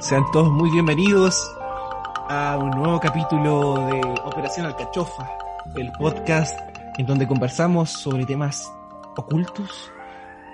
Sean 0.00 0.24
todos 0.32 0.50
muy 0.52 0.70
bienvenidos 0.70 1.50
a 2.28 2.56
un 2.60 2.70
nuevo 2.70 3.00
capítulo 3.00 3.74
de 3.86 4.00
Operación 4.24 4.66
Alcachofa, 4.66 5.28
el 5.74 5.90
podcast 5.98 6.58
en 6.98 7.06
donde 7.06 7.26
conversamos 7.26 7.90
sobre 7.90 8.24
temas 8.24 8.72
ocultos. 9.16 9.90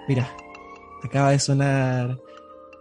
Mira, 0.08 0.28
acaba 1.04 1.30
de 1.30 1.38
sonar 1.38 2.18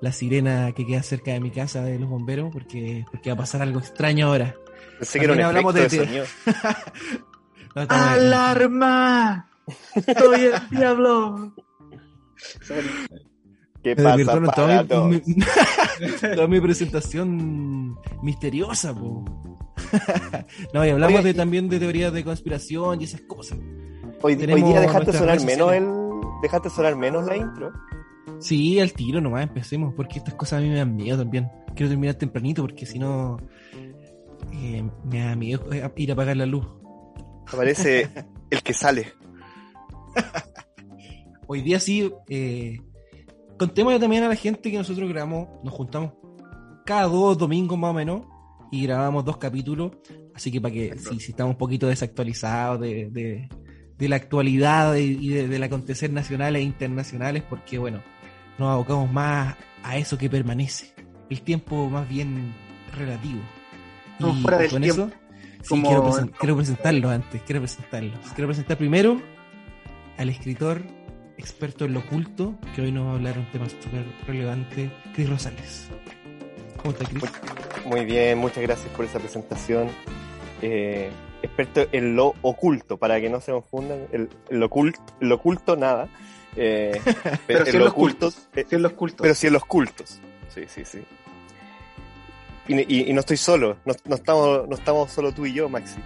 la 0.01 0.11
sirena 0.11 0.71
que 0.71 0.85
queda 0.85 1.03
cerca 1.03 1.31
de 1.31 1.39
mi 1.41 1.51
casa 1.51 1.81
de 1.83 1.99
los 1.99 2.09
bomberos 2.09 2.49
porque, 2.51 3.05
porque 3.11 3.29
va 3.29 3.33
a 3.35 3.37
pasar 3.39 3.61
algo 3.61 3.79
extraño 3.79 4.27
ahora. 4.27 4.55
Pensé 4.97 5.19
que 5.19 5.25
era 5.25 5.33
un 5.33 5.41
hablamos 5.41 5.73
de- 5.73 5.87
de, 5.89 6.05
sonido. 6.05 6.25
No. 7.75 7.85
¡Alarma! 7.89 9.49
¡Soy 10.17 10.45
el 10.45 10.69
diablo! 10.77 11.53
¿Qué 13.83 13.95
Me 13.95 14.03
pasa, 14.03 14.85
toda 14.87 15.07
mi, 15.07 15.21
toda 16.35 16.47
mi 16.47 16.61
presentación 16.61 17.97
misteriosa, 18.21 18.93
po. 18.93 19.23
no, 20.73 20.85
y 20.85 20.89
hablamos 20.89 21.15
Oye, 21.15 21.23
de, 21.23 21.29
y- 21.31 21.33
también 21.33 21.67
de 21.67 21.79
teorías 21.79 22.13
de 22.13 22.23
conspiración 22.23 23.01
y 23.01 23.05
esas 23.05 23.21
cosas. 23.21 23.57
Hoy, 24.21 24.35
día 24.35 24.81
dejaste 24.81 25.13
sonar 25.13 25.43
menos 25.43 25.73
el... 25.73 25.87
Dejaste 26.43 26.69
sonar 26.69 26.95
menos 26.95 27.25
la 27.25 27.37
intro. 27.37 27.71
Sí, 28.39 28.79
al 28.79 28.93
tiro 28.93 29.19
nomás 29.19 29.43
empecemos, 29.43 29.93
porque 29.95 30.19
estas 30.19 30.35
cosas 30.35 30.59
a 30.59 30.61
mí 30.61 30.69
me 30.69 30.75
dan 30.75 30.95
miedo 30.95 31.17
también. 31.17 31.49
Quiero 31.75 31.89
terminar 31.89 32.15
tempranito 32.15 32.61
porque 32.61 32.85
si 32.85 32.99
no 32.99 33.37
eh, 34.53 34.83
me 35.05 35.19
da 35.25 35.35
miedo 35.35 35.71
eh, 35.71 35.89
ir 35.95 36.09
a 36.11 36.13
apagar 36.13 36.37
la 36.37 36.45
luz. 36.45 36.65
Aparece 37.47 38.09
el 38.49 38.61
que 38.63 38.73
sale. 38.73 39.13
Hoy 41.47 41.61
día 41.61 41.79
sí, 41.79 42.11
eh, 42.29 42.79
contémosle 43.57 43.99
también 43.99 44.23
a 44.23 44.29
la 44.29 44.35
gente 44.35 44.71
que 44.71 44.77
nosotros 44.77 45.09
grabamos, 45.09 45.49
nos 45.63 45.73
juntamos 45.73 46.13
cada 46.85 47.03
dos 47.07 47.37
domingos 47.37 47.77
más 47.77 47.91
o 47.91 47.93
menos 47.93 48.21
y 48.71 48.83
grabamos 48.83 49.25
dos 49.25 49.37
capítulos, 49.37 49.91
así 50.33 50.49
que 50.51 50.61
para 50.61 50.73
que 50.73 50.97
si, 50.97 51.19
si 51.19 51.31
estamos 51.31 51.53
un 51.53 51.57
poquito 51.57 51.87
desactualizados 51.87 52.79
de, 52.81 53.09
de- 53.11 53.49
de 53.97 54.09
la 54.09 54.15
actualidad 54.15 54.95
y 54.95 55.17
y 55.19 55.29
de- 55.29 55.47
del 55.47 55.61
acontecer 55.61 56.11
nacionales 56.11 56.61
e 56.61 56.63
internacionales, 56.65 57.43
porque 57.47 57.77
bueno, 57.77 58.01
nos 58.57 58.69
abocamos 58.69 59.11
más 59.11 59.55
a 59.83 59.97
eso 59.97 60.17
que 60.17 60.29
permanece, 60.29 60.93
el 61.29 61.41
tiempo 61.41 61.87
más 61.89 62.07
bien 62.09 62.53
relativo. 62.97 63.41
Como 64.19 64.41
fuera 64.41 64.57
del 64.59 64.69
con 64.71 64.81
tiempo. 64.81 65.03
eso, 65.03 65.11
sí, 65.61 65.69
Como- 65.69 65.87
quiero, 65.87 66.03
presen- 66.09 66.31
quiero 66.39 66.55
presentarlos 66.55 67.11
antes, 67.11 67.41
quiero 67.43 67.61
presentarlos. 67.61 68.19
Quiero 68.35 68.47
presentar 68.47 68.77
primero 68.77 69.21
al 70.17 70.29
escritor 70.29 70.81
experto 71.37 71.85
en 71.85 71.93
lo 71.93 71.99
oculto, 72.01 72.55
que 72.75 72.81
hoy 72.83 72.91
nos 72.91 73.07
va 73.07 73.11
a 73.11 73.15
hablar 73.15 73.37
un 73.39 73.45
tema 73.51 73.67
súper 73.67 74.05
relevante, 74.27 74.91
Cris 75.15 75.29
Rosales. 75.29 75.89
¿Cómo 76.77 76.91
está, 76.93 77.05
Cris? 77.05 77.23
Muy 77.85 78.05
bien, 78.05 78.37
muchas 78.37 78.61
gracias 78.63 78.87
por 78.95 79.05
esa 79.05 79.19
presentación. 79.19 79.89
Eh, 80.61 81.09
experto 81.41 81.87
en 81.91 82.15
lo 82.15 82.35
oculto, 82.43 82.97
para 82.97 83.19
que 83.19 83.29
no 83.29 83.41
se 83.41 83.51
confundan. 83.51 84.05
El, 84.11 84.29
el 84.49 84.61
oculto, 84.63 85.01
lo 85.19 85.35
oculto 85.35 85.75
nada. 85.75 86.07
Eh, 86.55 86.99
Pero 87.47 87.59
en 87.61 87.65
sí 87.65 87.71
en 87.71 87.79
lo 87.79 87.85
los 87.85 87.93
oculto, 87.93 88.25
cultos. 88.31 88.49
eh, 88.55 88.65
Sí, 88.69 88.75
en 88.75 88.81
los 88.83 88.91
cultos. 88.93 89.21
pero 89.21 89.35
sí 89.35 89.47
en 89.47 89.53
los 89.53 89.65
cultos. 89.65 90.19
Sí, 90.49 90.61
sí, 90.67 90.85
sí. 90.85 90.99
Y, 92.67 92.75
y- 92.95 93.09
y 93.09 93.13
no 93.13 93.19
estoy 93.21 93.37
solo, 93.37 93.77
no, 93.85 93.93
no 94.05 94.15
estamos, 94.15 94.67
no 94.67 94.75
estamos 94.75 95.11
solo 95.11 95.31
tú 95.31 95.45
y 95.45 95.53
yo, 95.53 95.67
Maxi. 95.69 95.99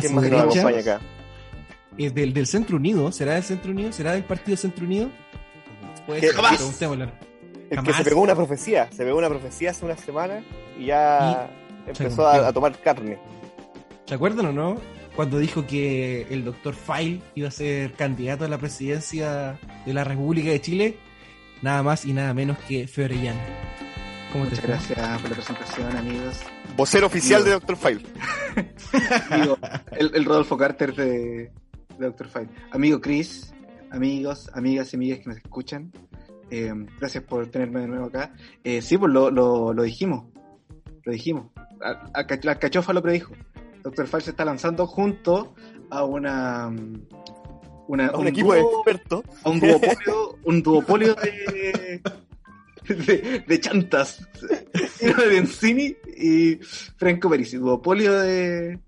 ¿Quién 0.00 0.14
más 0.14 0.24
nos 0.28 0.40
acompaña 0.56 0.80
acá? 0.80 1.00
es 1.98 2.14
del, 2.14 2.32
del 2.32 2.46
Centro 2.46 2.76
Unido. 2.76 3.10
¿Será 3.12 3.34
del 3.34 3.42
Centro 3.42 3.70
Unido? 3.72 3.92
¿Será 3.92 4.12
del 4.12 4.24
Partido 4.24 4.56
Centro 4.56 4.84
Unido? 4.86 5.10
Jamás. 6.34 6.56
preguntémosle. 6.56 7.04
El 7.04 7.68
que 7.68 7.76
Jamás. 7.76 7.96
se 7.98 8.04
pegó 8.04 8.20
una 8.22 8.34
profecía, 8.34 8.88
se 8.90 9.04
pegó 9.04 9.18
una 9.18 9.28
profecía 9.28 9.70
hace 9.70 9.84
una 9.84 9.96
semana 9.96 10.42
y 10.78 10.86
ya 10.86 11.48
empezó 11.86 12.26
a, 12.26 12.48
a 12.48 12.52
tomar 12.52 12.76
carne. 12.80 13.18
¿Se 14.06 14.14
acuerdan 14.14 14.46
o 14.46 14.52
no? 14.52 14.76
Cuando 15.14 15.38
dijo 15.38 15.66
que 15.66 16.26
el 16.30 16.44
doctor 16.44 16.74
File 16.74 17.20
iba 17.34 17.48
a 17.48 17.52
ser 17.52 17.92
candidato 17.92 18.44
a 18.44 18.48
la 18.48 18.58
presidencia 18.58 19.58
de 19.86 19.92
la 19.94 20.02
República 20.04 20.50
de 20.50 20.60
Chile, 20.60 20.96
nada 21.62 21.82
más 21.82 22.04
y 22.06 22.12
nada 22.12 22.32
menos 22.34 22.58
que 22.66 22.88
Fiorellana. 22.88 23.40
¿Cómo 24.32 24.44
te 24.44 24.50
Muchas 24.50 24.66
gracias 24.66 25.20
por 25.20 25.30
la 25.30 25.36
presentación, 25.36 25.96
amigos. 25.96 26.40
Vocero 26.76 27.06
oficial 27.06 27.44
Digo. 27.44 27.58
de 27.58 27.60
Dr. 27.66 27.76
File. 27.76 28.02
Digo, 29.42 29.58
el, 29.92 30.10
el 30.14 30.24
Rodolfo 30.24 30.56
Carter 30.56 30.94
de, 30.94 31.08
de 31.98 32.06
Doctor 32.06 32.28
File. 32.28 32.48
Amigo 32.70 33.00
Chris, 33.00 33.52
amigos, 33.90 34.48
amigas 34.54 34.92
y 34.92 34.96
amigas 34.96 35.18
que 35.20 35.28
nos 35.30 35.36
escuchan, 35.38 35.90
eh, 36.50 36.72
gracias 36.98 37.24
por 37.24 37.46
tenerme 37.48 37.80
de 37.80 37.88
nuevo 37.88 38.06
acá. 38.06 38.32
Eh, 38.62 38.82
sí, 38.82 38.96
pues 38.98 39.12
lo, 39.12 39.30
lo, 39.30 39.72
lo 39.72 39.82
dijimos. 39.82 40.26
Lo 41.04 41.12
dijimos. 41.12 41.46
A- 41.82 42.10
a- 42.14 42.26
la 42.42 42.58
cachofa 42.58 42.92
lo 42.92 43.02
predijo. 43.02 43.32
Doctor 43.82 44.06
File 44.06 44.22
se 44.22 44.30
está 44.30 44.44
lanzando 44.44 44.86
junto 44.86 45.54
a 45.90 46.04
una. 46.04 46.68
una 47.88 48.06
A 48.08 48.16
un 48.16 48.28
equipo 48.28 48.52
de 48.54 48.60
expertos. 48.60 49.22
a 49.42 49.50
un 49.50 49.58
duopolio, 49.60 50.38
un 50.44 50.62
duopolio 50.62 51.14
de, 51.14 52.00
de, 52.88 53.44
de 53.46 53.60
chantas. 53.60 54.26
Ciro 54.96 55.22
de 55.22 55.28
Benzini 55.28 55.96
y 56.16 56.56
Franco 56.96 57.28
Perisi, 57.30 57.56
duopolio 57.56 58.18
de, 58.18 58.78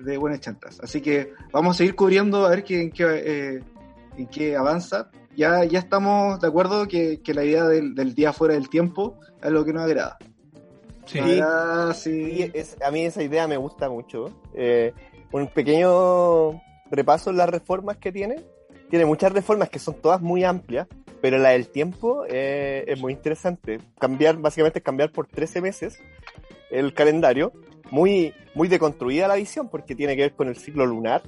de 0.00 0.16
buenas 0.18 0.40
chantas. 0.40 0.80
Así 0.80 1.00
que 1.00 1.32
vamos 1.52 1.76
a 1.76 1.78
seguir 1.78 1.94
cubriendo 1.94 2.44
a 2.46 2.50
ver 2.50 2.64
qué, 2.64 2.82
en, 2.82 2.90
qué, 2.90 3.04
eh, 3.24 3.62
en 4.16 4.26
qué 4.28 4.56
avanza. 4.56 5.10
Ya, 5.36 5.64
ya 5.64 5.80
estamos 5.80 6.40
de 6.40 6.46
acuerdo 6.46 6.86
que, 6.86 7.20
que 7.22 7.34
la 7.34 7.44
idea 7.44 7.64
del, 7.64 7.94
del 7.94 8.14
día 8.14 8.32
fuera 8.32 8.54
del 8.54 8.68
tiempo 8.68 9.18
es 9.42 9.50
lo 9.50 9.64
que 9.64 9.72
nos 9.72 9.82
agrada. 9.82 10.16
Sí. 11.06 11.20
Nos 11.20 11.30
agrada, 11.30 11.94
sí. 11.94 12.50
es- 12.54 12.76
a 12.80 12.90
mí 12.90 13.04
esa 13.04 13.22
idea 13.22 13.46
me 13.48 13.56
gusta 13.56 13.88
mucho. 13.90 14.26
Eh, 14.54 14.92
un 15.32 15.48
pequeño 15.48 16.60
repaso 16.90 17.30
en 17.30 17.36
las 17.38 17.48
reformas 17.48 17.96
que 17.96 18.12
tiene. 18.12 18.36
Tiene 18.88 19.06
muchas 19.06 19.32
reformas 19.32 19.68
que 19.70 19.80
son 19.80 19.94
todas 20.00 20.20
muy 20.20 20.44
amplias, 20.44 20.86
pero 21.24 21.38
la 21.38 21.52
del 21.52 21.68
tiempo 21.68 22.26
eh, 22.28 22.84
es 22.86 23.00
muy 23.00 23.14
interesante. 23.14 23.80
Cambiar, 23.98 24.36
básicamente 24.36 24.80
es 24.80 24.84
cambiar 24.84 25.10
por 25.10 25.26
13 25.26 25.62
meses 25.62 25.98
el 26.70 26.92
calendario. 26.92 27.50
Muy, 27.90 28.34
muy 28.54 28.68
deconstruida 28.68 29.26
la 29.26 29.36
visión 29.36 29.70
porque 29.70 29.94
tiene 29.94 30.16
que 30.16 30.20
ver 30.20 30.34
con 30.34 30.48
el 30.48 30.56
ciclo 30.58 30.84
lunar, 30.84 31.22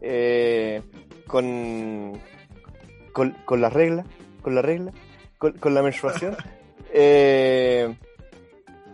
eh, 0.00 0.80
con, 1.26 2.20
con, 3.12 3.32
con 3.44 3.60
la 3.60 3.68
regla, 3.68 4.04
con 4.42 4.54
la 4.54 4.62
regla, 4.62 4.92
con, 5.38 5.54
con 5.54 5.74
la 5.74 5.82
menstruación. 5.82 6.36
Eh, 6.94 7.96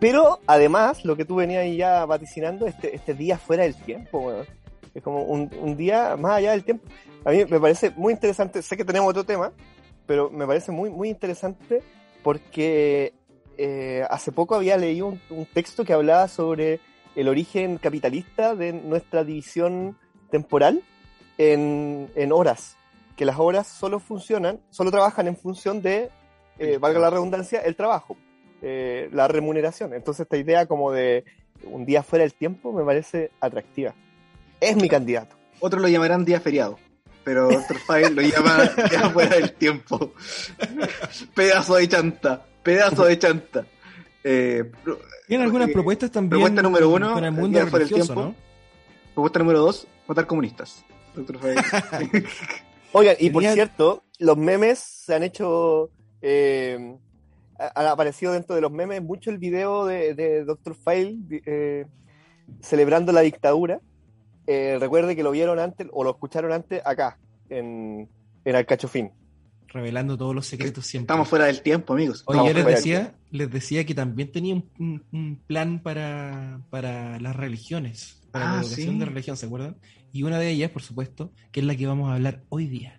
pero 0.00 0.38
además, 0.46 1.04
lo 1.04 1.16
que 1.16 1.24
tú 1.24 1.34
venías 1.34 1.66
ya 1.76 2.06
vaticinando, 2.06 2.66
este, 2.68 2.94
este 2.94 3.12
día 3.12 3.36
fuera 3.36 3.64
del 3.64 3.74
tiempo, 3.74 4.20
weón. 4.20 4.46
Es 4.94 5.02
como 5.02 5.24
un, 5.24 5.50
un 5.60 5.76
día 5.76 6.16
más 6.16 6.36
allá 6.38 6.52
del 6.52 6.62
tiempo. 6.64 6.88
A 7.24 7.32
mí 7.32 7.44
me 7.44 7.60
parece 7.60 7.90
muy 7.96 8.12
interesante, 8.14 8.62
sé 8.62 8.76
que 8.76 8.84
tenemos 8.84 9.10
otro 9.10 9.24
tema, 9.24 9.52
pero 10.08 10.30
me 10.30 10.44
parece 10.44 10.72
muy, 10.72 10.90
muy 10.90 11.08
interesante 11.08 11.82
porque 12.24 13.14
eh, 13.56 14.02
hace 14.10 14.32
poco 14.32 14.56
había 14.56 14.76
leído 14.76 15.06
un, 15.06 15.20
un 15.30 15.46
texto 15.46 15.84
que 15.84 15.92
hablaba 15.92 16.26
sobre 16.26 16.80
el 17.14 17.28
origen 17.28 17.78
capitalista 17.78 18.56
de 18.56 18.72
nuestra 18.72 19.22
división 19.22 19.96
temporal 20.30 20.82
en, 21.38 22.10
en 22.16 22.32
horas. 22.32 22.76
Que 23.16 23.24
las 23.24 23.38
horas 23.38 23.68
solo 23.68 24.00
funcionan, 24.00 24.60
solo 24.70 24.90
trabajan 24.90 25.28
en 25.28 25.36
función 25.36 25.80
de, 25.80 26.10
eh, 26.58 26.78
valga 26.78 26.98
la 26.98 27.10
redundancia, 27.10 27.60
el 27.60 27.76
trabajo 27.76 28.16
eh, 28.60 29.08
la 29.12 29.28
remuneración. 29.28 29.94
Entonces 29.94 30.22
esta 30.24 30.36
idea 30.36 30.66
como 30.66 30.90
de 30.90 31.24
un 31.64 31.84
día 31.84 32.02
fuera 32.02 32.24
del 32.24 32.34
tiempo 32.34 32.72
me 32.72 32.84
parece 32.84 33.30
atractiva. 33.40 33.94
Es 34.60 34.76
mi 34.76 34.88
candidato. 34.88 35.36
Otros 35.60 35.80
lo 35.80 35.88
llamarán 35.88 36.24
día 36.24 36.40
feriado. 36.40 36.78
Pero 37.28 37.50
Doctor 37.50 37.76
File 37.80 38.10
lo 38.10 38.22
llama 38.22 38.64
día 38.90 39.10
fuera 39.12 39.36
del 39.36 39.52
tiempo. 39.52 40.14
Pedazo 41.34 41.74
de 41.74 41.86
chanta. 41.86 42.42
Pedazo 42.62 43.04
de 43.04 43.18
chanta. 43.18 43.66
Eh, 44.24 44.64
Tienen 45.26 45.44
algunas 45.44 45.68
eh, 45.68 45.72
propuestas 45.72 46.10
también 46.10 46.30
propuesta 46.40 46.62
número 46.62 46.88
uno, 46.88 47.12
con 47.12 47.24
el 47.24 47.32
mundo 47.32 47.66
fuera 47.66 47.84
del 47.84 47.94
tiempo. 47.94 48.14
¿no? 48.14 48.34
Propuesta 49.12 49.38
número 49.40 49.58
dos, 49.60 49.86
votar 50.06 50.26
comunistas. 50.26 50.82
Doctor 51.14 51.38
File. 51.38 52.24
Oigan, 52.92 53.16
y 53.18 53.28
por 53.28 53.42
cierto, 53.44 54.04
los 54.18 54.38
memes 54.38 54.78
se 54.78 55.14
han 55.14 55.22
hecho. 55.22 55.90
eh, 56.22 56.96
ha- 57.58 57.72
han 57.74 57.86
aparecido 57.88 58.32
dentro 58.32 58.54
de 58.54 58.62
los 58.62 58.72
memes 58.72 59.02
mucho 59.02 59.28
el 59.30 59.36
video 59.36 59.84
de, 59.84 60.14
de 60.14 60.44
Dr. 60.44 60.74
File 60.74 61.18
eh, 61.44 61.84
celebrando 62.62 63.12
la 63.12 63.20
dictadura. 63.20 63.80
Eh, 64.50 64.78
recuerde 64.80 65.14
que 65.14 65.22
lo 65.22 65.30
vieron 65.30 65.58
antes 65.58 65.86
o 65.92 66.02
lo 66.04 66.10
escucharon 66.10 66.52
antes 66.52 66.80
acá, 66.86 67.18
en, 67.50 68.08
en 68.46 68.56
Alcachofín. 68.56 69.10
Revelando 69.66 70.16
todos 70.16 70.34
los 70.34 70.46
secretos 70.46 70.86
siempre. 70.86 71.04
Estamos 71.12 71.28
fuera 71.28 71.44
del 71.44 71.60
tiempo, 71.60 71.92
amigos. 71.92 72.24
Yo 72.26 72.52
les 72.54 72.64
decía, 72.64 73.14
les 73.30 73.50
decía 73.50 73.84
que 73.84 73.94
también 73.94 74.32
tenía 74.32 74.54
un, 74.54 74.64
un- 74.78 75.04
un 75.12 75.36
plan 75.46 75.82
para, 75.82 76.62
para 76.70 77.20
las 77.20 77.36
religiones, 77.36 78.22
para 78.30 78.46
Ah, 78.52 78.54
la 78.56 78.60
educación 78.62 78.94
sí. 78.94 78.98
de 79.00 79.04
religión, 79.04 79.36
¿se 79.36 79.44
acuerdan? 79.44 79.76
Y 80.10 80.22
una 80.22 80.38
de 80.38 80.48
ellas, 80.48 80.70
por 80.70 80.80
supuesto, 80.80 81.30
que 81.52 81.60
es 81.60 81.66
la 81.66 81.76
que 81.76 81.86
vamos 81.86 82.08
a 82.10 82.14
hablar 82.14 82.40
hoy 82.48 82.66
día. 82.66 82.98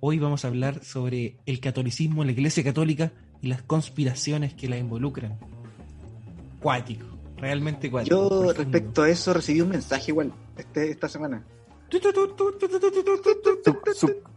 Hoy 0.00 0.18
vamos 0.18 0.44
a 0.44 0.48
hablar 0.48 0.84
sobre 0.84 1.38
el 1.46 1.60
catolicismo, 1.60 2.24
la 2.24 2.32
iglesia 2.32 2.62
católica 2.62 3.12
y 3.40 3.46
las 3.48 3.62
conspiraciones 3.62 4.52
que 4.52 4.68
la 4.68 4.76
involucran. 4.76 5.38
Cuático, 6.60 7.06
realmente 7.42 7.90
cuático. 7.90 8.16
Yo 8.30 8.52
respecto 8.52 9.02
a 9.02 9.10
eso 9.10 9.34
recibí 9.34 9.60
un 9.60 9.70
mensaje 9.70 10.12
igual 10.12 10.32
este, 10.56 10.90
esta 10.90 11.08
semana. 11.08 11.44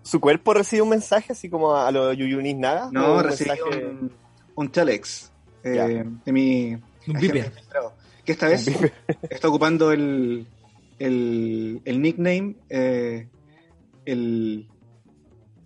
¿Su, 0.04 0.19
cuerpo 0.19 0.54
recibe 0.54 0.81
un 0.81 0.90
mensaje 0.90 1.31
así 1.31 1.48
como 1.48 1.75
a 1.75 1.90
los 1.92 2.18
Yuyunis 2.18 2.57
nada? 2.57 2.90
No, 2.92 3.22
recibí 3.22 3.52
mensaje... 3.52 3.86
un, 3.86 4.12
un 4.56 4.69
telex 4.69 5.31
eh, 5.63 6.04
de 6.25 6.31
mi... 6.31 6.74
Un. 7.07 7.16
Que 8.25 8.31
esta 8.31 8.48
vez 8.48 8.68
está 9.30 9.48
ocupando 9.48 9.92
el, 9.92 10.48
el, 10.98 11.81
el 11.86 12.02
nickname, 12.02 12.56
eh, 12.69 13.28
el, 14.06 14.68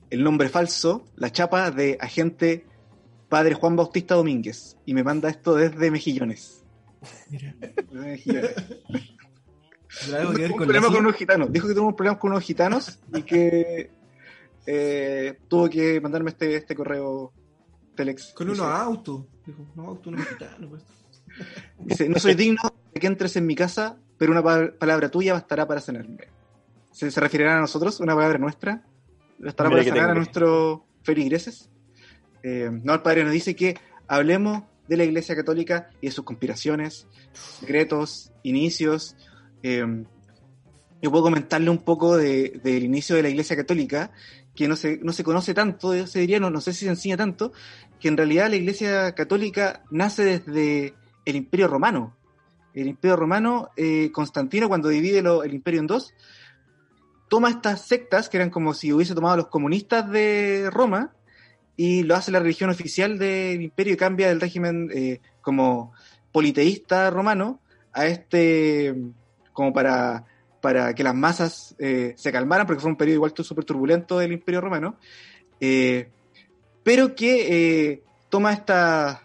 el 0.10 0.24
nombre 0.24 0.50
falso, 0.50 1.06
la 1.16 1.32
chapa 1.32 1.72
de 1.72 1.98
agente 2.02 2.66
Padre 3.30 3.54
Juan 3.54 3.78
Bautista 3.78 4.16
Domínguez. 4.16 4.76
Y 4.86 4.94
me 4.94 5.06
manda 5.06 5.30
esto 5.30 5.56
desde 5.56 5.90
Mejillones. 5.90 6.59
Mira, 7.30 7.56
Desde 7.60 7.84
Mejillones. 8.10 8.56
¿tendrá 10.02 10.20
algo 10.22 10.34
que 10.34 10.42
ver 10.42 10.52
un 10.52 10.58
con 10.58 10.68
problema 10.68 10.88
con 10.88 10.98
unos 11.06 11.16
gitanos. 11.16 11.52
Dijo 11.52 11.68
que 11.68 11.74
tuvo 11.74 11.88
un 11.88 11.96
problema 11.96 12.20
con 12.20 12.32
unos 12.32 12.44
gitanos 12.44 13.00
y 13.14 13.22
que 13.24 13.92
eh, 14.66 15.40
tuvo 15.48 15.70
que 15.70 16.00
mandarme 16.02 16.30
este, 16.32 16.56
este 16.56 16.76
correo 16.76 17.34
telex. 17.96 18.34
Con 18.34 18.48
unos 18.50 18.60
autos. 18.62 19.26
Dijo, 19.46 19.66
no, 19.76 19.88
autos 19.88 20.14
no 20.14 20.20
gitanos. 20.24 20.70
pues. 20.70 20.84
Dice, 21.80 22.10
no 22.10 22.20
soy 22.20 22.34
digno 22.36 22.62
de 22.94 23.00
que 23.00 23.08
entres 23.08 23.36
en 23.38 23.46
mi 23.46 23.56
casa, 23.56 23.98
pero 24.18 24.32
una 24.32 24.44
pa- 24.44 24.72
palabra 24.78 25.10
tuya 25.10 25.34
bastará 25.34 25.68
para 25.68 25.80
sanarme. 25.80 26.28
¿Se, 26.92 27.10
se 27.10 27.20
referirá 27.20 27.58
a 27.58 27.62
nosotros? 27.62 28.00
¿Una 28.00 28.16
palabra 28.16 28.38
nuestra? 28.38 28.84
¿Bastará 29.40 29.70
Mira 29.70 29.82
para 29.82 29.84
que 29.84 29.90
sanar 29.98 30.12
a 30.12 30.16
nuestros 30.16 30.82
feligreses? 31.04 31.70
Eh, 32.44 32.70
no, 32.84 32.94
el 32.94 33.02
padre 33.02 33.24
nos 33.24 33.32
dice 33.34 33.56
que 33.56 33.78
hablemos 34.08 34.64
de 34.90 34.98
la 34.98 35.04
Iglesia 35.06 35.36
Católica 35.36 35.90
y 36.02 36.08
de 36.08 36.12
sus 36.12 36.26
conspiraciones, 36.26 37.08
secretos, 37.32 38.32
inicios. 38.44 39.16
Eh, 39.64 39.86
yo 41.02 41.12
puedo 41.12 41.24
comentarle 41.24 41.70
un 41.70 41.78
poco 41.78 42.18
de- 42.18 42.60
del 42.64 42.84
inicio 42.84 43.16
de 43.16 43.24
la 43.24 43.30
Iglesia 43.30 43.56
Católica, 43.56 44.12
que 44.56 44.68
no 44.68 44.76
se, 44.76 44.98
no 45.02 45.14
se 45.14 45.24
conoce 45.24 45.54
tanto, 45.54 46.06
se 46.08 46.20
diría, 46.20 46.40
no, 46.40 46.50
no 46.50 46.60
sé 46.60 46.74
si 46.74 46.84
se 46.86 46.90
enseña 46.92 47.16
tanto, 47.16 47.54
que 48.00 48.10
en 48.10 48.18
realidad 48.18 48.50
la 48.50 48.58
Iglesia 48.58 49.14
Católica 49.14 49.84
nace 49.92 50.24
desde 50.26 50.94
el 51.24 51.36
Imperio 51.38 51.68
Romano. 51.68 52.18
El 52.74 52.88
Imperio 52.88 53.16
Romano, 53.16 53.70
eh, 53.78 54.12
Constantino, 54.12 54.68
cuando 54.68 54.90
divide 54.90 55.22
lo- 55.22 55.44
el 55.44 55.54
Imperio 55.54 55.80
en 55.80 55.88
dos, 55.88 56.14
toma 57.30 57.50
estas 57.50 57.88
sectas, 57.88 58.28
que 58.28 58.38
eran 58.38 58.50
como 58.50 58.74
si 58.74 58.92
hubiese 58.92 59.14
tomado 59.16 59.38
los 59.38 59.48
comunistas 59.48 60.10
de 60.10 60.70
Roma, 60.72 61.14
y 61.80 62.04
lo 62.04 62.14
hace 62.16 62.30
la 62.30 62.42
religión 62.42 62.70
oficial 62.70 63.18
del 63.18 63.62
imperio 63.62 63.94
y 63.94 63.96
cambia 63.96 64.28
del 64.28 64.42
régimen 64.42 64.92
eh, 64.94 65.22
como 65.40 65.94
politeísta 66.34 67.10
romano 67.10 67.62
a 67.94 68.06
este, 68.06 68.94
como 69.54 69.72
para, 69.72 70.26
para 70.60 70.94
que 70.94 71.06
las 71.06 71.16
masas 71.16 71.78
eh, 71.80 72.16
se 72.18 72.34
calmaran, 72.34 72.68
porque 72.68 72.82
fue 72.82 72.92
un 72.92 72.98
periodo 72.98 73.16
igual 73.16 73.34
súper 73.34 73.64
turbulento 73.64 74.20
del 74.20 74.34
imperio 74.34 74.60
romano, 74.60 74.98
eh, 75.62 76.10
pero 76.84 77.16
que 77.16 78.04
toma 78.28 78.52
estas 78.52 79.22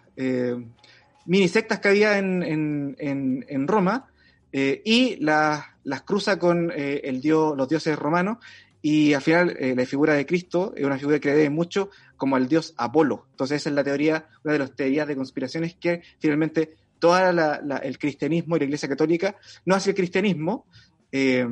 mini 1.27 1.49
sectas 1.49 1.81
que 1.81 1.89
había 1.89 2.19
en, 2.19 2.45
en, 2.45 3.45
en, 3.49 3.67
Roma 3.67 4.07
y 4.53 5.17
las, 5.17 5.65
las 5.83 6.03
cruza 6.03 6.39
con 6.39 6.71
el 6.73 7.21
dios, 7.21 7.57
los 7.57 7.69
dioses 7.69 7.99
romanos 7.99 8.39
y 8.87 9.15
al 9.15 9.23
final 9.23 9.57
eh, 9.59 9.75
la 9.75 9.87
figura 9.87 10.13
de 10.13 10.27
Cristo 10.27 10.75
es 10.77 10.85
una 10.85 10.99
figura 10.99 11.19
que 11.19 11.31
le 11.31 11.37
debe 11.37 11.49
mucho 11.49 11.89
como 12.19 12.37
al 12.37 12.49
dios 12.49 12.75
Apolo. 12.77 13.25
Entonces 13.31 13.63
esa 13.63 13.71
es 13.71 13.75
la 13.75 13.83
teoría, 13.83 14.29
una 14.45 14.53
de 14.53 14.59
las 14.59 14.77
teorías 14.77 15.09
de 15.09 15.17
conspiraciones 15.17 15.75
que 15.77 16.03
finalmente 16.19 16.77
todo 16.99 17.17
el 17.17 17.99
cristianismo 17.99 18.57
y 18.57 18.59
la 18.59 18.65
iglesia 18.67 18.87
católica 18.87 19.37
no 19.65 19.75
hace 19.75 19.91
el 19.91 19.97
cristianismo, 19.97 20.67
eh, 21.13 21.47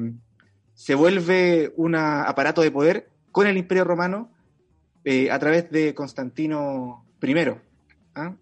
se 0.75 0.95
vuelve 0.95 1.73
un 1.77 1.95
aparato 1.95 2.61
de 2.61 2.71
poder 2.71 3.09
con 3.31 3.47
el 3.47 3.57
imperio 3.57 3.85
romano 3.85 4.31
eh, 5.03 5.31
a 5.31 5.39
través 5.39 5.71
de 5.71 5.95
Constantino 5.95 7.07
I. 7.23 7.35
¿Ah? 8.15 8.35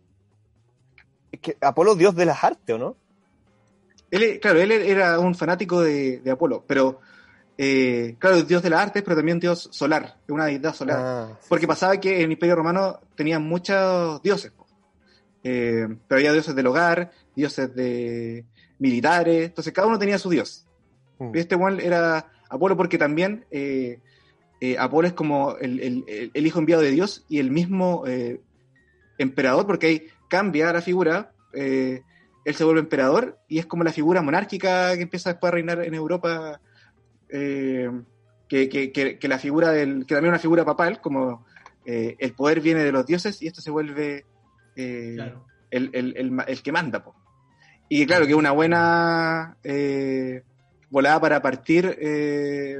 Es 1.31 1.39
que 1.39 1.57
Apolo, 1.61 1.95
dios 1.95 2.17
de 2.17 2.27
las 2.27 2.43
artes, 2.43 2.75
¿o 2.75 2.79
no? 2.79 2.97
Él, 4.11 4.41
claro, 4.41 4.61
él 4.61 4.73
era 4.73 5.21
un 5.21 5.37
fanático 5.37 5.81
de, 5.81 6.19
de 6.19 6.31
Apolo, 6.33 6.65
pero 6.67 7.01
eh, 7.59 8.17
claro, 8.19 8.37
es 8.37 8.49
dios 8.49 8.63
de 8.63 8.71
las 8.71 8.81
artes, 8.81 9.03
pero 9.03 9.17
también 9.17 9.39
dios 9.39 9.69
solar, 9.73 10.17
una 10.29 10.47
deidad 10.47 10.75
solar. 10.75 10.97
Ah, 11.01 11.39
sí, 11.41 11.47
Porque 11.49 11.63
sí. 11.65 11.67
pasaba 11.67 11.97
que 11.99 12.17
en 12.19 12.25
el 12.27 12.33
Imperio 12.33 12.57
Romano 12.57 13.01
tenían 13.17 13.43
muchos 13.43 14.23
dioses. 14.23 14.53
Eh, 15.43 15.87
pero 16.09 16.19
había 16.19 16.33
dioses 16.33 16.55
del 16.55 16.67
hogar, 16.67 17.11
dioses 17.35 17.75
de 17.75 18.45
militares, 18.79 19.47
entonces 19.49 19.73
cada 19.73 19.89
uno 19.89 19.99
tenía 19.99 20.19
su 20.19 20.31
dios. 20.31 20.67
Mm. 21.19 21.35
Y 21.35 21.39
este 21.39 21.55
one 21.55 21.85
era 21.85 22.31
Apolo 22.49 22.77
porque 22.77 22.99
también 22.99 23.47
eh, 23.51 24.01
eh, 24.61 24.77
Apolo 24.79 25.07
es 25.09 25.15
como 25.15 25.57
el, 25.59 26.05
el- 26.35 26.47
hijo 26.47 26.59
enviado 26.59 26.83
de 26.83 26.91
Dios 26.91 27.25
y 27.29 27.39
el 27.39 27.51
mismo 27.51 28.05
emperador, 29.19 29.67
porque 29.67 29.87
ahí 29.87 30.07
cambia 30.29 30.73
la 30.73 30.83
figura, 30.83 31.33
él 31.53 32.55
se 32.55 32.65
vuelve 32.65 32.81
emperador 32.81 33.39
y 33.49 33.59
es 33.59 33.67
como 33.67 33.85
la 33.85 33.93
figura 33.93 34.23
monárquica 34.23 34.95
que 34.97 35.03
empieza 35.03 35.31
después 35.31 35.49
a 35.51 35.55
reinar 35.55 35.85
en 35.85 35.95
Europa, 35.95 36.61
eh, 37.33 37.91
que, 38.49 38.69
que- 38.69 38.91
que- 38.93 39.19
que 39.19 39.29
la 39.29 39.39
figura 39.39 39.71
del, 39.73 40.07
que 40.07 40.15
también 40.15 40.33
es 40.35 40.39
una 40.39 40.43
figura 40.43 40.65
papal, 40.65 41.01
como 41.01 41.45
eh, 41.87 42.17
el 42.19 42.35
poder 42.35 42.61
viene 42.61 42.83
de 42.85 42.93
los 42.93 43.07
dioses 43.07 43.41
y 43.43 43.47
esto 43.47 43.61
se 43.61 43.71
vuelve 43.71 44.27
eh, 44.77 45.13
Claro. 45.17 45.47
el, 45.71 45.91
el- 45.93 46.15
el 46.17 46.43
el 46.47 46.63
que 46.63 46.73
manda. 46.73 47.03
po. 47.05 47.15
Y 47.89 48.07
claro, 48.07 48.25
que 48.27 48.33
es 48.33 48.39
una 48.39 48.53
buena 48.53 49.57
eh, 49.65 50.43
volada 50.91 51.21
para 51.21 51.43
partir 51.43 51.97
eh, 52.01 52.79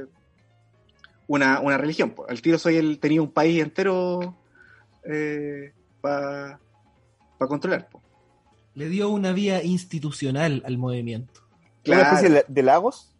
una, 1.27 1.59
una 1.61 1.77
religión. 1.77 2.11
po. 2.11 2.25
Al 2.29 2.41
tiro 2.41 2.57
soy 2.57 2.77
el, 2.77 2.99
tenía 2.99 3.21
un 3.21 3.31
país 3.31 3.61
entero 3.61 4.37
para 6.01 6.59
controlar. 7.39 7.89
po. 7.89 8.01
Le 8.73 8.87
dio 8.89 9.09
una 9.09 9.33
vía 9.33 9.63
institucional 9.63 10.63
al 10.65 10.77
movimiento. 10.77 11.41
¿Una 11.43 11.81
Claro, 11.83 12.03
especie 12.03 12.29
de, 12.29 12.45
de 12.47 12.63
lagos? 12.63 13.10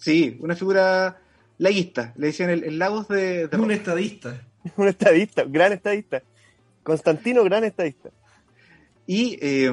Sí, 0.00 0.36
una 0.40 0.56
figura 0.56 1.20
laguista. 1.58 2.12
Le 2.16 2.28
decían 2.28 2.50
el, 2.50 2.64
el 2.64 2.78
Lagos 2.78 3.06
de, 3.06 3.46
de 3.46 3.56
Un 3.56 3.70
estadista. 3.70 4.46
Un 4.76 4.88
estadista, 4.88 5.44
un 5.44 5.52
gran 5.52 5.72
estadista. 5.72 6.22
Constantino, 6.82 7.44
gran 7.44 7.64
estadista. 7.64 8.10
Y 9.06 9.38
eh, 9.40 9.72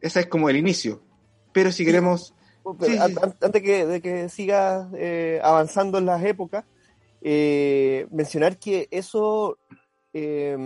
ese 0.00 0.20
es 0.20 0.26
como 0.26 0.48
el 0.48 0.56
inicio. 0.56 1.02
Pero 1.52 1.72
si 1.72 1.84
queremos... 1.84 2.34
Sí, 2.82 2.92
sí. 2.92 2.98
Antes 2.98 3.62
que, 3.62 3.86
de 3.86 4.00
que 4.00 4.28
siga 4.28 4.88
eh, 4.94 5.40
avanzando 5.42 5.98
en 5.98 6.06
las 6.06 6.22
épocas, 6.22 6.64
eh, 7.22 8.06
mencionar 8.10 8.58
que 8.58 8.86
eso 8.90 9.58
eh, 10.12 10.56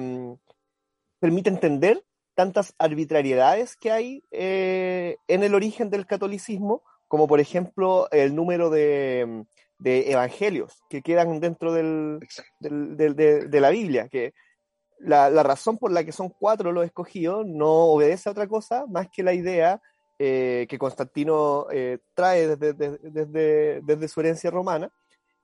permite 1.18 1.50
entender 1.50 2.04
tantas 2.34 2.74
arbitrariedades 2.78 3.76
que 3.76 3.90
hay 3.90 4.24
eh, 4.30 5.16
en 5.28 5.42
el 5.42 5.54
origen 5.54 5.88
del 5.90 6.06
catolicismo, 6.06 6.82
como 7.08 7.26
por 7.28 7.40
ejemplo 7.40 8.08
el 8.10 8.34
número 8.34 8.70
de, 8.70 9.44
de 9.78 10.10
evangelios 10.10 10.82
que 10.88 11.02
quedan 11.02 11.40
dentro 11.40 11.72
del, 11.72 12.18
del- 12.60 12.96
del- 12.96 13.16
de, 13.16 13.46
de 13.48 13.60
la 13.60 13.70
Biblia, 13.70 14.08
que 14.08 14.32
la, 14.98 15.28
la 15.30 15.42
razón 15.42 15.76
por 15.78 15.92
la 15.92 16.04
que 16.04 16.12
son 16.12 16.30
cuatro 16.30 16.72
los 16.72 16.84
escogidos 16.86 17.44
no 17.46 17.70
obedece 17.86 18.28
a 18.28 18.32
otra 18.32 18.46
cosa 18.46 18.86
más 18.88 19.08
que 19.10 19.22
la 19.22 19.34
idea 19.34 19.80
eh, 20.18 20.66
que 20.68 20.78
Constantino 20.78 21.66
eh, 21.72 21.98
trae 22.14 22.46
desde, 22.56 22.72
desde, 22.72 22.98
desde- 23.10 23.80
desde 23.82 24.08
su 24.08 24.20
herencia 24.20 24.50
romana, 24.50 24.90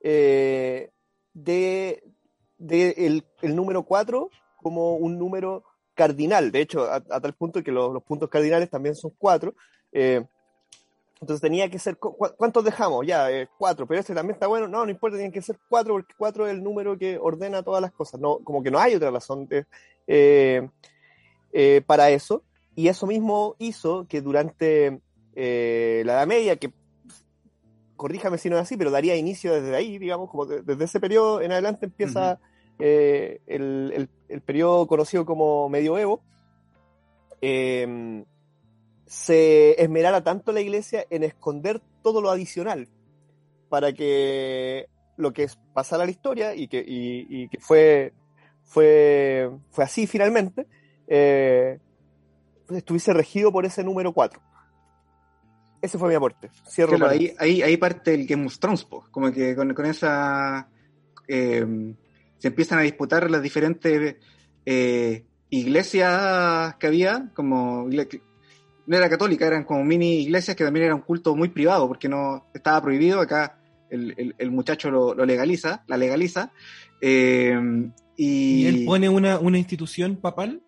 eh, 0.02 0.90
de, 1.32 2.02
de 2.58 2.90
el, 2.96 3.24
el 3.42 3.54
número 3.56 3.82
cuatro 3.82 4.30
como 4.62 4.94
un 4.96 5.18
número 5.18 5.64
cardinal, 5.94 6.50
de 6.52 6.60
hecho, 6.60 6.84
a, 6.84 6.96
a 6.96 7.20
tal 7.20 7.34
punto 7.34 7.62
que 7.62 7.72
los, 7.72 7.92
los 7.92 8.02
puntos 8.02 8.30
cardinales 8.30 8.70
también 8.70 8.94
son 8.94 9.12
cuatro, 9.18 9.54
eh, 9.92 10.24
Entonces 11.20 11.42
tenía 11.42 11.68
que 11.70 11.78
ser, 11.78 11.98
cu- 11.98 12.16
¿cuántos 12.36 12.64
dejamos? 12.64 13.06
Ya, 13.06 13.30
eh, 13.30 13.46
cuatro, 13.58 13.86
pero 13.86 14.00
este 14.00 14.14
también 14.14 14.34
está 14.34 14.46
bueno. 14.46 14.68
No, 14.68 14.84
no 14.84 14.90
importa, 14.90 15.16
tienen 15.18 15.32
que 15.32 15.42
ser 15.42 15.58
cuatro 15.68 15.94
porque 15.94 16.14
cuatro 16.16 16.46
es 16.46 16.54
el 16.54 16.62
número 16.62 16.96
que 16.96 17.18
ordena 17.18 17.62
todas 17.62 17.82
las 17.82 17.92
cosas. 17.92 18.20
No, 18.20 18.38
como 18.38 18.62
que 18.62 18.70
no 18.70 18.78
hay 18.78 18.94
otra 18.94 19.10
razón 19.10 19.46
de- 19.46 19.66
eh, 20.06 20.68
eh, 21.52 21.82
para 21.86 22.10
eso. 22.10 22.42
Y 22.74 22.88
eso 22.88 23.06
mismo 23.06 23.54
hizo 23.58 24.06
que 24.08 24.22
durante 24.22 25.00
la 25.34 26.12
Edad 26.14 26.26
Media, 26.26 26.56
que 26.56 26.72
corríjame 27.96 28.38
si 28.38 28.48
no 28.48 28.56
es 28.56 28.62
así, 28.62 28.76
pero 28.78 28.90
daría 28.90 29.14
inicio 29.16 29.52
desde 29.52 29.76
ahí, 29.76 29.98
digamos, 29.98 30.30
como 30.30 30.46
de- 30.46 30.62
desde 30.62 30.84
ese 30.84 31.00
periodo 31.00 31.42
en 31.42 31.52
adelante 31.52 31.84
empieza 31.86 32.40
el, 32.78 33.38
el- 33.46 34.08
el 34.28 34.40
periodo 34.40 34.86
conocido 34.86 35.26
como 35.26 35.68
medioevo. 35.68 36.22
Eh, 37.42 38.24
se 39.10 39.82
esmerara 39.82 40.22
tanto 40.22 40.52
la 40.52 40.60
iglesia 40.60 41.04
en 41.10 41.24
esconder 41.24 41.80
todo 42.00 42.20
lo 42.20 42.30
adicional 42.30 42.88
para 43.68 43.92
que 43.92 44.86
lo 45.16 45.32
que 45.32 45.42
es- 45.44 45.58
pasara 45.74 46.04
a 46.04 46.06
la 46.06 46.12
historia 46.12 46.54
y 46.54 46.68
que, 46.68 46.78
y, 46.78 47.26
y 47.28 47.48
que 47.48 47.58
fue, 47.58 48.12
fue, 48.62 49.50
fue 49.70 49.82
así 49.82 50.06
finalmente, 50.06 50.68
eh, 51.08 51.80
estuviese 52.68 53.12
regido 53.12 53.50
por 53.50 53.66
ese 53.66 53.82
número 53.82 54.12
4. 54.12 54.40
Ese 55.82 55.98
fue 55.98 56.08
mi 56.08 56.14
aporte. 56.14 56.48
Cierro 56.68 56.96
Claro, 56.96 57.10
ahí, 57.12 57.34
ahí, 57.40 57.62
ahí 57.62 57.76
parte 57.78 58.14
el 58.14 58.28
Game 58.28 58.46
of 58.46 58.58
Thrones, 58.60 58.84
po. 58.84 59.04
como 59.10 59.32
que 59.32 59.56
con, 59.56 59.74
con 59.74 59.86
esa... 59.86 60.68
eh, 61.26 61.94
se 62.38 62.48
empiezan 62.48 62.78
a 62.78 62.82
disputar 62.82 63.28
las 63.28 63.42
diferentes 63.42 64.16
eh, 64.64 65.26
iglesias 65.50 66.76
que 66.76 66.86
había, 66.86 67.28
como 67.34 67.88
no 68.90 68.96
era 68.96 69.08
católica, 69.08 69.46
eran 69.46 69.62
como 69.62 69.84
mini 69.84 70.22
iglesias 70.22 70.56
que 70.56 70.64
también 70.64 70.86
era 70.86 70.94
un 70.96 71.02
culto 71.02 71.36
muy 71.36 71.48
privado, 71.48 71.86
porque 71.86 72.08
no 72.08 72.44
estaba 72.52 72.82
prohibido, 72.82 73.20
acá 73.20 73.56
el, 73.88 74.14
el- 74.16 74.34
el 74.36 74.50
muchacho 74.50 74.90
lo, 74.90 75.14
lo 75.14 75.24
legaliza, 75.24 75.84
la 75.86 75.96
legaliza, 75.96 76.50
eh, 77.00 77.56
y, 78.16 78.64
¿Y 78.64 78.66
él 78.66 78.84
pone 78.84 79.08
una, 79.08 79.38
una 79.38 79.58
institución 79.58 80.16
papal? 80.16 80.60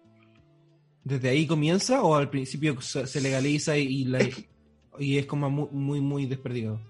¿Desde 1.05 1.31
ahí 1.31 1.47
comienza 1.49 2.03
o 2.03 2.15
al 2.15 2.31
principio 2.31 2.81
se 2.81 3.21
legaliza 3.21 3.77
y, 3.77 3.83
y 3.89 4.05
la- 4.05 4.21
y 5.01 5.19
es 5.19 5.27
como 5.27 5.51
muy, 5.51 5.69
muy, 5.73 6.01
muy 6.01 6.27
desperdigado? 6.27 6.81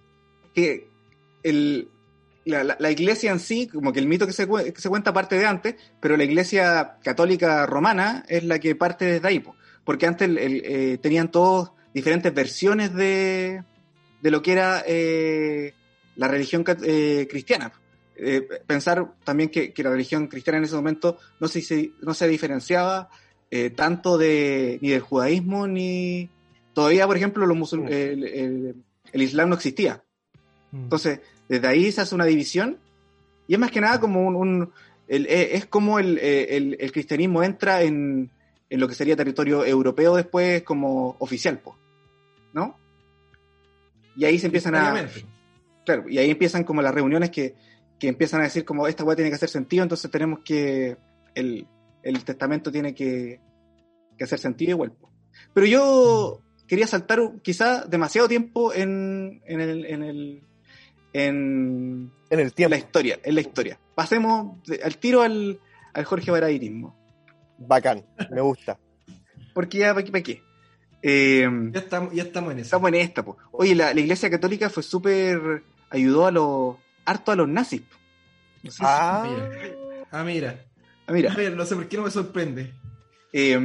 que 0.55 0.87
el, 1.43 1.89
la, 2.45 2.62
la- 2.62 2.77
la 2.79 2.91
iglesia 2.91 3.33
en 3.33 3.41
sí, 3.41 3.69
como 3.69 3.91
que 3.95 4.01
el 4.01 4.07
mito 4.07 4.27
que 4.27 4.35
se, 4.35 4.47
que 4.47 4.81
se 4.81 4.89
cuenta 4.91 5.15
parte 5.15 5.39
de 5.39 5.47
antes, 5.47 5.77
pero 5.99 6.19
la 6.19 6.25
iglesia 6.25 6.99
católica 7.03 7.65
romana 7.65 8.23
es 8.29 8.45
la 8.45 8.59
que 8.59 8.75
parte 8.77 9.07
desde 9.07 9.27
ahí, 9.29 9.39
po. 9.41 9.57
Porque 9.85 10.07
antes 10.07 10.29
el- 10.29 10.39
el, 10.39 10.62
eh, 10.65 10.99
tenían 10.99 11.31
todos 11.31 11.73
diferentes 11.95 12.33
versiones 12.33 12.95
de, 12.95 13.62
de 14.21 14.31
lo 14.31 14.43
que 14.43 14.53
era 14.53 14.83
eh, 14.87 15.75
la 16.17 16.29
religión 16.29 16.65
eh, 16.85 17.27
cristiana. 17.31 17.73
Eh, 18.17 18.47
pensar 18.67 19.15
también 19.25 19.49
que, 19.49 19.73
que 19.73 19.83
la 19.83 19.91
religión 19.91 20.29
cristiana 20.29 20.59
en 20.59 20.65
ese 20.65 20.75
momento 20.77 21.19
no 21.41 21.49
se, 21.49 21.93
no 22.03 22.15
se 22.15 22.29
diferenciaba 22.29 23.09
eh, 23.51 23.71
tanto 23.71 24.17
de, 24.19 24.79
ni 24.81 24.91
del 24.91 25.01
judaísmo 25.01 25.67
ni... 25.67 26.31
Todavía, 26.75 27.07
por 27.07 27.17
ejemplo, 27.17 27.45
los 27.47 27.57
musul- 27.57 27.83
Mm. 27.85 27.93
el- 27.93 28.25
el- 28.25 28.75
el 29.12 29.23
Islam 29.23 29.51
no 29.51 29.57
existía. 29.57 30.03
Mm. 30.71 30.85
Entonces, 30.85 31.21
desde 31.49 31.69
ahí 31.69 31.93
se 31.93 32.01
hace 32.01 32.15
una 32.15 32.25
división 32.25 32.79
y 33.47 33.55
es 33.55 33.59
más 33.61 33.71
que 33.71 33.81
nada 33.81 34.01
como 34.01 34.27
un... 34.27 34.37
un- 34.37 34.73
el- 35.09 35.27
es 35.27 35.67
como 35.67 35.99
el, 35.99 36.17
el- 36.19 36.77
el 36.81 36.93
cristianismo 36.93 37.43
entra 37.43 37.83
en, 37.83 38.31
en 38.73 38.81
lo 38.81 38.88
que 38.88 38.95
sería 38.95 39.14
territorio 39.17 39.64
europeo 39.67 40.17
después 40.17 40.62
como 40.62 41.17
oficial, 41.19 41.59
po, 41.61 41.76
¿no? 42.55 42.79
Y 44.17 44.25
ahí 44.25 44.38
se 44.38 44.47
empiezan 44.47 44.75
a... 44.75 45.07
Claro, 45.85 46.09
y 46.09 46.17
ahí 46.19 46.31
empiezan 46.31 46.64
como 46.64 46.81
las 46.81 46.95
reuniones 46.95 47.31
que, 47.31 47.55
que 47.99 48.09
empiezan 48.09 48.41
a 48.41 48.45
decir 48.45 48.64
como 48.64 48.87
esta 48.88 49.05
weá 49.05 49.17
tiene 49.17 49.31
que 49.31 49.35
hacer 49.37 49.49
sentido, 49.50 49.83
entonces 49.83 50.11
tenemos 50.11 50.41
que... 50.45 50.97
El, 51.35 51.67
el 52.02 52.25
testamento 52.25 52.73
tiene 52.73 52.95
que, 52.95 53.41
que 54.17 54.25
hacer 54.25 54.38
sentido 54.38 54.71
igual. 54.71 54.93
po. 54.93 55.11
Pero 55.52 55.67
yo 55.67 56.41
quería 56.67 56.87
saltar 56.87 57.21
quizá 57.43 57.85
demasiado 57.85 58.26
tiempo 58.29 58.73
en, 58.73 59.43
en 59.47 59.61
el... 59.61 59.85
En 59.87 60.02
el 60.02 60.43
en, 61.14 62.11
En 62.31 62.41
el 62.41 62.55
tiempo. 62.55 62.71
la 62.71 62.79
historia, 62.79 63.19
en 63.23 63.35
la 63.35 63.41
historia. 63.43 63.79
Pasemos 63.95 64.62
de- 64.67 64.81
al 64.83 64.97
tiro 64.97 65.21
al, 65.21 65.61
al 65.93 66.05
Jorge 66.07 66.31
Barairismo. 66.31 67.01
Bacán, 67.59 68.04
me 68.30 68.40
gusta. 68.40 68.78
Porque 69.54 69.78
ya, 69.78 69.92
¿para 69.94 70.04
qué? 70.04 70.11
para 70.12 70.23
qué? 70.23 70.42
Eh, 71.02 71.49
Ya 71.73 71.80
estamos, 71.80 72.14
ya 72.14 72.23
estamos 72.23 72.52
en 72.52 72.59
eso. 72.61 72.66
estamos 72.66 72.88
en 72.88 72.94
esta, 72.97 73.25
po. 73.25 73.37
Oye, 73.52 73.75
la, 73.75 73.92
la 73.92 74.00
iglesia 74.00 74.30
católica 74.30 74.71
fue 74.71 74.82
súper. 74.82 75.62
ayudó 75.90 76.26
a 76.26 76.30
los. 76.30 76.76
harto 77.04 77.32
a 77.32 77.37
los 77.37 77.49
nazis. 77.49 77.82
No 78.62 78.71
sé 78.71 78.78
si- 78.78 78.82
Ah, 78.87 79.25
Ah, 80.11 80.25
mira. 80.25 80.64
Ah, 81.06 81.12
mira. 81.12 81.32
A 81.32 81.37
ver, 81.37 81.56
no 81.56 81.64
sé 81.64 81.75
por 81.75 81.88
qué 81.88 81.97
no 81.97 82.04
me 82.04 82.11
sorprende. 82.11 82.73
Eh, 83.32 83.59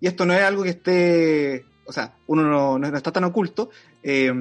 y 0.00 0.06
esto 0.06 0.24
no 0.26 0.34
es 0.34 0.42
algo 0.42 0.62
que 0.62 0.68
esté, 0.70 1.64
o 1.86 1.92
sea, 1.92 2.14
uno 2.26 2.42
no, 2.42 2.78
no 2.78 2.96
está 2.96 3.10
tan 3.10 3.24
oculto. 3.24 3.70
Eh, 4.02 4.32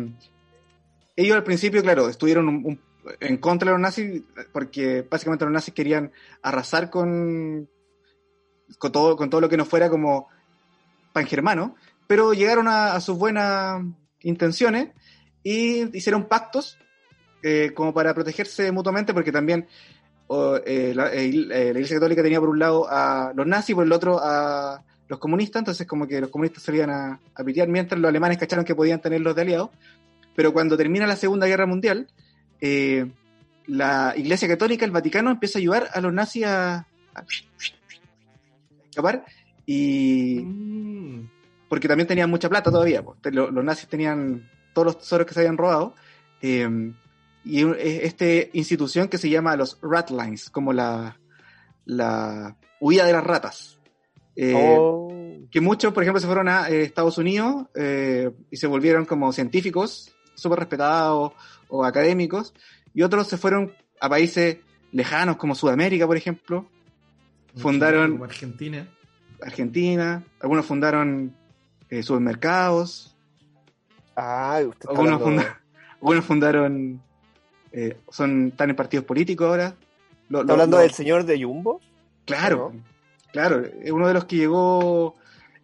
ellos 1.16 1.36
al 1.36 1.44
principio, 1.44 1.82
claro, 1.82 2.10
estuvieron 2.10 2.48
un- 2.48 2.66
un- 2.66 2.82
en 3.22 3.38
contra 3.38 3.68
de 3.68 3.72
los 3.72 3.82
nazis 3.82 4.22
porque 4.52 5.08
básicamente 5.10 5.46
los 5.46 5.54
nazis 5.54 5.74
querían 5.74 6.12
arrasar 6.44 6.90
con, 6.90 7.68
con, 8.78 8.92
todo, 8.92 9.16
con 9.16 9.30
todo 9.30 9.42
lo 9.42 9.50
que 9.50 9.58
no 9.58 9.66
fuera 9.66 9.90
como 9.90 10.28
pangermano, 11.14 11.76
pero 12.08 12.34
llegaron 12.34 12.68
a, 12.68 12.94
a 12.94 13.02
sus 13.02 13.18
buenas 13.18 13.84
intenciones 14.22 14.90
y 15.44 15.98
hicieron 15.98 16.28
pactos 16.28 16.78
eh, 17.44 17.72
como 17.74 17.94
para 17.94 18.14
protegerse 18.14 18.72
mutuamente 18.72 19.14
porque 19.14 19.32
también 19.32 19.68
o, 20.28 20.58
eh, 20.66 20.94
la, 20.94 21.14
eh, 21.14 21.32
la 21.32 21.70
Iglesia 21.70 21.98
Católica 21.98 22.22
tenía 22.22 22.40
por 22.40 22.50
un 22.50 22.60
lado 22.60 22.88
a 22.90 23.32
los 23.36 23.48
nazis, 23.48 23.76
por 23.76 23.86
el 23.86 23.92
otro 23.92 24.20
a 24.22 24.84
los 25.08 25.20
comunistas, 25.20 25.62
entonces 25.62 25.88
como 25.88 26.06
que 26.06 26.20
los 26.20 26.30
comunistas 26.30 26.64
salían 26.64 26.90
a, 26.90 27.20
a 27.34 27.44
pitear 27.44 27.70
mientras 27.70 28.00
los 28.00 28.10
alemanes 28.10 28.38
cacharon 28.38 28.66
que 28.66 28.76
podían 28.76 29.00
tenerlos 29.00 29.36
de 29.36 29.42
aliados, 29.42 29.70
pero 30.36 30.52
cuando 30.52 30.76
termina 30.76 31.08
la 31.08 31.16
Segunda 31.16 31.48
Guerra 31.48 31.66
Mundial, 31.66 32.08
eh, 32.60 33.10
la 33.68 34.14
Iglesia 34.18 34.48
Católica, 34.48 34.86
el 34.86 34.92
Vaticano, 34.92 35.32
empieza 35.32 35.60
a 35.60 35.62
ayudar 35.62 35.90
a 35.94 36.02
los 36.02 36.14
nazis 36.14 36.46
a, 36.46 36.88
a 37.16 37.26
escapar 38.98 39.26
y 39.66 40.40
Mm. 40.44 41.30
porque 41.70 41.88
también 41.88 42.08
tenían 42.08 42.30
mucha 42.30 42.50
plata 42.50 42.72
todavía. 42.72 43.04
pues. 43.04 43.18
Los, 43.34 43.52
nazis 43.64 43.88
tenían 43.88 44.50
todos 44.74 44.86
los 44.88 45.00
tesoros 45.00 45.28
que 45.28 45.34
se 45.34 45.42
habían 45.42 45.58
robado. 45.58 45.94
eh, 46.42 46.70
y 47.44 47.64
es- 47.64 48.04
esta 48.04 48.26
institución 48.54 49.08
que 49.08 49.18
se 49.18 49.28
llama 49.30 49.56
los 49.56 49.80
Ratlines, 49.82 50.50
como 50.52 50.72
la, 50.72 51.18
la 51.86 52.56
huida 52.80 53.06
de 53.06 53.14
las 53.14 53.24
ratas. 53.24 53.80
Eh, 54.36 54.54
oh, 54.56 55.08
Que 55.50 55.60
muchos, 55.62 55.94
por 55.94 56.04
ejemplo, 56.04 56.20
se 56.20 56.28
fueron 56.28 56.48
a 56.48 56.70
eh, 56.70 56.84
Estados 56.84 57.18
Unidos 57.18 57.66
eh, 57.74 58.30
y 58.52 58.58
se 58.58 58.68
volvieron 58.68 59.06
como 59.06 59.32
científicos, 59.34 60.14
súper 60.36 60.60
respetados 60.60 61.32
o 61.70 61.84
académicos, 61.86 62.54
y 62.94 63.02
otros 63.02 63.28
se 63.28 63.38
fueron 63.38 63.74
a 64.00 64.10
países 64.10 64.58
lejanos 64.92 65.38
como 65.38 65.56
Sudamérica, 65.56 66.06
por 66.06 66.18
ejemplo, 66.18 66.70
fundaron- 67.62 68.12
Como 68.12 68.24
Argentina. 68.26 68.88
Argentina, 69.42 70.24
algunos 70.40 70.66
fundaron 70.66 71.36
eh, 71.90 72.02
supermercados, 72.04 73.16
ah, 74.16 74.60
usted 74.62 74.78
está 74.80 74.90
algunos, 74.92 75.22
hablando- 75.22 75.42
funda- 75.44 75.62
algunos 76.02 76.26
fundaron, 76.26 77.02
eh, 77.72 77.98
son, 78.10 78.48
están 78.48 78.70
en 78.72 78.76
partidos 78.76 79.06
políticos 79.06 79.48
ahora. 79.48 79.76
Lo- 80.30 80.40
¿Está 80.42 80.48
lo- 80.48 80.54
hablando 80.54 80.78
lo- 80.78 80.82
del 80.84 80.92
señor 80.92 81.24
de 81.26 81.42
Jumbo? 81.44 81.80
Claro, 82.26 82.74
claro, 83.32 83.64
es 83.66 83.92
uno 83.92 84.08
de 84.08 84.14
los 84.16 84.26
que 84.26 84.36
llegó 84.38 85.16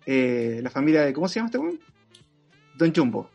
eh, 0.05 0.59
la 0.63 0.69
familia 0.69 1.01
de, 1.01 1.12
¿cómo 1.13 1.27
se 1.27 1.35
llama 1.35 1.47
este 1.47 1.57
weón? 1.57 1.79
Don 2.75 2.93
Jumbo. 2.93 3.29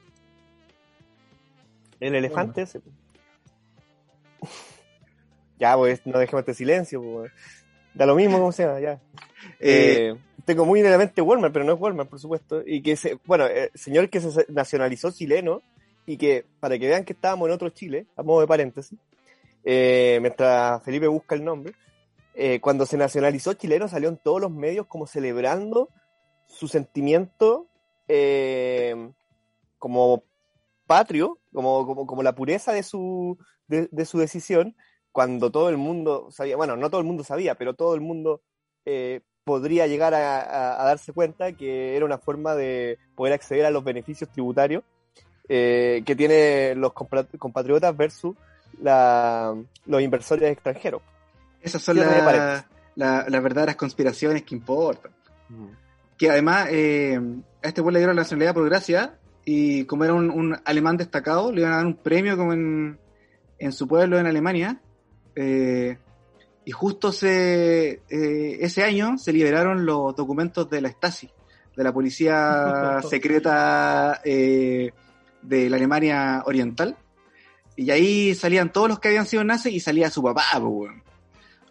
El 2.01 2.15
elefante 2.15 2.63
ese. 2.63 2.81
Ya, 5.59 5.77
pues, 5.77 6.07
no 6.07 6.19
dejemos 6.21 6.41
este 6.43 6.55
silencio, 6.55 7.03
pues. 7.03 7.33
Da 7.99 8.07
lo 8.07 8.15
mismo 8.15 8.39
como 8.39 8.53
sea, 8.53 8.79
ya. 8.79 8.93
Eh, 9.59 10.13
Eh, 10.13 10.17
tengo 10.45 10.65
muy 10.65 10.79
en 10.81 10.91
la 10.91 10.99
mente 10.99 11.21
Walmart, 11.21 11.53
pero 11.53 11.65
no 11.65 11.75
es 11.75 11.81
Walmart, 11.81 12.09
por 12.09 12.21
supuesto. 12.21 12.63
Y 12.65 12.81
que 12.81 12.95
se, 12.95 13.19
bueno, 13.27 13.47
el 13.47 13.71
señor 13.75 14.09
que 14.09 14.21
se 14.21 14.47
nacionalizó 14.49 15.11
chileno 15.11 15.63
y 16.07 16.17
que, 16.17 16.47
para 16.61 16.79
que 16.79 16.87
vean 16.87 17.05
que 17.05 17.13
estábamos 17.13 17.49
en 17.49 17.55
otro 17.55 17.71
Chile, 17.71 18.07
a 18.17 18.23
modo 18.23 18.41
de 18.41 18.47
paréntesis, 18.47 18.97
eh, 19.65 20.19
mientras 20.21 20.81
Felipe 20.85 21.09
busca 21.09 21.35
el 21.35 21.45
nombre, 21.45 21.75
eh, 22.35 22.61
cuando 22.61 22.87
se 22.87 22.97
nacionalizó 22.97 23.55
chileno 23.55 23.89
salió 23.89 24.09
en 24.09 24.17
todos 24.17 24.41
los 24.41 24.53
medios 24.53 24.87
como 24.87 25.09
celebrando 25.09 25.89
su 26.47 26.69
sentimiento 26.69 27.67
eh, 28.07 29.11
como 29.79 30.23
patrio, 30.87 31.39
como, 31.53 31.85
como, 31.85 32.07
como 32.07 32.23
la 32.23 32.37
pureza 32.37 32.73
de 32.73 32.85
su, 32.85 33.37
de, 33.67 33.89
de 33.91 34.05
su 34.07 34.19
decisión, 34.19 34.77
cuando 35.19 35.51
todo 35.51 35.69
el 35.69 35.77
mundo 35.79 36.29
sabía, 36.31 36.57
bueno, 36.57 36.77
no 36.77 36.91
todo 36.91 37.01
el 37.01 37.07
mundo 37.09 37.25
sabía, 37.25 37.57
pero 37.57 37.75
todo 37.75 37.97
el 37.97 38.01
mundo 38.01 38.41
eh, 38.87 39.23
podría 39.43 39.89
llegar 39.89 40.15
a, 40.15 40.39
a- 40.43 40.81
a 40.81 40.85
darse 40.85 41.13
cuenta 41.13 41.51
que 41.55 41.97
era 41.97 42.05
una 42.05 42.19
forma 42.19 42.55
de 42.55 42.99
poder 43.17 43.33
acceder 43.35 43.67
a 43.67 43.73
los 43.73 43.83
beneficios 43.83 44.31
tributarios 44.31 44.85
eh, 45.49 46.05
que 46.07 46.15
tiene 46.15 46.77
los 46.77 46.93
compatriotas 46.93 47.97
versus 47.97 48.37
la- 48.81 49.57
los 49.87 50.01
inversores 50.03 50.53
extranjeros. 50.53 51.03
Esas 51.61 51.83
son 51.83 51.97
la- 51.97 52.15
la- 52.95 53.25
las 53.29 53.43
verdaderas 53.43 53.75
conspiraciones 53.75 54.45
que 54.45 54.55
importan. 54.55 55.11
Que 56.17 56.31
además 56.31 56.69
eh, 56.71 57.19
a 57.65 57.67
este 57.67 57.81
güey 57.81 57.93
le 57.95 57.99
dieron 57.99 58.15
la 58.15 58.23
nacionalidad 58.23 58.55
por 58.55 58.67
gracia 58.69 59.19
y 59.45 59.85
como 59.87 60.05
era 60.05 60.15
un, 60.15 60.31
un 60.31 60.57
alemán 60.65 60.97
destacado, 60.97 61.51
le 61.51 61.63
iban 61.63 61.73
a 61.73 61.77
dar 61.79 61.87
un 61.87 61.97
premio 61.97 62.37
como 62.37 62.53
en, 62.53 63.01
en 63.59 63.73
su 63.73 63.89
pueblo 63.89 64.17
en 64.17 64.27
Alemania. 64.29 64.81
Eh, 65.41 65.97
y 66.65 66.73
justo 66.73 67.13
se, 67.13 68.03
eh, 68.11 68.59
ese 68.61 68.83
año 68.83 69.17
se 69.19 69.33
liberaron 69.33 69.87
los 69.87 70.17
documentos 70.17 70.69
de 70.69 70.81
la 70.81 70.89
Stasi, 70.89 71.31
de 71.77 71.85
la 71.85 71.93
policía 71.93 72.99
secreta 73.09 74.21
eh, 74.25 74.91
de 75.41 75.71
la 75.71 75.77
Alemania 75.77 76.43
Oriental. 76.45 76.97
Y 77.77 77.93
ahí 77.93 78.35
salían 78.35 78.73
todos 78.73 78.89
los 78.89 78.99
que 78.99 79.09
habían 79.09 79.27
sido 79.27 79.45
nazis 79.45 79.73
y 79.73 79.81
salía 79.81 80.11
su 80.11 80.23
papá, 80.25 80.43
pues, 80.55 80.65
weón. 80.65 81.03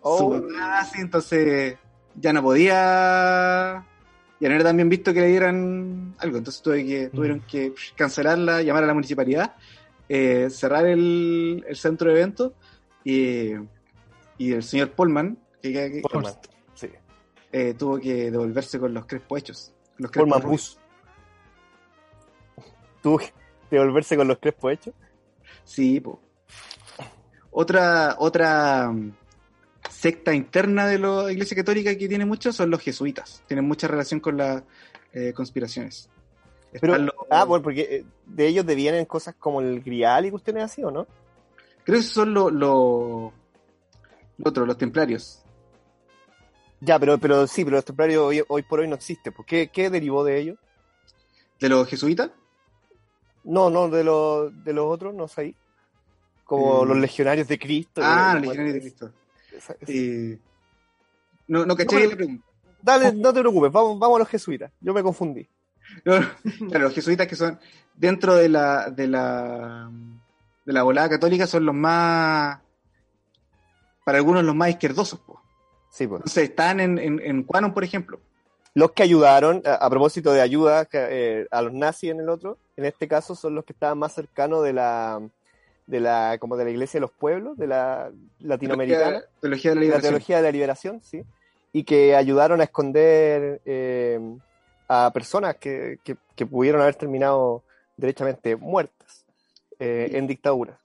Oh. 0.02 0.18
Su 0.18 0.32
papá 0.32 0.54
nazi, 0.54 1.02
entonces 1.02 1.76
ya 2.16 2.32
no 2.32 2.42
podía. 2.42 3.86
Ya 4.40 4.50
no 4.50 4.56
era 4.56 4.64
tan 4.64 4.78
bien 4.78 4.88
visto 4.88 5.14
que 5.14 5.20
le 5.20 5.28
dieran 5.28 6.16
algo. 6.20 6.38
Entonces 6.38 6.62
tuve 6.62 6.86
que, 6.86 7.10
tuvieron 7.10 7.42
que 7.42 7.74
cancelarla, 7.96 8.62
llamar 8.62 8.86
a 8.86 8.88
la 8.88 8.94
municipalidad, 8.94 9.56
eh, 10.08 10.48
cerrar 10.50 10.86
el, 10.86 11.66
el 11.68 11.76
centro 11.76 12.10
de 12.10 12.16
eventos 12.16 12.54
y, 13.10 13.54
y 14.38 14.54
el 14.54 14.64
señor 14.64 14.92
Polman, 14.92 15.38
que, 15.62 15.72
que- 15.74 15.92
que- 15.92 16.02
Polman, 16.02 16.34
sí. 16.74 16.90
eh, 17.52 17.74
tuvo 17.74 18.00
que 18.00 18.30
devolverse 18.32 18.80
con 18.80 18.94
los 18.94 19.06
crespos 19.06 19.40
hechos. 19.40 19.74
Los 19.98 20.12
crespos 20.12 20.34
Polman. 20.34 20.52
Bus. 20.52 20.80
Tuvo 23.02 23.20
que 23.20 23.34
devolverse 23.72 24.18
con 24.18 24.28
los 24.28 24.38
crespos 24.40 24.74
hechos. 24.74 24.94
Sí, 25.64 26.00
po. 26.00 26.20
Otra, 27.52 28.16
otra 28.20 28.92
mm, 28.92 29.14
secta 29.90 30.34
interna 30.34 30.88
de 30.88 31.00
la 31.00 31.32
Iglesia 31.32 31.56
Católica 31.58 31.96
que 31.98 32.08
tiene 32.08 32.26
mucho 32.26 32.52
son 32.54 32.70
los 32.70 32.82
jesuitas. 32.82 33.44
Tienen 33.48 33.66
mucha 33.68 33.88
relación 33.88 34.20
con 34.20 34.38
las 34.38 34.64
eh, 35.14 35.34
conspiraciones. 35.34 36.10
Pero, 36.80 36.94
Están 36.94 37.06
los- 37.08 37.16
ah, 37.30 37.46
bueno, 37.46 37.64
porque 37.64 37.82
eh, 37.82 38.06
de 38.26 38.48
ellos 38.48 38.66
devienen 38.66 39.06
cosas 39.06 39.36
como 39.40 39.62
el 39.62 39.82
grial 39.82 40.26
y 40.26 40.32
cuestiones 40.32 40.64
así, 40.66 40.84
¿o 40.84 40.92
no? 40.92 41.08
Creo 41.88 42.00
que 42.00 42.04
son 42.06 42.34
los 42.34 43.32
otros, 44.44 44.68
los 44.68 44.78
templarios. 44.78 45.42
Ya, 46.82 47.00
pero, 47.00 47.18
pero 47.18 47.48
sí, 47.48 47.64
pero 47.64 47.78
los 47.78 47.86
templarios 47.86 48.22
hoy, 48.24 48.44
hoy 48.50 48.62
por 48.62 48.82
hoy 48.82 48.88
no 48.90 48.96
existen. 48.96 49.32
¿Por 49.34 49.46
qué, 49.46 49.70
qué 49.70 49.90
derivó 49.90 50.24
de 50.26 50.38
ellos? 50.40 50.58
¿De 51.60 51.70
los 51.70 51.88
jesuitas? 51.88 52.30
No, 53.46 53.70
no, 53.70 53.88
de 53.90 54.04
los, 54.04 54.64
de 54.66 54.74
los 54.74 54.86
otros, 54.86 55.16
no 55.16 55.28
sé. 55.30 55.56
Como 56.44 56.84
Eh, 56.84 56.88
los 56.88 56.98
legionarios 56.98 57.48
de 57.48 57.58
Cristo. 57.58 58.02
Ah, 58.04 58.34
los 58.36 58.42
legionarios 58.44 58.74
de 58.76 58.82
Cristo. 58.82 59.12
Eh, 59.88 60.38
no, 61.48 61.66
no 61.66 61.76
caché 61.76 61.96
No, 61.96 62.00
pero- 62.02 62.10
la 62.12 62.16
pregunta. 62.18 62.44
Dale, 62.82 63.14
no 63.14 63.34
te 63.34 63.40
preocupes, 63.40 63.72
vamos, 63.72 63.98
vamos 63.98 64.18
a 64.18 64.20
los 64.20 64.28
jesuitas. 64.28 64.72
Yo 64.82 64.94
me 64.94 65.02
confundí. 65.02 65.48
No, 66.06 66.14
claro, 66.70 66.86
los 66.86 66.94
jesuitas 66.94 67.28
que 67.28 67.36
son 67.38 67.58
dentro 67.96 68.36
de 68.36 68.50
la 68.50 68.90
de 68.92 69.08
la 69.08 69.90
de 70.68 70.74
la 70.74 70.84
volada 70.84 71.08
católica 71.08 71.48
son 71.48 71.66
los 71.66 71.74
más 71.74 72.60
para 74.04 74.18
algunos 74.18 74.44
los 74.44 74.54
más 74.54 74.70
izquierdosos 74.70 75.18
po. 75.20 75.42
Sí, 75.90 76.06
pues. 76.06 76.20
entonces 76.20 76.50
están 76.50 76.82
en, 76.82 77.00
en, 77.00 77.22
en 77.22 77.44
Quanon 77.44 77.74
por 77.74 77.84
ejemplo. 77.86 78.20
Los 78.74 78.92
que 78.92 79.02
ayudaron, 79.02 79.64
a, 79.66 79.76
a 79.76 79.90
propósito 79.90 80.34
de 80.34 80.42
ayuda 80.42 80.88
eh, 80.92 81.48
a 81.50 81.62
los 81.62 81.74
nazis 81.74 82.12
en 82.12 82.20
el 82.20 82.30
otro, 82.30 82.58
en 82.76 82.84
este 82.86 83.08
caso 83.08 83.34
son 83.34 83.56
los 83.56 83.64
que 83.64 83.74
estaban 83.74 83.98
más 83.98 84.14
cercanos 84.14 84.62
de 84.62 84.74
la, 84.74 85.22
de 85.88 86.00
la, 86.02 86.38
como 86.38 86.58
de 86.58 86.66
la 86.66 86.70
iglesia 86.70 86.98
de 87.00 87.02
los 87.02 87.12
pueblos, 87.12 87.58
de 87.58 87.68
la 87.68 88.12
latinoamericana, 88.40 89.24
teología 89.40 89.72
de 89.72 89.76
la 89.76 89.80
de 89.80 89.80
la 89.80 89.82
liberación. 89.82 90.02
teología 90.02 90.36
de 90.38 90.44
la 90.44 90.52
liberación, 90.52 91.02
sí, 91.02 91.24
y 91.72 91.86
que 91.86 92.14
ayudaron 92.16 92.60
a 92.60 92.66
esconder 92.66 93.62
eh, 93.66 94.20
a 94.90 95.12
personas 95.12 95.56
que, 95.56 95.98
que, 96.04 96.18
que 96.36 96.46
pudieron 96.46 96.82
haber 96.82 96.96
terminado 96.96 97.64
derechamente 97.96 98.58
muertas 98.58 99.17
eh, 99.80 100.10
en 100.14 100.28
dictaduras. 100.28 100.80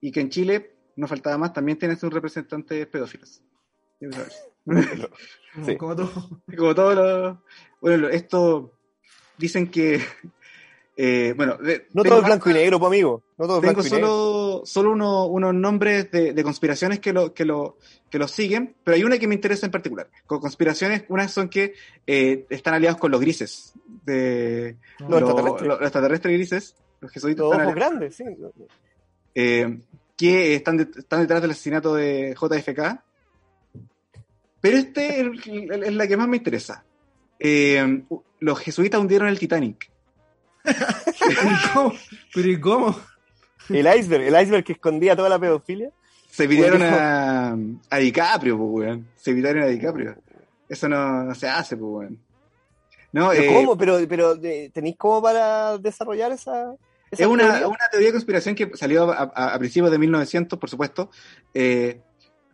y 0.00 0.10
que 0.12 0.20
en 0.20 0.30
Chile 0.30 0.74
no 0.96 1.06
faltaba 1.06 1.38
más 1.38 1.52
también 1.52 1.78
tienes 1.78 2.02
un 2.02 2.10
representante 2.10 2.86
pedófilos. 2.86 3.42
Sí. 5.64 5.76
Como 5.76 5.96
todo. 5.96 6.10
como 6.56 6.74
todos 6.74 6.94
los 6.94 7.38
bueno 7.80 8.08
esto 8.08 8.72
dicen 9.38 9.68
que 9.70 10.00
eh, 10.96 11.32
bueno 11.36 11.56
de- 11.56 11.86
No 11.94 12.02
todo 12.04 12.18
es 12.20 12.24
blanco 12.26 12.50
y 12.50 12.52
negro, 12.54 12.78
pues, 12.78 12.88
amigo. 12.88 13.22
No 13.38 13.46
todo 13.46 13.56
es 13.56 13.62
Tengo 13.62 13.72
blanco 13.74 13.88
y 13.88 13.90
negro. 13.90 14.06
solo, 14.08 14.62
solo 14.66 14.90
uno- 14.92 15.26
unos 15.26 15.54
nombres 15.54 16.10
de, 16.10 16.32
de 16.34 16.42
conspiraciones 16.44 17.00
que 17.00 17.12
lo, 17.12 17.32
que, 17.32 17.44
lo, 17.44 17.78
que 18.10 18.18
lo 18.18 18.28
siguen, 18.28 18.76
pero 18.84 18.94
hay 18.96 19.04
una 19.04 19.18
que 19.18 19.26
me 19.26 19.34
interesa 19.34 19.64
en 19.66 19.72
particular. 19.72 20.10
Con 20.26 20.38
conspiraciones, 20.40 21.04
unas 21.08 21.32
son 21.32 21.48
que 21.48 21.74
eh, 22.06 22.46
están 22.50 22.74
aliados 22.74 22.98
con 23.00 23.10
los 23.10 23.20
grises, 23.20 23.72
de 24.04 24.76
extraterrestres. 25.00 25.66
los 25.68 25.80
extraterrestres 25.80 26.34
grises, 26.34 26.76
los 27.00 27.10
jesuitas 27.12 27.44
Los 27.46 27.56
ojos 27.56 27.74
grandes, 27.74 28.16
sí. 28.16 28.24
eh, 29.34 29.78
que 30.16 30.54
están, 30.54 30.76
de- 30.78 30.88
están 30.96 31.20
detrás 31.20 31.40
del 31.42 31.50
asesinato 31.52 31.94
de 31.94 32.34
JFK. 32.34 33.02
Pero 34.60 34.76
este 34.76 35.20
es, 35.20 35.94
la 35.94 36.08
que 36.08 36.16
más 36.16 36.26
me 36.28 36.38
interesa. 36.38 36.84
Eh, 37.38 38.02
los 38.40 38.58
jesuitas 38.58 39.00
hundieron 39.00 39.28
el 39.28 39.38
Titanic. 39.38 39.90
¿Y 40.64 41.72
cómo? 41.72 41.92
¿Pero 42.34 42.48
y 42.48 42.60
cómo? 42.60 43.00
El 43.68 43.86
iceberg, 43.98 44.24
el 44.24 44.42
iceberg 44.42 44.64
que 44.64 44.72
escondía 44.72 45.14
toda 45.14 45.28
la 45.28 45.38
pedofilia. 45.38 45.90
Se 46.28 46.48
pidieron 46.48 46.82
a, 46.82 47.56
a 47.90 47.98
DiCaprio, 47.98 48.56
pues, 48.58 48.70
weón. 48.88 49.08
Se 49.16 49.32
pidieron 49.32 49.62
a 49.62 49.66
DiCaprio. 49.66 50.16
Eso 50.68 50.88
no, 50.88 51.24
no 51.24 51.34
se 51.34 51.48
hace, 51.48 51.76
pues, 51.76 51.90
weón. 51.90 52.18
No, 53.12 53.30
¿Pero 53.30 53.42
eh, 53.42 53.54
¿Cómo? 53.54 53.78
Pero, 53.78 53.98
pero 54.08 54.38
¿tenéis 54.38 54.96
cómo 54.98 55.22
para 55.22 55.78
desarrollar 55.78 56.32
esa, 56.32 56.74
esa 56.74 56.76
es 57.10 57.26
una, 57.26 57.44
teoría? 57.44 57.68
una 57.68 57.88
teoría 57.90 58.08
de 58.08 58.12
conspiración 58.12 58.54
que 58.54 58.70
salió 58.74 59.10
a, 59.12 59.32
a- 59.34 59.54
a 59.54 59.58
principios 59.58 59.90
de 59.90 59.98
1900, 59.98 60.58
por 60.58 60.68
supuesto, 60.70 61.10
eh, 61.54 62.00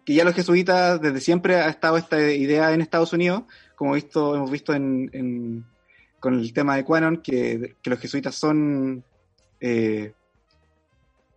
que 0.04 0.14
ya 0.14 0.24
los 0.24 0.34
jesuitas 0.34 1.00
desde 1.00 1.20
siempre 1.20 1.56
ha 1.56 1.68
estado 1.68 1.96
esta 1.96 2.20
idea 2.30 2.72
en 2.72 2.80
Estados 2.80 3.12
Unidos, 3.12 3.44
como 3.74 3.94
visto, 3.94 4.34
hemos 4.36 4.50
visto 4.50 4.74
en, 4.74 5.10
en- 5.12 5.64
con 6.20 6.34
el 6.38 6.52
tema 6.52 6.76
de 6.76 6.84
Quanon, 6.84 7.18
que, 7.18 7.76
que 7.82 7.90
los 7.90 7.98
jesuitas 7.98 8.34
son 8.34 9.04
eh, 9.60 10.12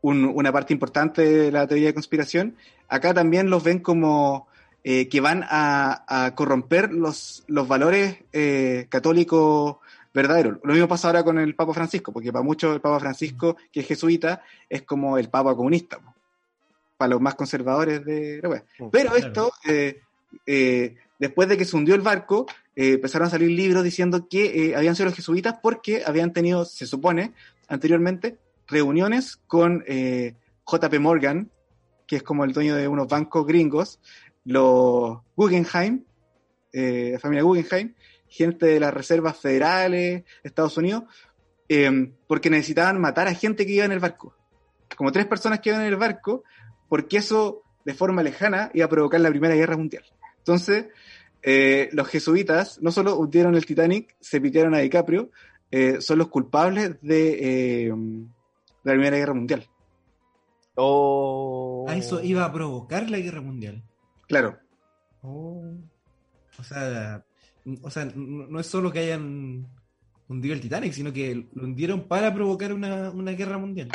un- 0.01 0.25
una 0.25 0.51
parte 0.51 0.73
importante 0.73 1.21
de 1.23 1.51
la 1.51 1.67
teoría 1.67 1.88
de 1.88 1.93
conspiración. 1.93 2.56
Acá 2.88 3.13
también 3.13 3.49
los 3.49 3.63
ven 3.63 3.80
como 3.80 4.47
eh, 4.84 5.10
que 5.10 5.19
van 5.19 5.43
a, 5.49 6.06
a 6.25 6.36
corromper 6.36 6.91
los, 6.93 7.43
los 7.47 7.67
valores 7.67 8.17
eh, 8.32 8.86
católicos 8.89 9.77
verdaderos. 10.17 10.58
Lo 10.63 10.73
mismo 10.73 10.88
pasa 10.88 11.08
ahora 11.08 11.23
con 11.23 11.38
el 11.38 11.53
Papa 11.53 11.73
Francisco, 11.73 12.12
porque 12.12 12.34
para 12.34 12.43
muchos 12.43 12.73
el 12.73 12.82
Papa 12.82 12.99
Francisco, 12.99 13.56
que 13.71 13.82
es 13.82 13.88
jesuita, 13.88 14.41
es 14.67 14.82
como 14.82 15.17
el 15.17 15.30
Papa 15.30 15.56
comunista, 15.56 15.99
po, 15.99 16.13
para 16.97 17.12
los 17.12 17.21
más 17.21 17.36
conservadores 17.36 18.03
de 18.03 18.39
la 18.41 18.49
wea. 18.49 18.63
Pero 18.91 19.15
esto, 19.15 19.51
eh, 19.69 20.01
eh, 20.47 20.95
después 21.19 21.47
de 21.47 21.56
que 21.56 21.65
se 21.65 21.77
hundió 21.77 21.93
el 21.93 22.01
barco, 22.01 22.47
eh, 22.75 22.93
empezaron 22.93 23.27
a 23.27 23.32
salir 23.32 23.51
libros 23.51 23.84
diciendo 23.84 24.27
que 24.27 24.73
habían 24.75 24.95
sido 24.95 25.06
los 25.06 25.15
jesuitas 25.15 25.60
porque 25.62 26.01
habían 26.03 26.34
tenido, 26.34 26.65
se 26.65 26.88
supone, 26.88 27.34
anteriormente, 27.67 28.39
reuniones 28.65 29.38
con 29.47 29.84
JP 29.86 30.99
Morgan, 30.99 31.51
que 32.08 32.15
es 32.17 32.23
como 32.23 32.43
el 32.43 32.53
dueño 32.53 32.75
de 32.75 32.88
unos 32.88 33.08
bancos 33.08 33.45
gringos, 33.45 33.99
los 34.45 35.19
Guggenheim, 35.36 36.03
la 36.73 37.19
familia 37.19 37.43
Guggenheim, 37.43 37.93
gente 38.29 38.65
de 38.65 38.79
las 38.79 38.93
reservas 38.93 39.37
federales 39.37 40.23
de 40.23 40.25
Estados 40.43 40.77
Unidos, 40.77 41.03
eh, 41.69 42.11
porque 42.27 42.49
necesitaban 42.49 42.99
matar 42.99 43.27
a 43.27 43.33
gente 43.33 43.65
que 43.65 43.73
iba 43.73 43.85
en 43.85 43.91
el 43.91 43.99
barco. 43.99 44.35
Como 44.95 45.11
tres 45.11 45.25
personas 45.25 45.59
que 45.59 45.69
iban 45.69 45.81
en 45.81 45.87
el 45.87 45.95
barco, 45.95 46.43
porque 46.89 47.17
eso 47.17 47.63
de 47.85 47.93
forma 47.93 48.23
lejana 48.23 48.71
iba 48.73 48.85
a 48.85 48.89
provocar 48.89 49.19
la 49.19 49.29
Primera 49.29 49.55
Guerra 49.55 49.77
Mundial. 49.77 50.03
Entonces, 50.39 50.87
eh, 51.41 51.89
los 51.91 52.07
jesuitas 52.07 52.81
no 52.81 52.91
solo 52.91 53.17
hundieron 53.17 53.55
el 53.55 53.65
Titanic, 53.65 54.15
se 54.19 54.41
pitearon 54.41 54.75
a 54.75 54.79
DiCaprio, 54.79 55.29
eh, 55.71 56.01
son 56.01 56.17
los 56.17 56.29
culpables 56.29 56.95
de, 57.01 57.85
eh, 57.85 57.91
de 57.93 58.25
la 58.83 58.93
Primera 58.93 59.17
Guerra 59.17 59.33
Mundial. 59.33 59.67
Oh. 60.75 61.85
A 61.87 61.95
eso 61.95 62.21
iba 62.21 62.45
a 62.45 62.53
provocar 62.53 63.09
la 63.09 63.17
guerra 63.17 63.41
mundial. 63.41 63.83
Claro, 64.27 64.59
Oh. 65.21 65.73
O 66.59 66.63
sea, 66.63 67.23
o 67.82 67.89
sea, 67.89 68.06
no 68.15 68.60
es 68.60 68.67
solo 68.67 68.91
que 68.91 68.99
hayan 68.99 69.67
hundido 70.30 70.53
el 70.53 70.62
Titanic, 70.62 70.93
sino 70.93 71.13
que 71.13 71.47
lo 71.53 71.63
hundieron 71.63 72.08
para 72.08 72.34
provocar 72.34 72.73
una, 72.73 73.12
una 73.12 73.32
guerra 73.32 73.58
mundial. 73.58 73.89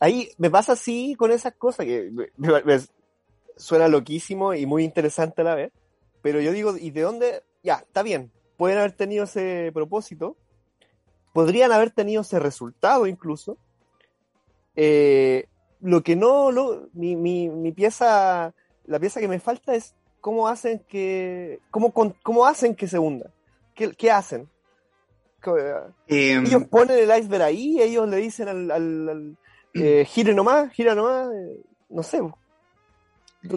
Ahí 0.00 0.30
me 0.38 0.50
pasa 0.50 0.72
así 0.72 1.14
con 1.16 1.30
esas 1.30 1.54
cosas 1.54 1.86
que 1.86 2.10
suena 3.56 3.88
loquísimo 3.88 4.54
y 4.54 4.66
muy 4.66 4.84
interesante 4.84 5.40
a 5.42 5.44
la 5.44 5.54
vez. 5.54 5.72
Pero 6.22 6.40
yo 6.40 6.52
digo, 6.52 6.76
¿y 6.76 6.90
de 6.90 7.02
dónde? 7.02 7.42
Ya, 7.62 7.76
está 7.76 8.02
bien. 8.02 8.30
Pueden 8.56 8.78
haber 8.78 8.92
tenido 8.92 9.24
ese 9.24 9.70
propósito. 9.72 10.36
podrían 11.32 11.72
haber 11.72 11.90
tenido 11.90 12.22
ese 12.22 12.38
resultado 12.38 13.06
incluso. 13.06 13.58
Eh, 14.74 15.46
lo 15.80 16.02
que 16.02 16.16
no, 16.16 16.50
lo, 16.50 16.88
mi, 16.92 17.16
mi, 17.16 17.48
mi, 17.48 17.72
pieza, 17.72 18.54
la 18.86 18.98
pieza 18.98 19.20
que 19.20 19.28
me 19.28 19.38
falta 19.38 19.74
es 19.74 19.94
cómo 20.26 20.48
hacen 20.48 20.80
que, 20.88 21.60
cómo, 21.70 21.92
cómo 22.20 22.46
hacen 22.46 22.74
que 22.74 22.88
se 22.88 22.98
hunda. 22.98 23.30
¿Qué, 23.76 23.92
qué 23.92 24.10
hacen? 24.10 24.48
Eh, 26.08 26.42
ellos 26.44 26.64
ponen 26.64 26.98
el 26.98 27.16
iceberg 27.16 27.44
ahí, 27.44 27.80
ellos 27.80 28.08
le 28.08 28.16
dicen 28.16 28.48
al, 28.48 28.68
al, 28.72 29.08
al 29.08 29.36
eh, 29.74 30.04
gire 30.04 30.34
nomás, 30.34 30.72
gira 30.72 30.96
nomás, 30.96 31.28
eh, 31.32 31.60
no 31.90 32.02
sé. 32.02 32.20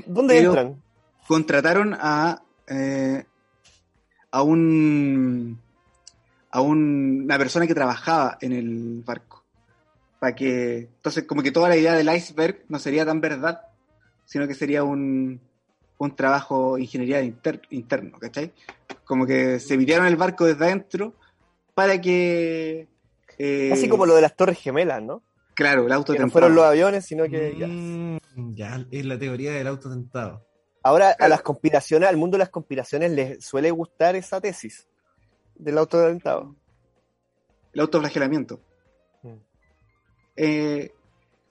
¿Dónde 0.06 0.38
entran? 0.38 0.80
Contrataron 1.28 1.98
a, 2.00 2.44
eh, 2.68 3.26
a 4.30 4.44
un 4.44 5.60
a 6.52 6.62
un, 6.62 7.22
una 7.24 7.38
persona 7.40 7.66
que 7.66 7.74
trabajaba 7.74 8.38
en 8.42 8.52
el 8.52 9.02
barco. 9.04 9.44
Para 10.20 10.36
que, 10.36 10.82
entonces, 10.98 11.24
como 11.24 11.42
que 11.42 11.52
toda 11.52 11.68
la 11.68 11.78
idea 11.78 11.94
del 11.94 12.16
iceberg 12.16 12.64
no 12.70 12.78
sería 12.78 13.08
tan 13.08 13.22
verdad, 13.22 13.62
sino 14.26 14.48
que 14.48 14.54
sería 14.54 14.84
un, 14.84 15.42
un 16.00 16.16
trabajo 16.16 16.76
de 16.76 16.82
ingeniería 16.82 17.22
inter, 17.22 17.62
interno, 17.70 18.18
¿cachai? 18.18 18.54
Como 19.04 19.26
que 19.26 19.60
se 19.60 19.78
viraron 19.78 20.08
el 20.08 20.16
barco 20.16 20.46
desde 20.46 20.66
adentro 20.66 21.14
para 21.76 22.00
que... 22.00 22.88
Eh, 23.38 23.70
Así 23.72 23.88
como 23.88 24.06
lo 24.06 24.16
de 24.16 24.22
las 24.22 24.36
torres 24.36 24.58
gemelas, 24.60 25.02
¿no? 25.04 25.22
Claro, 25.56 25.86
el 25.86 25.92
auto 25.92 26.14
que 26.14 26.20
no 26.20 26.30
fueron 26.30 26.56
los 26.56 26.64
aviones, 26.64 27.06
sino 27.06 27.26
que... 27.26 27.54
Mm, 27.54 28.56
ya. 28.56 28.86
es 28.90 29.06
la 29.06 29.20
teoría 29.20 29.52
del 29.52 29.68
auto 29.68 29.90
tentado. 29.90 30.46
Ahora, 30.84 31.16
a 31.20 31.28
las 31.28 31.42
conspiraciones, 31.42 32.08
al 32.08 32.16
mundo 32.16 32.36
de 32.36 32.40
las 32.40 32.50
conspiraciones 32.50 33.12
les 33.12 33.44
suele 33.44 33.70
gustar 33.70 34.16
esa 34.16 34.40
tesis 34.40 34.88
del 35.56 35.78
autodentado. 35.78 36.56
El 37.74 37.82
autoflagelamiento. 37.82 38.62
Mm. 39.22 39.34
Eh, 40.38 40.92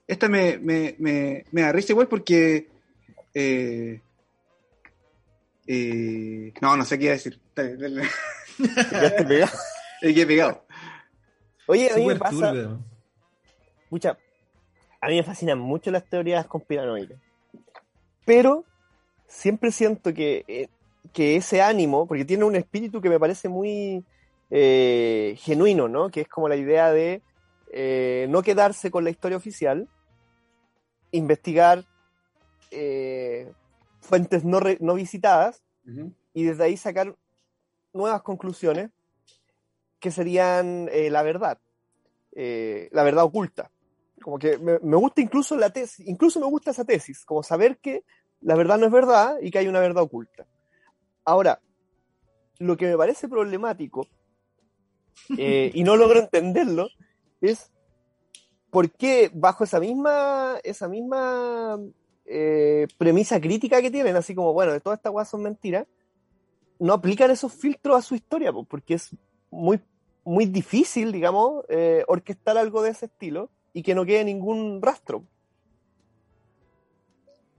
esta 0.07 0.27
me, 0.27 0.57
me, 0.57 0.95
me, 0.97 1.45
me, 1.51 1.61
da 1.61 1.71
risa 1.71 1.93
igual 1.93 2.07
porque. 2.07 2.67
Eh, 3.35 4.01
eh, 5.71 6.53
no, 6.61 6.75
no 6.75 6.83
sé 6.83 6.97
qué 6.97 7.05
iba 7.05 7.13
a 7.13 7.17
decir. 7.17 7.39
¿Qué 7.55 9.23
pegado? 9.27 9.51
He 10.01 10.25
pegado. 10.25 10.65
Oye, 11.67 11.91
a 11.91 11.95
mí 11.95 12.05
me 12.05 12.15
pasa. 12.15 12.53
Mucha, 13.89 14.17
a 15.01 15.07
mí 15.07 15.15
me 15.15 15.23
fascinan 15.23 15.59
mucho 15.59 15.91
las 15.91 16.05
teorías 16.05 16.47
conspiranoicas. 16.47 17.19
Pero 18.25 18.65
siempre 19.27 19.71
siento 19.71 20.13
que 20.13 20.43
eh, 20.47 20.69
que 21.13 21.35
ese 21.35 21.61
ánimo, 21.61 22.07
porque 22.07 22.25
tiene 22.25 22.43
un 22.43 22.55
espíritu 22.55 23.01
que 23.01 23.09
me 23.09 23.19
parece 23.19 23.49
muy 23.49 24.03
eh, 24.49 25.35
genuino, 25.39 25.87
¿no? 25.87 26.09
Que 26.09 26.21
es 26.21 26.27
como 26.27 26.49
la 26.49 26.55
idea 26.55 26.91
de 26.91 27.21
eh, 27.71 28.27
no 28.29 28.41
quedarse 28.41 28.91
con 28.91 29.03
la 29.03 29.09
historia 29.09 29.37
oficial, 29.37 29.87
investigar 31.11 31.85
eh, 32.71 33.51
fuentes 34.09 34.43
no, 34.43 34.59
no 34.79 34.93
visitadas 34.95 35.63
y 36.33 36.43
desde 36.43 36.63
ahí 36.63 36.77
sacar 36.77 37.15
nuevas 37.93 38.21
conclusiones 38.21 38.91
que 39.99 40.11
serían 40.11 40.89
la 41.09 41.23
verdad, 41.23 41.59
la 42.33 43.03
verdad 43.03 43.23
oculta. 43.23 43.71
Como 44.21 44.37
que 44.37 44.57
me, 44.57 44.79
me, 44.79 44.97
gusta 44.97 45.21
incluso 45.21 45.55
la 45.55 45.69
tesis, 45.69 46.05
incluso 46.05 46.39
me 46.39 46.45
gusta 46.45 46.71
esa 46.71 46.83
tesis, 46.83 47.23
como 47.25 47.41
saber 47.41 47.77
que 47.77 48.03
la 48.41 48.55
verdad 48.55 48.77
no 48.77 48.85
es 48.85 48.91
verdad 48.91 49.37
y 49.41 49.49
que 49.49 49.59
hay 49.59 49.67
una 49.67 49.79
verdad 49.79 50.03
oculta. 50.03 50.45
Ahora, 51.23 51.61
lo 52.59 52.77
que 52.77 52.87
me 52.87 52.97
parece 52.97 53.27
problemático, 53.27 54.07
eh, 55.37 55.71
y 55.73 55.83
no 55.83 55.95
logro 55.95 56.19
entenderlo, 56.19 56.89
es 57.41 57.71
por 58.69 58.91
qué 58.91 59.31
bajo 59.33 59.63
esa 59.63 59.79
misma, 59.79 60.59
esa 60.63 60.87
misma 60.87 61.79
eh, 62.31 62.87
premisa 62.97 63.41
crítica 63.41 63.81
que 63.81 63.89
tienen, 63.89 64.15
así 64.15 64.35
como, 64.35 64.53
bueno, 64.53 64.71
de 64.71 64.79
todas 64.79 64.99
estas 64.99 65.11
cosas 65.11 65.29
son 65.29 65.41
mentiras, 65.41 65.87
no 66.77 66.93
aplican 66.93 67.31
esos 67.31 67.51
filtros 67.51 67.97
a 67.97 68.01
su 68.03 68.13
historia, 68.13 68.53
porque 68.53 68.93
es 68.93 69.09
muy, 69.49 69.81
muy 70.23 70.45
difícil, 70.45 71.11
digamos, 71.11 71.65
eh, 71.69 72.03
orquestar 72.07 72.55
algo 72.57 72.83
de 72.83 72.91
ese 72.91 73.07
estilo 73.07 73.49
y 73.73 73.81
que 73.81 73.95
no 73.95 74.05
quede 74.05 74.23
ningún 74.23 74.79
rastro. 74.79 75.23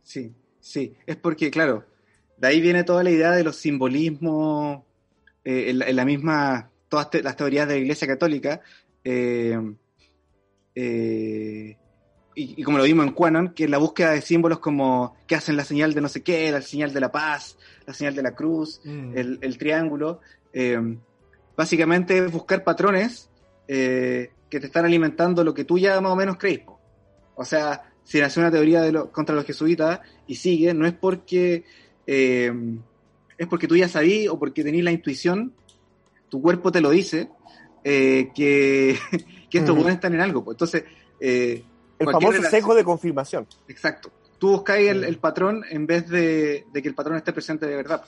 Sí, 0.04 0.32
sí, 0.60 0.94
es 1.04 1.16
porque, 1.16 1.50
claro, 1.50 1.84
de 2.36 2.46
ahí 2.46 2.60
viene 2.60 2.84
toda 2.84 3.02
la 3.02 3.10
idea 3.10 3.32
de 3.32 3.42
los 3.42 3.56
simbolismos 3.56 4.84
eh, 5.44 5.70
en, 5.70 5.96
la, 5.96 6.04
misma, 6.04 6.70
todas 6.88 7.08
las 7.24 7.34
teorías 7.34 7.66
de 7.66 7.74
la 7.74 7.80
Iglesia 7.80 8.06
Católica, 8.06 8.60
eh, 9.02 9.58
eh, 12.42 12.54
y, 12.56 12.62
como 12.62 12.78
lo 12.78 12.84
vimos 12.84 13.06
en 13.06 13.12
Quanon, 13.12 13.48
que 13.54 13.64
es 13.64 13.70
la 13.70 13.78
búsqueda 13.78 14.12
de 14.12 14.22
símbolos 14.22 14.58
como 14.58 15.16
que 15.26 15.34
hacen 15.34 15.56
la 15.56 15.64
señal 15.64 15.94
de 15.94 16.00
no 16.00 16.08
sé 16.08 16.22
qué, 16.22 16.50
la 16.50 16.62
señal 16.62 16.92
de 16.92 17.00
la 17.00 17.12
paz, 17.12 17.56
la 17.86 17.94
señal 17.94 18.14
de 18.14 18.22
la 18.22 18.34
cruz, 18.34 18.80
mm. 18.84 19.12
el, 19.16 19.58
triángulo. 19.58 20.20
básicamente 21.56 22.18
es 22.18 22.32
buscar 22.32 22.64
patrones 22.64 23.30
que 23.66 24.58
te 24.58 24.66
están 24.66 24.84
alimentando 24.84 25.44
lo 25.44 25.54
que 25.54 25.64
tú 25.64 25.78
ya 25.78 26.00
más 26.00 26.12
o 26.12 26.16
menos 26.16 26.36
crees. 26.38 26.62
O 27.36 27.44
sea, 27.44 27.92
si 28.04 28.20
nace 28.20 28.40
una 28.40 28.50
teoría 28.50 28.82
de 28.82 28.92
contra 29.12 29.34
los 29.34 29.44
jesuitas 29.44 30.00
y 30.26 30.34
sigue, 30.34 30.74
no 30.74 30.86
es 30.86 30.92
porque 30.92 31.64
eh, 32.06 32.52
es 33.38 33.46
porque 33.46 33.68
tú 33.68 33.76
ya 33.76 33.88
sabías 33.88 34.32
o 34.32 34.38
porque 34.38 34.64
tenías 34.64 34.84
la 34.84 34.90
intuición, 34.90 35.54
tu 36.28 36.42
cuerpo 36.42 36.72
te 36.72 36.80
lo 36.80 36.90
dice, 36.90 37.30
eh, 37.84 38.30
que, 38.34 38.98
que 39.50 39.58
estos 39.58 39.78
uh 39.78 39.88
estar 39.88 40.12
en 40.12 40.20
algo. 40.20 40.44
Pues. 40.44 40.56
Entonces, 40.56 40.84
eh, 41.20 41.62
el 42.00 42.10
famoso 42.10 42.42
sesgo 42.42 42.74
de 42.74 42.82
confirmación. 42.82 43.46
Exacto. 43.68 44.10
Tú 44.38 44.52
buscáis 44.52 44.88
el, 44.88 45.18
patrón 45.18 45.62
en 45.68 45.86
vez 45.86 46.08
de, 46.08 46.64
que 46.72 46.88
el 46.88 46.94
patrón 46.94 47.16
esté 47.18 47.32
presente 47.32 47.66
de 47.66 47.76
verdad. 47.76 48.02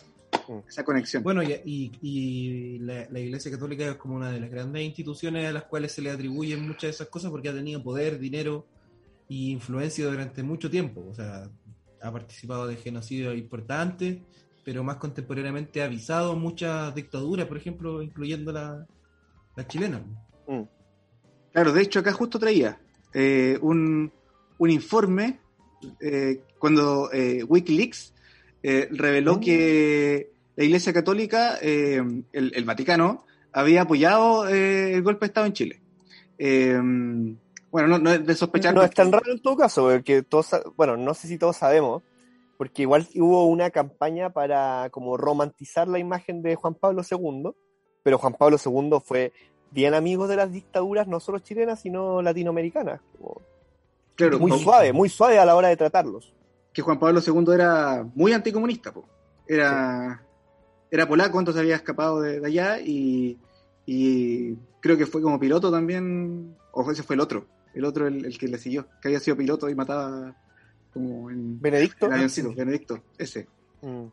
Esa 0.67 0.83
conexión. 0.83 1.23
Bueno, 1.23 1.43
y, 1.43 2.79
la, 2.81 3.07
la, 3.11 3.21
Iglesia 3.21 3.51
Católica 3.51 3.85
es 3.85 3.97
como 3.97 4.17
una 4.17 4.31
de 4.31 4.41
las 4.41 4.51
grandes 4.51 4.83
instituciones 4.83 5.47
a 5.47 5.53
las 5.53 5.65
cuales 5.65 5.93
se 5.93 6.01
le 6.01 6.11
atribuyen 6.11 6.67
muchas 6.67 6.83
de 6.83 6.91
esas 6.91 7.09
cosas 7.09 7.31
porque 7.31 7.51
ha 7.51 7.53
tenido 7.53 7.83
poder, 7.83 8.19
dinero 8.19 8.67
e 9.29 9.35
influencia 9.35 10.07
durante 10.07 10.43
mucho 10.43 10.71
tiempo. 10.71 11.05
O 11.11 11.15
sea, 11.15 11.51
ha 12.01 12.11
participado 12.11 12.67
de 12.67 12.77
genocidios 12.77 13.37
importantes, 13.37 14.19
pero 14.65 14.83
más 14.83 14.97
contemporáneamente 14.97 15.83
ha 15.83 15.85
avisado 15.85 16.35
muchas 16.35 16.95
dictaduras, 16.95 17.47
por 17.47 17.59
ejemplo, 17.59 18.01
incluyendo 18.03 18.53
la, 18.53 18.87
la 19.55 19.67
chilena. 19.67 20.03
Mm. 20.49 20.63
Claro, 21.53 21.73
de 21.73 21.83
hecho 21.83 22.01
acá 22.01 22.15
justo 22.15 22.39
traía 22.39 22.82
eh, 23.15 23.59
un, 23.61 24.13
un, 24.59 24.71
informe 24.71 25.39
eh, 26.01 26.41
cuando 26.59 27.13
eh, 27.13 27.45
Wikileaks 27.45 28.15
reveló 28.63 29.37
mm. 29.37 29.41
que 29.41 30.31
la 30.57 30.65
Iglesia 30.65 30.93
Católica, 30.93 31.57
el, 31.57 32.25
el, 32.33 32.65
Vaticano, 32.65 33.25
había 33.53 33.83
apoyado 33.83 34.47
el 34.47 35.03
golpe 35.03 35.27
de 35.27 35.27
Estado 35.27 35.47
en 35.47 35.53
Chile. 35.53 35.81
Bueno, 37.73 37.89
no, 37.89 37.99
no, 37.99 38.13
es 38.13 38.25
de 38.27 38.35
sospechar. 38.35 38.75
No 38.75 38.83
es 38.83 38.91
tan 38.91 39.11
raro 39.11 39.33
en 39.33 39.41
todo 39.41 39.57
caso, 39.57 39.89
porque 39.89 40.23
todos, 40.23 40.51
bueno, 40.77 40.97
no 40.97 41.15
sé 41.15 41.27
si 41.27 41.39
todos 41.39 41.57
sabemos, 41.57 42.03
porque 42.59 42.83
igual 42.83 43.09
hubo 43.17 43.47
una 43.47 43.71
campaña 43.71 44.31
para 44.31 44.89
como 44.91 45.17
romantizar 45.17 45.89
la 45.89 45.99
imagen 45.99 46.43
de 46.43 46.55
Juan 46.55 46.75
Pablo 46.75 47.03
II, 47.11 47.51
pero 48.03 48.19
Juan 48.19 48.35
Pablo 48.35 48.59
II 48.65 48.99
fue 49.05 49.33
bien 49.73 49.95
amigo 49.95 50.29
de 50.29 50.37
las 50.37 50.53
dictaduras, 50.53 51.09
no 51.09 51.21
solo 51.21 51.39
chilenas, 51.39 51.81
sino 51.81 52.23
latinoamericanas. 52.23 53.01
Claro, 54.15 54.39
muy 54.39 54.59
suave, 54.59 54.93
muy 54.93 55.09
suave 55.09 55.39
a 55.39 55.45
la 55.45 55.57
hora 55.57 55.69
de 55.69 55.77
tratarlos. 55.77 56.33
Que 56.73 56.83
Juan 56.83 56.99
Pablo 56.99 57.21
II 57.27 57.55
era 57.55 58.07
muy 58.15 58.33
anticomunista, 58.33 58.93
era, 59.47 60.23
era 60.91 61.09
polaco, 61.09 61.39
entonces 61.39 61.61
había 61.61 61.77
escapado 61.77 62.21
de, 62.21 62.45
allá 62.45 62.79
y, 62.81 63.39
y, 63.87 64.55
creo 64.81 64.97
que 64.97 65.07
fue 65.07 65.23
como 65.23 65.41
piloto 65.41 65.71
también, 65.71 66.57
o 66.73 66.91
ese 66.91 67.03
fue 67.03 67.15
el 67.15 67.21
otro, 67.21 67.47
el 67.75 67.85
otro 67.85 68.07
el, 68.07 68.39
que 68.39 68.49
le 68.49 68.59
siguió, 68.59 68.87
que 69.01 69.09
había 69.09 69.21
sido 69.21 69.37
piloto 69.37 69.69
y 69.69 69.75
mataba 69.75 70.35
como 70.93 71.31
en 71.31 71.61
Benedicto. 71.61 72.09
Benedicto, 72.09 73.03
ese. 73.19 73.49
Mm. 73.81 74.07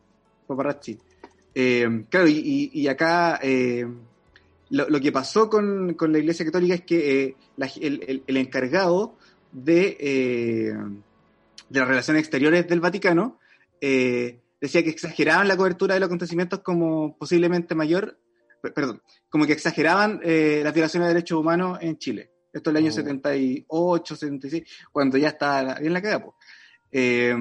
Eh, 1.55 2.05
claro, 2.09 2.27
y, 2.27 2.87
acá 2.87 3.39
eh, 3.41 3.85
lo, 4.69 4.99
que 4.99 5.11
pasó 5.11 5.49
con, 5.49 5.95
la 5.99 6.19
Iglesia 6.19 6.45
Católica 6.45 6.75
es 6.75 6.81
que 6.81 7.23
eh, 7.23 7.35
el, 7.81 8.37
encargado 8.37 9.17
de, 9.51 10.73
de 11.69 11.79
las 11.79 11.87
relaciones 11.87 12.21
exteriores 12.21 12.67
del 12.67 12.79
Vaticano 12.79 13.39
decía 13.81 14.83
que 14.83 14.89
exageraban 14.89 15.47
la 15.47 15.57
cobertura 15.57 15.93
de 15.93 15.99
los 15.99 16.07
acontecimientos 16.07 16.59
como 16.59 17.17
posiblemente 17.17 17.75
mayor, 17.75 18.19
perdón, 18.75 19.01
como 19.29 19.45
que 19.45 19.53
exageraban 19.53 20.19
las 20.23 20.73
violaciones 20.73 21.07
de 21.07 21.13
derechos 21.13 21.39
humanos 21.39 21.79
en 21.81 21.97
Chile. 21.97 22.31
Esto 22.51 22.69
es 22.69 22.75
el 22.75 22.83
año 22.83 22.91
78, 22.91 24.15
76, 24.15 24.63
cuando 24.91 25.17
ya 25.17 25.29
estaba 25.29 25.75
bien 25.75 25.93
la 25.93 26.01
cagada. 26.01 26.25
Eh, 26.91 27.35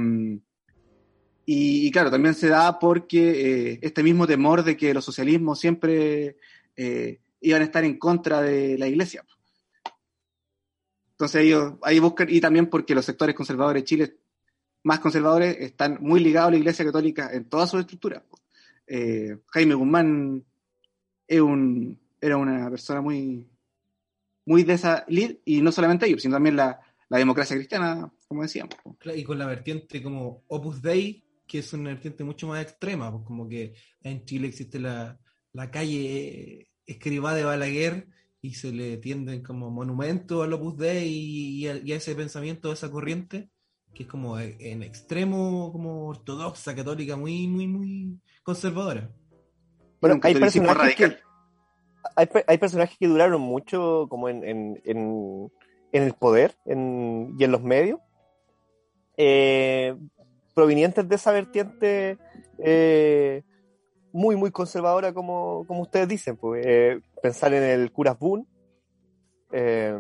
y, 1.51 1.91
claro, 1.91 2.11
también 2.11 2.35
se 2.35 2.49
da 2.49 2.79
porque 2.79 3.71
eh, 3.73 3.79
este 3.81 4.03
mismo 4.03 4.27
temor 4.27 4.63
de 4.63 4.77
que 4.77 4.93
los 4.93 5.05
socialismos 5.05 5.59
siempre 5.59 6.37
eh, 6.79 7.19
iban 7.41 7.61
a 7.61 7.65
estar 7.65 7.85
en 7.85 7.99
contra 7.99 8.41
de 8.41 8.79
la 8.79 8.87
iglesia. 8.87 9.25
Entonces 11.11 11.43
ellos 11.43 11.75
ahí 11.83 11.99
buscan, 11.99 12.29
y 12.31 12.41
también 12.41 12.71
porque 12.71 12.95
los 12.95 13.05
sectores 13.05 13.35
conservadores 13.35 13.83
de 13.83 13.85
Chile, 13.85 14.17
más 14.85 15.01
conservadores, 15.01 15.57
están 15.59 15.99
muy 16.01 16.21
ligados 16.21 16.49
a 16.49 16.51
la 16.53 16.59
iglesia 16.59 16.85
católica 16.85 17.31
en 17.33 17.47
toda 17.49 17.67
su 17.67 17.79
estructura. 17.79 18.25
Eh, 18.87 19.39
Jaime 19.49 19.75
Guzmán 19.75 20.45
era 21.27 22.37
una 22.37 22.71
persona 22.71 23.01
muy, 23.01 23.45
muy 24.47 24.63
de 24.63 24.75
esa 24.75 25.05
lid, 25.09 25.39
y 25.45 25.61
no 25.61 25.73
solamente 25.73 26.07
ellos, 26.07 26.23
sino 26.23 26.37
también 26.37 26.55
la, 26.55 26.81
la 27.09 27.19
democracia 27.19 27.57
cristiana, 27.57 28.09
como 28.29 28.43
decíamos. 28.43 28.77
Y 29.17 29.25
con 29.25 29.37
la 29.37 29.47
vertiente 29.47 30.01
como 30.01 30.45
Opus 30.47 30.81
Dei, 30.81 31.25
que 31.45 31.59
es 31.59 31.73
una 31.73 31.91
vertiente 31.91 32.23
mucho 32.23 32.47
más 32.47 32.63
extrema, 32.63 33.11
pues 33.11 33.25
como 33.25 33.49
que 33.49 33.75
en 34.03 34.25
Chile 34.25 34.47
existe 34.47 34.79
la, 34.79 35.19
la 35.59 35.73
calle 35.73 36.69
escriba 36.87 37.35
de 37.35 37.43
Balaguer 37.43 38.07
y 38.41 38.55
se 38.55 38.71
le 38.71 38.97
tienden 38.99 39.43
como 39.43 39.73
monumento 39.73 40.45
al 40.45 40.53
Opus 40.53 40.77
Dei 40.77 41.09
y, 41.09 41.67
a, 41.67 41.77
y, 41.77 41.93
a, 41.93 41.97
ese 41.97 42.15
pensamiento, 42.15 42.71
a 42.71 42.75
esa 42.75 42.93
corriente, 42.93 43.51
que 43.93 44.05
es 44.05 44.09
como 44.09 44.39
en 44.39 44.85
extremo, 44.85 45.73
como 45.73 46.07
ortodoxa, 46.07 46.77
católica, 46.77 47.17
muy, 47.17 47.49
muy, 47.49 47.67
muy 47.67 48.21
conservadora. 48.45 49.11
Bueno, 50.01 50.21
hay 50.23 50.37
personajes, 50.37 50.95
que, 50.95 51.17
hay, 52.15 52.29
hay, 52.47 52.59
personajes 52.59 52.97
que 52.97 53.09
duraron 53.09 53.41
mucho 53.41 54.07
como 54.09 54.29
en, 54.29 54.45
en, 54.45 54.81
en, 54.85 55.53
en 55.91 56.03
el 56.05 56.15
poder 56.15 56.55
en, 56.67 57.35
y 57.37 57.43
en 57.43 57.51
los 57.51 57.65
medios, 57.65 57.99
eh, 59.17 59.97
provenientes 60.55 61.09
de 61.09 61.17
esa 61.17 61.33
vertiente 61.33 62.17
eh, 62.59 63.43
muy, 64.13 64.37
muy 64.37 64.51
conservadora, 64.51 65.13
como, 65.13 65.65
como 65.67 65.83
ustedes 65.83 66.09
dicen. 66.09 66.37
Pues, 66.37 66.65
eh, 66.67 67.01
pensar 67.23 67.53
en 67.55 67.63
el 67.63 67.93
Curas 67.93 68.19
Boone, 68.19 68.47
eh, 69.53 69.99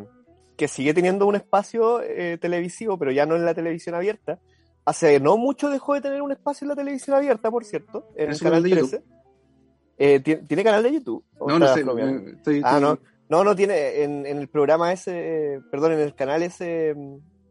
que 0.57 0.69
sigue 0.69 0.93
teniendo 0.93 1.27
un 1.27 1.37
espacio 1.37 2.03
eh, 2.03 2.37
televisivo, 2.39 2.99
pero 2.99 3.13
ya 3.13 3.27
no 3.27 3.37
en 3.37 3.45
la 3.45 3.55
televisión 3.55 3.95
abierta. 3.95 4.41
Hace 4.85 5.21
no 5.21 5.37
mucho 5.37 5.71
dejó 5.71 5.95
de 5.95 6.01
tener 6.01 6.21
un 6.21 6.33
espacio 6.33 6.65
en 6.65 6.71
la 6.71 6.77
televisión 6.77 7.17
abierta, 7.17 7.51
por 7.51 7.65
cierto, 7.65 8.09
en 8.17 8.31
el 8.31 8.41
canal 8.41 8.63
13. 8.63 9.03
Eh, 9.99 10.21
¿tiene, 10.21 10.43
¿tiene, 10.43 10.65
canal 10.65 10.83
de 10.83 10.93
YouTube? 10.93 11.25
No, 11.47 11.59
no 11.59 11.75
sé. 11.75 11.85
Estoy, 12.37 12.63
ah, 12.65 12.81
no. 12.81 12.99
No, 13.29 13.45
no 13.45 13.55
tiene. 13.55 14.03
En, 14.03 14.27
en, 14.27 14.39
el 14.39 14.49
programa 14.49 14.93
ese, 14.93 15.61
perdón, 15.71 15.93
en 15.93 16.01
el 16.01 16.15
canal 16.15 16.43
ese 16.43 16.95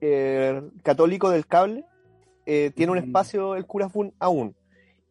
eh, 0.01 0.61
católico 0.83 1.29
del 1.29 1.45
cable, 1.45 1.85
tiene 2.45 2.91
un 2.91 2.97
espacio 2.97 3.55
el 3.55 3.65
Curas 3.65 3.91
Boone 3.91 4.13
aún. 4.19 4.55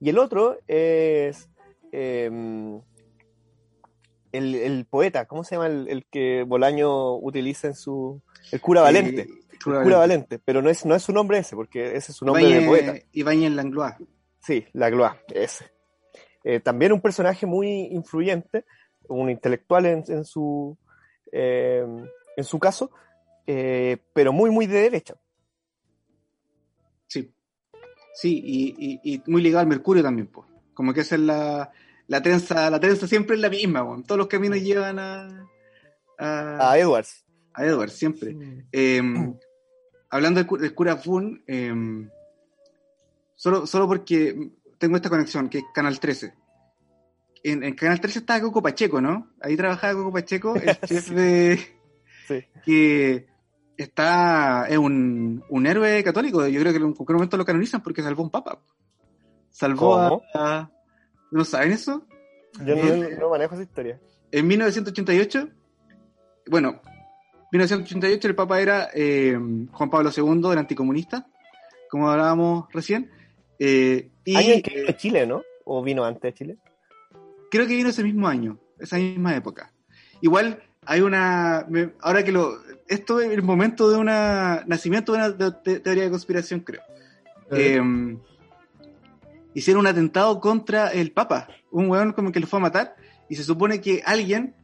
Y 0.00 0.10
el 0.10 0.18
otro 0.18 0.58
es 0.66 1.48
em, 1.92 2.80
el, 4.32 4.54
el, 4.54 4.84
poeta, 4.86 5.26
¿cómo 5.26 5.44
se 5.44 5.54
llama 5.54 5.66
el, 5.68 5.88
el, 5.88 6.06
que 6.06 6.42
Bolaño 6.42 7.16
utiliza 7.16 7.68
en 7.68 7.74
su. 7.74 8.20
El 8.52 8.60
cura 8.60 8.82
Valente. 8.82 9.22
el 9.22 9.58
cura, 9.62 9.82
cura 9.82 9.98
Valente. 9.98 10.38
pero 10.38 10.60
no 10.62 10.70
es, 10.70 10.84
no 10.84 10.94
es 10.94 11.02
su 11.02 11.12
nombre 11.12 11.38
ese, 11.38 11.56
porque 11.56 11.96
ese 11.96 12.12
es 12.12 12.16
su 12.16 12.24
nombre 12.24 12.42
Ibañez, 12.42 12.62
de 12.62 12.68
poeta. 12.68 13.06
Ibáñez 13.12 13.52
Langlois. 13.52 13.94
Sí, 14.40 14.66
Langlois, 14.72 15.14
ese. 15.34 15.70
Eh, 16.44 16.60
también 16.60 16.92
un 16.92 17.00
personaje 17.00 17.46
muy 17.46 17.88
influyente, 17.90 18.64
un 19.08 19.30
intelectual 19.30 19.86
en, 19.86 20.04
en 20.08 20.24
su, 20.24 20.76
eh, 21.32 21.84
en 22.36 22.44
su 22.44 22.58
caso, 22.58 22.90
eh, 23.46 23.96
pero 24.12 24.32
muy, 24.32 24.50
muy 24.50 24.66
de 24.66 24.82
derecha. 24.82 25.16
Sí, 28.16 28.40
y, 28.42 28.74
y, 28.78 29.14
y 29.14 29.22
muy 29.26 29.42
ligado 29.42 29.60
al 29.60 29.66
Mercurio 29.66 30.02
también, 30.02 30.26
pues. 30.28 30.48
Como 30.72 30.94
que 30.94 31.02
esa 31.02 31.16
es 31.16 31.20
la, 31.20 31.70
la 32.06 32.22
trenza, 32.22 32.70
la 32.70 32.80
trenza 32.80 33.06
siempre 33.06 33.36
es 33.36 33.42
la 33.42 33.50
misma, 33.50 33.82
bueno. 33.82 34.02
todos 34.04 34.18
los 34.18 34.26
caminos 34.26 34.58
llevan 34.62 34.98
a, 34.98 35.46
a, 36.18 36.70
a 36.70 36.78
Edwards. 36.78 37.26
A 37.52 37.66
Edwards, 37.66 37.92
siempre. 37.92 38.32
Sí. 38.32 38.64
Eh, 38.72 39.02
hablando 40.08 40.42
del, 40.42 40.60
del 40.60 40.74
cura 40.74 40.94
Boone, 40.94 41.42
eh, 41.46 42.08
solo, 43.34 43.66
solo 43.66 43.86
porque 43.86 44.50
tengo 44.78 44.96
esta 44.96 45.10
conexión, 45.10 45.50
que 45.50 45.58
es 45.58 45.64
Canal 45.74 46.00
13. 46.00 46.32
En, 47.44 47.62
en, 47.64 47.74
Canal 47.74 48.00
13 48.00 48.20
estaba 48.20 48.40
Coco 48.40 48.62
Pacheco, 48.62 48.98
¿no? 49.00 49.30
Ahí 49.42 49.56
trabajaba 49.58 49.92
Coco 49.92 50.12
Pacheco, 50.12 50.56
el 50.56 50.80
chef 50.86 51.10
de... 51.10 51.60
Sí. 52.26 52.44
que 52.64 53.28
está, 53.76 54.66
es 54.68 54.78
un, 54.78 55.44
un, 55.48 55.66
héroe 55.66 56.02
católico. 56.02 56.46
Yo 56.46 56.60
creo 56.60 56.72
que 56.72 56.78
en 56.78 56.92
cualquier 56.92 57.16
momento 57.16 57.36
lo 57.36 57.44
canonizan 57.44 57.82
porque 57.82 58.02
salvó 58.02 58.22
un 58.22 58.30
papa. 58.30 58.58
Salvó 59.50 59.96
a, 59.96 60.20
a, 60.34 60.70
¿No 61.30 61.44
saben 61.44 61.72
eso? 61.72 62.06
Yo 62.64 62.76
no, 62.76 63.08
no, 63.18 63.30
manejo 63.30 63.54
esa 63.54 63.64
historia. 63.64 64.00
En 64.30 64.46
1988, 64.46 65.48
bueno, 66.48 66.80
1988 67.52 68.28
el 68.28 68.34
papa 68.34 68.60
era 68.60 68.88
eh, 68.94 69.38
Juan 69.72 69.90
Pablo 69.90 70.10
II, 70.14 70.52
el 70.52 70.58
anticomunista, 70.58 71.26
como 71.90 72.10
hablábamos 72.10 72.66
recién. 72.72 73.10
Eh, 73.58 74.10
y, 74.24 74.36
¿Año 74.36 74.52
en 74.54 74.62
que 74.62 74.74
vino 74.74 74.92
Chile, 74.92 75.26
no? 75.26 75.42
¿O 75.64 75.82
vino 75.82 76.04
antes 76.04 76.22
de 76.22 76.34
Chile? 76.34 76.56
Creo 77.50 77.66
que 77.66 77.76
vino 77.76 77.88
ese 77.88 78.02
mismo 78.02 78.28
año, 78.28 78.58
esa 78.78 78.96
misma 78.96 79.36
época. 79.36 79.72
Igual 80.20 80.62
hay 80.84 81.00
una. 81.00 81.66
Me, 81.68 81.90
ahora 82.00 82.24
que 82.24 82.32
lo. 82.32 82.58
Esto 82.88 83.20
es 83.20 83.32
el 83.32 83.42
momento 83.42 83.90
de 83.90 83.96
un 83.96 84.06
nacimiento 84.06 85.12
de 85.12 85.18
una 85.18 85.30
de, 85.30 85.52
de, 85.64 85.80
teoría 85.80 86.04
de 86.04 86.10
conspiración, 86.10 86.60
creo. 86.60 86.82
Eh. 87.50 87.78
Eh, 87.80 88.18
hicieron 89.54 89.80
un 89.80 89.86
atentado 89.86 90.40
contra 90.40 90.88
el 90.92 91.12
Papa. 91.12 91.48
Un 91.70 91.88
weón 91.90 92.12
como 92.12 92.32
que 92.32 92.40
lo 92.40 92.46
fue 92.46 92.58
a 92.58 92.62
matar. 92.62 92.96
Y 93.28 93.34
se 93.34 93.44
supone 93.44 93.80
que 93.80 94.02
alguien 94.04 94.54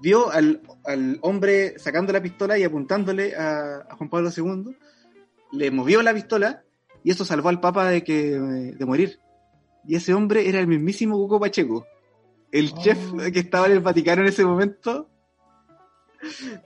vio 0.00 0.30
al, 0.30 0.60
al 0.84 1.18
hombre 1.22 1.78
sacando 1.78 2.12
la 2.12 2.22
pistola 2.22 2.58
y 2.58 2.64
apuntándole 2.64 3.34
a, 3.34 3.86
a, 3.88 3.96
Juan 3.96 4.10
Pablo 4.10 4.30
II. 4.36 4.76
Le 5.52 5.70
movió 5.70 6.02
la 6.02 6.14
pistola 6.14 6.62
y 7.02 7.10
eso 7.10 7.24
salvó 7.24 7.48
al 7.48 7.60
Papa 7.60 7.88
de, 7.88 8.04
que, 8.04 8.38
de 8.38 8.86
morir. 8.86 9.18
Y 9.86 9.96
ese 9.96 10.14
hombre 10.14 10.48
era 10.48 10.60
el 10.60 10.66
mismísimo 10.66 11.16
Cuco 11.16 11.40
Pacheco. 11.40 11.86
El 12.52 12.72
oh. 12.72 12.82
chef 12.82 12.98
que 13.32 13.40
estaba 13.40 13.66
en 13.66 13.72
el 13.72 13.80
Vaticano 13.80 14.22
en 14.22 14.28
ese 14.28 14.44
momento 14.44 15.10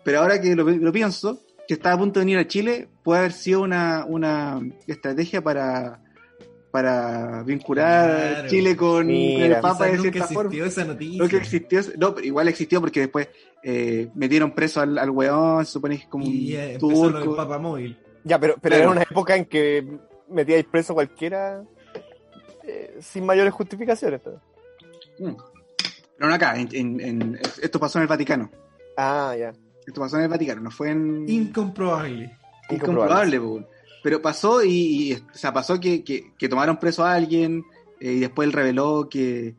pero 0.04 0.20
ahora 0.20 0.40
que 0.40 0.54
lo, 0.54 0.64
lo, 0.64 0.92
pienso, 0.92 1.40
que 1.66 1.74
estaba 1.74 1.94
a 1.94 1.98
punto 1.98 2.20
de 2.20 2.26
venir 2.26 2.38
a 2.38 2.46
Chile, 2.46 2.88
puede 3.02 3.20
haber 3.20 3.32
sido 3.32 3.62
una, 3.62 4.04
una 4.06 4.60
estrategia 4.86 5.42
para, 5.42 6.00
para 6.70 7.42
vincular 7.42 8.30
claro. 8.30 8.48
Chile 8.48 8.76
con, 8.76 9.06
Mira, 9.06 9.56
el 9.56 9.60
Papa 9.60 9.86
de 9.86 9.98
cierta 9.98 10.26
forma. 10.26 10.54
Esa 10.64 10.84
noticia. 10.84 11.22
Lo 11.22 11.28
que 11.28 11.36
existió, 11.36 11.80
no, 11.98 12.14
pero 12.14 12.26
igual 12.26 12.48
existió 12.48 12.80
porque 12.80 13.00
después 13.00 13.28
eh, 13.62 14.08
metieron 14.14 14.52
preso 14.52 14.80
al, 14.80 14.98
al 14.98 15.10
weón, 15.10 15.64
se 15.64 15.72
supone 15.72 15.96
que 15.96 16.02
es 16.02 16.08
como 16.08 16.24
y, 16.26 16.54
un 16.54 16.60
eh, 16.60 16.76
turco. 16.78 17.30
El 17.30 17.36
Papa 17.36 17.58
móvil. 17.58 17.98
Ya, 18.24 18.38
pero, 18.38 18.56
pero 18.60 18.76
claro. 18.76 18.82
era 18.82 18.90
una 18.92 19.02
época 19.02 19.36
en 19.36 19.44
que 19.46 19.86
metíais 20.28 20.66
preso 20.66 20.94
cualquiera 20.94 21.62
eh, 22.64 22.98
sin 23.00 23.24
mayores 23.24 23.52
justificaciones. 23.52 24.20
Mm. 25.18 25.32
Pero 26.16 26.28
no 26.28 26.34
acá, 26.34 26.58
en, 26.58 26.68
en, 26.72 27.00
en, 27.00 27.40
esto 27.62 27.78
pasó 27.78 27.98
en 27.98 28.02
el 28.02 28.08
Vaticano. 28.08 28.50
Ah, 29.00 29.34
ya. 29.38 29.52
Esto 29.86 30.00
pasó 30.00 30.16
en 30.16 30.24
el 30.24 30.28
Vaticano, 30.28 30.60
no 30.60 30.70
fue 30.70 30.90
en. 30.90 31.28
Incomprobable. 31.28 32.36
Incomprobable, 32.68 33.36
Incomprobable 33.36 33.66
pero 34.02 34.22
pasó 34.22 34.62
y, 34.62 34.70
y, 34.70 35.12
o 35.14 35.18
sea, 35.32 35.52
pasó 35.52 35.80
que, 35.80 36.04
que, 36.04 36.32
que 36.38 36.48
tomaron 36.48 36.78
preso 36.78 37.04
a 37.04 37.14
alguien 37.14 37.64
eh, 38.00 38.12
y 38.12 38.20
después 38.20 38.46
él 38.46 38.52
reveló 38.52 39.08
que, 39.08 39.56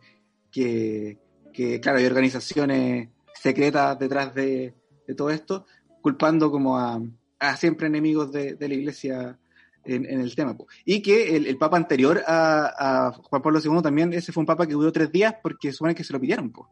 que, 0.51 1.17
que, 1.53 1.79
claro, 1.79 1.99
hay 1.99 2.05
organizaciones 2.05 3.09
secretas 3.33 3.99
detrás 3.99 4.33
de, 4.33 4.73
de 5.07 5.15
todo 5.15 5.29
esto, 5.29 5.65
culpando 6.01 6.51
como 6.51 6.77
a, 6.77 7.01
a 7.39 7.57
siempre 7.57 7.87
enemigos 7.87 8.31
de, 8.31 8.55
de 8.55 8.67
la 8.67 8.73
iglesia 8.73 9.39
en, 9.85 10.05
en, 10.05 10.21
el 10.21 10.35
tema. 10.35 10.55
Y 10.85 11.01
que 11.01 11.35
el, 11.35 11.45
el 11.47 11.57
papa 11.57 11.77
anterior 11.77 12.23
a, 12.25 13.07
a, 13.07 13.11
Juan 13.11 13.41
Pablo 13.41 13.59
II 13.63 13.81
también, 13.81 14.13
ese 14.13 14.31
fue 14.31 14.41
un 14.41 14.47
papa 14.47 14.67
que 14.67 14.73
duró 14.73 14.91
tres 14.91 15.11
días 15.11 15.35
porque 15.41 15.71
supone 15.71 15.95
que 15.95 16.03
se 16.03 16.13
lo 16.13 16.19
pidieron. 16.19 16.51
Po. 16.51 16.69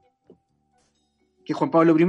Que 1.45 1.53
Juan 1.53 1.71
Pablo 1.71 1.97
I 1.97 2.05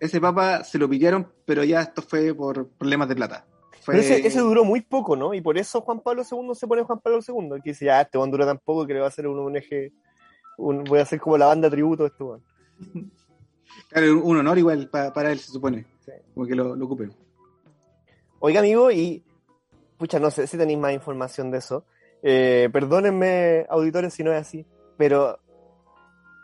ese 0.00 0.20
papa 0.20 0.64
se 0.64 0.78
lo 0.78 0.88
pidieron, 0.88 1.30
pero 1.44 1.62
ya 1.62 1.82
esto 1.82 2.02
fue 2.02 2.34
por 2.34 2.68
problemas 2.70 3.08
de 3.08 3.14
plata. 3.14 3.46
Fue... 3.82 3.94
Pero 3.94 3.98
ese, 3.98 4.26
ese, 4.26 4.40
duró 4.40 4.64
muy 4.64 4.80
poco, 4.80 5.14
¿no? 5.14 5.34
Y 5.34 5.40
por 5.40 5.58
eso 5.58 5.82
Juan 5.82 6.00
Pablo 6.00 6.22
II 6.28 6.54
se 6.54 6.66
pone 6.66 6.82
Juan 6.82 7.00
Pablo 7.00 7.20
II, 7.26 7.60
que 7.62 7.70
dice, 7.70 7.84
ya, 7.84 8.00
este 8.00 8.18
one 8.18 8.32
duró 8.32 8.46
tan 8.46 8.58
poco 8.58 8.86
que 8.86 8.94
le 8.94 9.00
va 9.00 9.06
a 9.06 9.08
hacer 9.08 9.28
un, 9.28 9.38
un 9.38 9.56
eje, 9.56 9.92
un, 10.58 10.84
voy 10.84 10.98
a 10.98 11.02
hacer 11.02 11.20
como 11.20 11.38
la 11.38 11.46
banda 11.46 11.70
tributo 11.70 12.02
de 12.02 12.08
este 12.08 12.24
one. 12.24 12.42
Claro, 13.88 14.24
un 14.24 14.36
honor 14.36 14.58
igual 14.58 14.88
para, 14.88 15.12
para 15.12 15.32
él, 15.32 15.38
se 15.38 15.52
supone. 15.52 15.84
Sí. 16.04 16.12
Como 16.34 16.46
que 16.46 16.54
lo, 16.54 16.76
lo 16.76 16.84
ocupe. 16.84 17.08
Oiga, 18.40 18.60
amigo, 18.60 18.90
y 18.90 19.24
pucha, 19.96 20.18
no 20.18 20.30
sé 20.30 20.46
si 20.46 20.56
tenéis 20.56 20.78
más 20.78 20.92
información 20.92 21.50
de 21.50 21.58
eso. 21.58 21.84
Eh, 22.22 22.68
perdónenme, 22.72 23.66
auditores, 23.68 24.14
si 24.14 24.24
no 24.24 24.32
es 24.32 24.40
así, 24.40 24.66
pero 24.96 25.38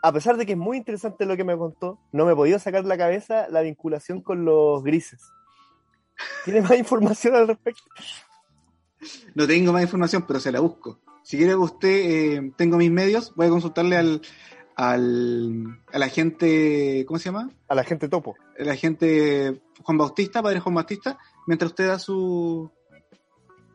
a 0.06 0.12
pesar 0.12 0.36
de 0.36 0.46
que 0.46 0.52
es 0.52 0.58
muy 0.58 0.76
interesante 0.76 1.26
lo 1.26 1.36
que 1.36 1.42
me 1.42 1.56
contó, 1.56 1.98
no 2.12 2.26
me 2.26 2.32
he 2.32 2.36
podido 2.36 2.60
sacar 2.60 2.84
de 2.84 2.88
la 2.88 2.96
cabeza 2.96 3.48
la 3.50 3.62
vinculación 3.62 4.20
con 4.20 4.44
los 4.44 4.84
grises. 4.84 5.32
¿Tiene 6.44 6.60
más 6.60 6.78
información 6.78 7.34
al 7.34 7.48
respecto? 7.48 7.82
No 9.34 9.48
tengo 9.48 9.72
más 9.72 9.82
información, 9.82 10.24
pero 10.24 10.38
se 10.38 10.52
la 10.52 10.60
busco. 10.60 11.00
Si 11.24 11.36
quiere 11.36 11.56
usted, 11.56 11.88
eh, 11.88 12.52
tengo 12.56 12.76
mis 12.76 12.90
medios, 12.90 13.34
voy 13.34 13.48
a 13.48 13.50
consultarle 13.50 13.96
al, 13.96 14.22
al, 14.76 15.82
a 15.92 15.98
la 15.98 16.08
gente, 16.08 17.04
¿cómo 17.08 17.18
se 17.18 17.24
llama? 17.24 17.50
A 17.66 17.74
la 17.74 17.82
gente 17.82 18.08
topo. 18.08 18.36
A 18.60 18.62
la 18.62 18.76
gente 18.76 19.60
Juan 19.82 19.98
Bautista, 19.98 20.40
padre 20.40 20.60
Juan 20.60 20.76
Bautista, 20.76 21.18
mientras 21.48 21.72
usted 21.72 21.88
da 21.88 21.98
su... 21.98 22.70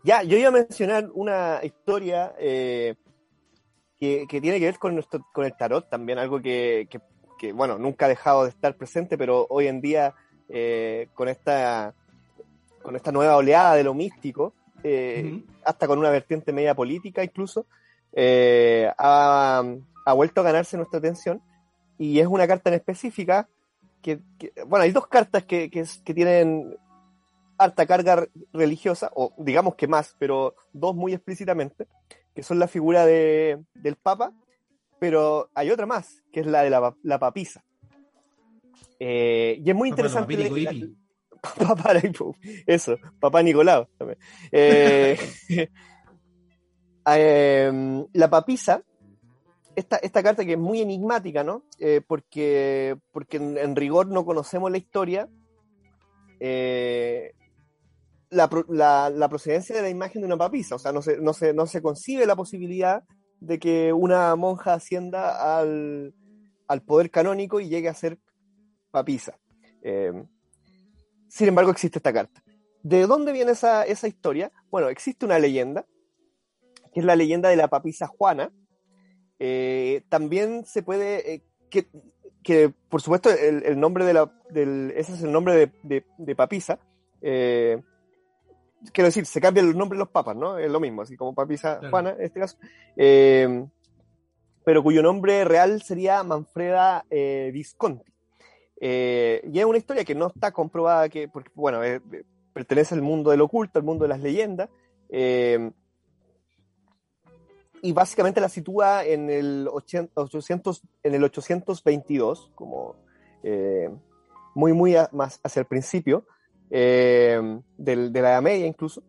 Ya, 0.06 0.24
yo 0.24 0.38
iba 0.38 0.48
a 0.48 0.52
mencionar 0.52 1.10
una 1.14 1.60
historia 1.62 2.34
eh, 2.40 2.96
que, 4.02 4.26
que 4.28 4.42
tiene 4.42 4.60
que 4.60 4.66
ver 4.66 4.80
con, 4.80 4.96
nuestro, 4.96 5.24
con 5.32 5.46
el 5.46 5.56
tarot 5.56 5.88
también, 5.88 6.18
algo 6.18 6.42
que, 6.42 6.88
que, 6.90 7.00
que, 7.38 7.54
bueno, 7.54 7.78
nunca 7.78 8.08
ha 8.08 8.10
dejado 8.10 8.44
de 8.44 8.50
estar 8.50 8.76
presente, 8.76 9.16
pero 9.16 9.46
hoy 9.48 9.68
en 9.68 9.80
día 9.80 10.16
eh, 10.50 11.08
con, 11.14 11.30
esta, 11.30 11.94
con 12.82 12.96
esta 12.96 13.12
nueva 13.12 13.38
oleada 13.38 13.76
de 13.76 13.84
lo 13.84 13.94
místico, 13.94 14.56
eh, 14.84 15.32
Ujú. 15.32 15.44
hasta 15.64 15.86
con 15.86 16.00
una 16.00 16.10
vertiente 16.10 16.52
media 16.52 16.74
política 16.74 17.24
incluso, 17.24 17.68
eh, 18.14 18.92
ha, 18.98 19.64
ha 20.06 20.14
vuelto 20.14 20.42
a 20.42 20.46
ganarse 20.46 20.78
nuestra 20.78 20.98
atención 20.98 21.40
y 22.00 22.20
es 22.20 22.26
una 22.26 22.48
carta 22.48 22.72
en 22.72 22.78
específica 22.78 23.48
que, 24.02 24.20
que- 24.40 24.52
bueno, 24.66 24.84
hay 24.84 24.92
dos 24.92 25.06
cartas 25.06 25.44
que, 25.46 25.70
que, 25.70 25.86
que 26.04 26.14
tienen 26.16 26.76
harta 27.60 27.86
carga 27.86 28.28
religiosa, 28.52 29.12
o 29.14 29.32
digamos 29.38 29.76
que 29.76 29.88
más, 29.88 30.16
pero 30.18 30.56
dos 30.74 30.96
muy 30.96 31.14
explícitamente, 31.14 31.86
que 32.42 32.46
son 32.48 32.58
la 32.58 32.68
figura 32.68 33.06
de, 33.06 33.60
del 33.76 33.98
Papa, 33.98 34.34
pero 35.00 35.52
hay 35.54 35.70
otra 35.70 35.86
más, 35.86 36.24
que 36.34 36.40
es 36.40 36.48
la 36.48 36.64
de 36.64 36.72
la, 36.72 36.96
la 37.04 37.20
papisa. 37.20 37.64
Eh, 39.00 39.62
y 39.64 39.70
es 39.70 39.76
muy 39.76 39.92
Papá 39.92 40.02
interesante. 40.02 40.36
Papá 40.38 40.50
la- 40.64 40.72
Pipi. 40.72 40.98
Papá 41.68 41.94
Nico- 41.94 42.36
eso, 42.66 42.98
papá 43.20 43.44
Nicolau. 43.44 43.88
Eh, 44.52 45.18
em, 47.06 48.06
la 48.14 48.30
papisa, 48.30 48.82
esta, 49.76 49.98
esta 49.98 50.24
carta 50.24 50.44
que 50.44 50.54
es 50.54 50.58
muy 50.60 50.82
enigmática, 50.82 51.44
¿no? 51.44 51.64
Eh, 51.80 52.02
porque 52.08 52.98
porque 53.12 53.38
en, 53.38 53.58
en 53.60 53.76
rigor 53.76 54.08
no 54.08 54.26
conocemos 54.26 54.72
la 54.72 54.78
historia. 54.80 55.30
eh, 56.40 57.34
la, 58.32 58.50
la- 59.10 59.30
procedencia 59.30 59.76
de 59.76 59.82
la 59.82 59.90
imagen 59.90 60.22
de 60.22 60.26
una 60.28 60.38
papisa, 60.38 60.76
o 60.76 60.80
sea, 60.80 60.92
no 60.92 61.02
se, 61.02 61.18
no 61.18 61.34
se, 61.34 61.54
no 61.54 61.68
se 61.68 61.82
concibe 61.82 62.26
la 62.26 62.36
posibilidad 62.36 63.04
de 63.40 63.60
que 63.60 63.92
una 63.94 64.36
monja 64.36 64.74
ascienda 64.74 65.60
al, 65.60 66.14
al 66.68 66.82
poder 66.82 67.12
canónico 67.12 67.60
y 67.60 67.70
llegue 67.70 67.90
a 67.90 67.94
ser 67.94 68.18
papisa. 68.90 69.38
Eh, 69.84 70.14
sin 71.28 71.48
embargo, 71.48 71.72
existe 71.72 72.00
esta 72.00 72.14
carta. 72.14 72.42
¿De 72.84 73.06
dónde 73.06 73.32
viene 73.32 73.52
esa, 73.52 73.84
esa 73.84 74.08
historia? 74.08 74.52
Bueno, 74.70 74.90
existe 74.90 75.26
una 75.26 75.38
leyenda, 75.40 75.86
que 76.94 77.00
es 77.02 77.06
la 77.06 77.16
leyenda 77.16 77.50
de 77.50 77.56
la 77.56 77.68
papisa 77.68 78.08
Juana. 78.08 78.52
Eh, 79.40 80.04
también 80.10 80.66
se 80.66 80.84
puede, 80.84 81.34
eh, 81.34 81.44
que, 81.70 81.88
que, 82.44 82.70
por 82.90 83.02
supuesto 83.02 83.30
el, 83.30 83.80
nombre 83.80 84.06
de 84.06 84.14
la, 84.14 84.32
del, 84.50 84.94
ese 84.96 85.14
es 85.14 85.22
el 85.24 85.32
nombre 85.32 85.72
de, 85.84 86.06
de- 86.18 86.36
papisa. 86.36 86.80
Quiero 88.94 89.08
decir, 89.08 89.26
se 89.26 89.40
cambian 89.42 89.68
los 89.68 89.76
nombres 89.76 89.98
de 89.98 90.04
los 90.06 90.10
papas, 90.12 90.36
¿no? 90.36 90.58
Es 90.58 90.70
lo 90.72 90.80
mismo, 90.80 91.02
así 91.02 91.16
como 91.18 91.34
papisa 91.34 91.80
Claro. 91.80 91.90
Juana 91.92 92.10
en 92.12 92.22
este 92.24 92.40
caso. 92.40 92.58
Eh, 92.96 93.66
pero 94.64 94.84
cuyo 94.84 95.02
nombre 95.02 95.44
real 95.44 95.82
sería 95.82 96.24
Manfreda 96.24 97.06
eh, 97.10 97.50
Visconti. 97.54 98.12
Eh, 98.80 99.42
y 99.52 99.60
es 99.60 99.66
una 99.66 99.78
historia 99.78 100.04
que 100.04 100.16
no 100.16 100.28
está 100.28 100.52
comprobada, 100.52 101.08
que, 101.10 101.28
porque, 101.28 101.52
bueno, 101.56 101.80
pertenece 102.54 102.96
al 102.96 103.02
mundo 103.02 103.32
del 103.32 103.42
oculto, 103.42 103.80
al 103.80 103.86
mundo 103.86 104.04
de 104.06 104.10
las 104.10 104.20
leyendas, 104.22 104.70
eh, 105.10 105.72
y 107.84 107.94
básicamente 107.94 108.40
la 108.42 108.50
sitúa 108.50 109.04
en 109.04 109.30
el, 109.30 109.68
80 109.72 110.22
800, 110.22 110.84
en 111.04 111.16
el 111.16 111.24
822, 111.24 112.52
como 112.54 112.96
eh, 113.44 113.90
muy, 114.54 114.74
muy 114.74 114.96
a- 114.96 115.10
más 115.12 115.40
hacia 115.44 115.62
el 115.62 115.66
principio, 115.66 116.26
eh, 116.72 117.40
del- 117.78 118.12
de 118.12 118.22
la 118.22 118.32
Edad 118.32 118.42
Media 118.42 118.66
incluso. 118.66 119.04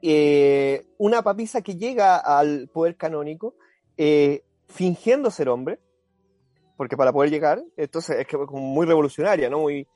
Eh, 0.00 0.86
una 0.98 1.22
papisa 1.22 1.62
que 1.62 1.76
llega 1.76 2.16
al 2.16 2.68
poder 2.72 2.96
canónico 2.96 3.54
eh, 3.96 4.42
fingiendo 4.68 5.30
ser 5.30 5.48
hombre, 5.48 5.78
porque 6.76 6.96
para 6.96 7.12
poder 7.12 7.30
llegar, 7.30 7.62
entonces 7.76 8.18
es 8.18 8.26
que 8.26 8.36
como 8.36 8.60
muy 8.62 8.86
revolucionaria, 8.86 9.50
¿no? 9.50 9.60
Muy, 9.60 9.86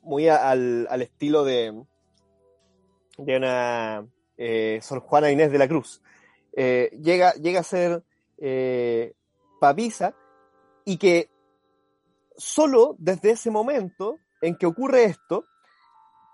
muy 0.00 0.28
al, 0.28 0.86
al 0.88 1.02
estilo 1.02 1.44
de, 1.44 1.82
de 3.18 3.36
una 3.36 4.06
eh, 4.38 4.78
Sor 4.82 5.00
Juana 5.00 5.30
Inés 5.30 5.50
de 5.50 5.58
la 5.58 5.68
Cruz. 5.68 6.00
Llega, 6.54 7.34
llega 7.34 7.60
a 7.60 7.62
ser 7.62 8.02
papisa 9.60 10.14
y 10.86 10.96
que 10.96 11.28
solo 12.36 12.94
desde 12.98 13.32
ese 13.32 13.50
momento 13.50 14.18
en 14.40 14.56
que 14.56 14.66
ocurre 14.66 15.04
esto, 15.04 15.46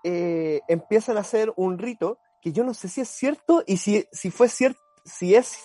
eh, 0.03 0.61
empiezan 0.67 1.17
a 1.17 1.21
hacer 1.21 1.53
un 1.55 1.77
rito 1.77 2.19
que 2.41 2.51
yo 2.51 2.63
no 2.63 2.73
sé 2.73 2.89
si 2.89 3.01
es 3.01 3.07
cierto 3.09 3.63
y 3.65 3.77
si, 3.77 4.05
si 4.11 4.29
fue 4.31 4.49
cierto, 4.49 4.79
si 5.05 5.35
es, 5.35 5.57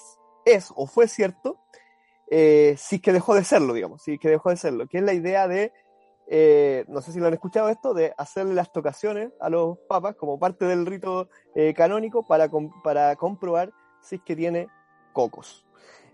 es 0.44 0.72
o 0.76 0.86
fue 0.86 1.08
cierto, 1.08 1.58
eh, 2.30 2.76
si 2.78 2.96
es 2.96 3.02
que 3.02 3.12
dejó 3.12 3.34
de 3.34 3.44
serlo, 3.44 3.74
digamos, 3.74 4.02
si 4.02 4.14
es 4.14 4.20
que 4.20 4.28
dejó 4.28 4.50
de 4.50 4.56
serlo, 4.56 4.86
que 4.86 4.98
es 4.98 5.04
la 5.04 5.12
idea 5.12 5.48
de, 5.48 5.72
eh, 6.28 6.84
no 6.88 7.00
sé 7.00 7.10
si 7.12 7.18
lo 7.18 7.26
han 7.26 7.34
escuchado 7.34 7.68
esto, 7.68 7.94
de 7.94 8.14
hacerle 8.16 8.54
las 8.54 8.70
tocaciones 8.72 9.30
a 9.40 9.48
los 9.50 9.78
papas 9.88 10.14
como 10.14 10.38
parte 10.38 10.66
del 10.66 10.86
rito 10.86 11.28
eh, 11.56 11.74
canónico 11.74 12.24
para, 12.26 12.48
com- 12.48 12.70
para 12.82 13.16
comprobar 13.16 13.72
si 14.02 14.16
es 14.16 14.22
que 14.22 14.36
tiene 14.36 14.68
cocos. 15.12 15.64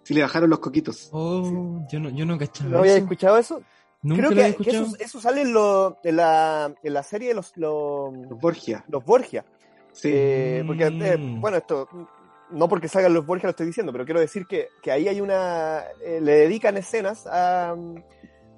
Si 0.02 0.14
le 0.14 0.22
bajaron 0.22 0.48
los 0.50 0.58
coquitos. 0.60 1.10
Oh, 1.12 1.80
yo 1.90 1.98
no, 1.98 2.10
yo 2.10 2.24
no 2.26 2.38
cachaba 2.38 2.70
¿No 2.70 2.78
había 2.78 2.96
escuchado 2.96 3.38
eso? 3.38 3.62
Nunca 4.04 4.28
Creo 4.28 4.54
que, 4.56 4.64
que 4.64 4.70
eso, 4.70 4.94
eso 5.00 5.20
sale 5.20 5.40
en, 5.42 5.52
lo- 5.52 5.98
en 6.04 6.16
la, 6.16 6.72
en 6.82 6.92
la 6.94 7.02
serie 7.02 7.28
de 7.28 7.34
los, 7.34 7.56
los, 7.56 8.12
Los 8.28 8.38
Borgia. 8.40 8.84
los 8.88 9.04
Borgia. 9.04 9.44
Sí. 9.92 10.10
Eh, 10.12 10.62
porque, 10.66 10.84
eh, 10.84 11.16
Mm. 11.18 11.40
bueno, 11.40 11.56
esto, 11.56 11.88
no 12.50 12.68
porque 12.68 12.86
salgan 12.88 13.14
los 13.14 13.24
Borgia 13.26 13.46
lo 13.46 13.50
estoy 13.50 13.66
diciendo, 13.66 13.90
pero 13.92 14.04
quiero 14.04 14.20
decir 14.20 14.46
que, 14.46 14.68
que 14.82 14.92
ahí 14.92 15.08
hay 15.08 15.20
una. 15.20 15.82
eh, 16.04 16.20
le 16.22 16.32
dedican 16.32 16.76
escenas 16.76 17.26
a, 17.26 17.74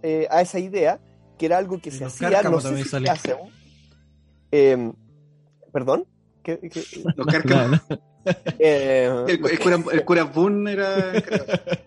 eh, 0.02 0.26
a 0.30 0.42
esa 0.42 0.58
idea, 0.58 0.98
que 1.38 1.46
era 1.46 1.58
algo 1.58 1.78
que 1.80 1.90
se 1.92 2.04
los 2.04 2.14
hacía, 2.20 2.42
no 2.42 2.60
sé 2.60 2.76
si 2.82 2.88
sale. 2.88 3.08
hace 3.08 3.32
aún. 3.32 3.50
Eh, 4.50 4.92
¿Perdón? 5.72 6.06
¿Qué- 6.42 6.58
qué- 6.58 6.84
Los 7.16 7.26
cárcamos. 7.26 7.80
No, 7.88 7.96
no. 7.96 8.00
eh, 8.58 9.24
El, 9.28 9.46
el 9.50 9.58
cura, 9.60 9.78
el 9.92 10.04
cura 10.04 10.24
Boone 10.24 10.72
era. 10.72 11.12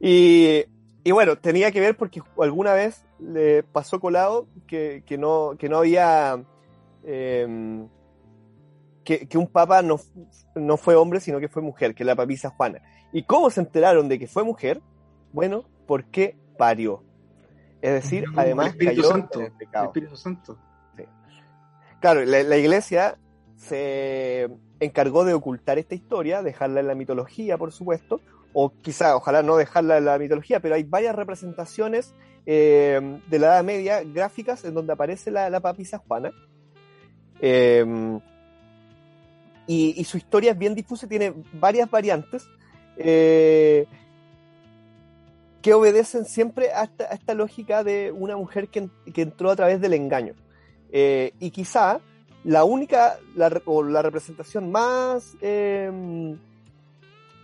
Y, 0.00 0.64
y 1.08 1.12
bueno, 1.12 1.36
tenía 1.36 1.70
que 1.70 1.80
ver 1.80 1.96
porque 1.96 2.20
alguna 2.40 2.72
vez 2.74 3.04
le 3.20 3.62
pasó 3.62 4.00
colado 4.00 4.48
que, 4.66 5.04
que 5.06 5.16
no, 5.16 5.54
que 5.58 5.68
no 5.68 5.78
había. 5.78 6.42
em, 7.04 7.88
que, 9.04 9.28
que 9.28 9.38
un 9.38 9.46
papa 9.46 9.82
no, 9.82 10.00
no 10.56 10.76
fue 10.76 10.96
hombre, 10.96 11.20
sino 11.20 11.38
que 11.38 11.48
fue 11.48 11.62
mujer, 11.62 11.94
que 11.94 12.02
es 12.02 12.06
la 12.08 12.16
papisa 12.16 12.50
Juana. 12.50 12.82
¿Y 13.12 13.22
cómo 13.22 13.50
se 13.50 13.60
enteraron 13.60 14.08
de 14.08 14.18
que 14.18 14.26
fue 14.26 14.42
mujer? 14.42 14.80
Bueno, 15.32 15.64
porque 15.86 16.36
parió. 16.58 17.04
Es 17.80 17.92
decir, 17.92 18.28
Mm, 18.30 18.38
además 18.40 18.66
el 18.66 18.72
Espíritu 18.72 19.02
cayó 19.02 19.12
Santo. 19.12 19.38
en 19.38 19.46
el 19.46 19.52
El 19.52 19.58
pecado. 19.58 19.86
Espíritu 19.86 20.16
Santo. 20.16 20.58
Claro, 22.00 22.24
la, 22.24 22.42
la 22.42 22.56
iglesia 22.56 23.16
se 23.56 24.48
encargó 24.80 25.24
de 25.24 25.34
ocultar 25.34 25.78
esta 25.78 25.94
historia, 25.94 26.42
dejarla 26.42 26.80
en 26.80 26.88
la 26.88 26.94
mitología, 26.94 27.56
por 27.56 27.70
supuesto, 27.72 28.20
o 28.58 28.72
quizá, 28.80 29.14
ojalá 29.16 29.42
no 29.42 29.58
dejarla 29.58 29.98
en 29.98 30.06
la 30.06 30.18
mitología, 30.18 30.60
pero 30.60 30.76
hay 30.76 30.82
varias 30.82 31.14
representaciones 31.14 32.14
eh, 32.46 33.20
de 33.28 33.38
la 33.38 33.48
Edad 33.48 33.64
Media 33.64 34.02
gráficas 34.02 34.64
en 34.64 34.72
donde 34.72 34.94
aparece 34.94 35.30
la, 35.30 35.50
la 35.50 35.60
papisa 35.60 35.98
Juana. 35.98 36.32
Eh, 37.38 37.84
y, 39.66 40.00
y 40.00 40.04
su 40.04 40.16
historia 40.16 40.52
es 40.52 40.58
bien 40.58 40.74
difusa, 40.74 41.06
tiene 41.06 41.34
varias 41.52 41.90
variantes 41.90 42.48
eh, 42.96 43.84
que 45.60 45.74
obedecen 45.74 46.24
siempre 46.24 46.72
a 46.72 46.88
esta, 47.10 47.34
lógica 47.34 47.84
de 47.84 48.10
una 48.10 48.38
mujer 48.38 48.68
que, 48.68 48.88
que 49.12 49.20
entró 49.20 49.50
a 49.50 49.56
través 49.56 49.82
del 49.82 49.92
engaño. 49.92 50.32
Eh, 50.92 51.32
y 51.40 51.50
quizá 51.50 52.00
la 52.42 52.64
única 52.64 53.18
o 53.66 53.82
la 53.82 54.00
representación 54.00 54.72
más 54.72 55.36
eh, 55.42 56.38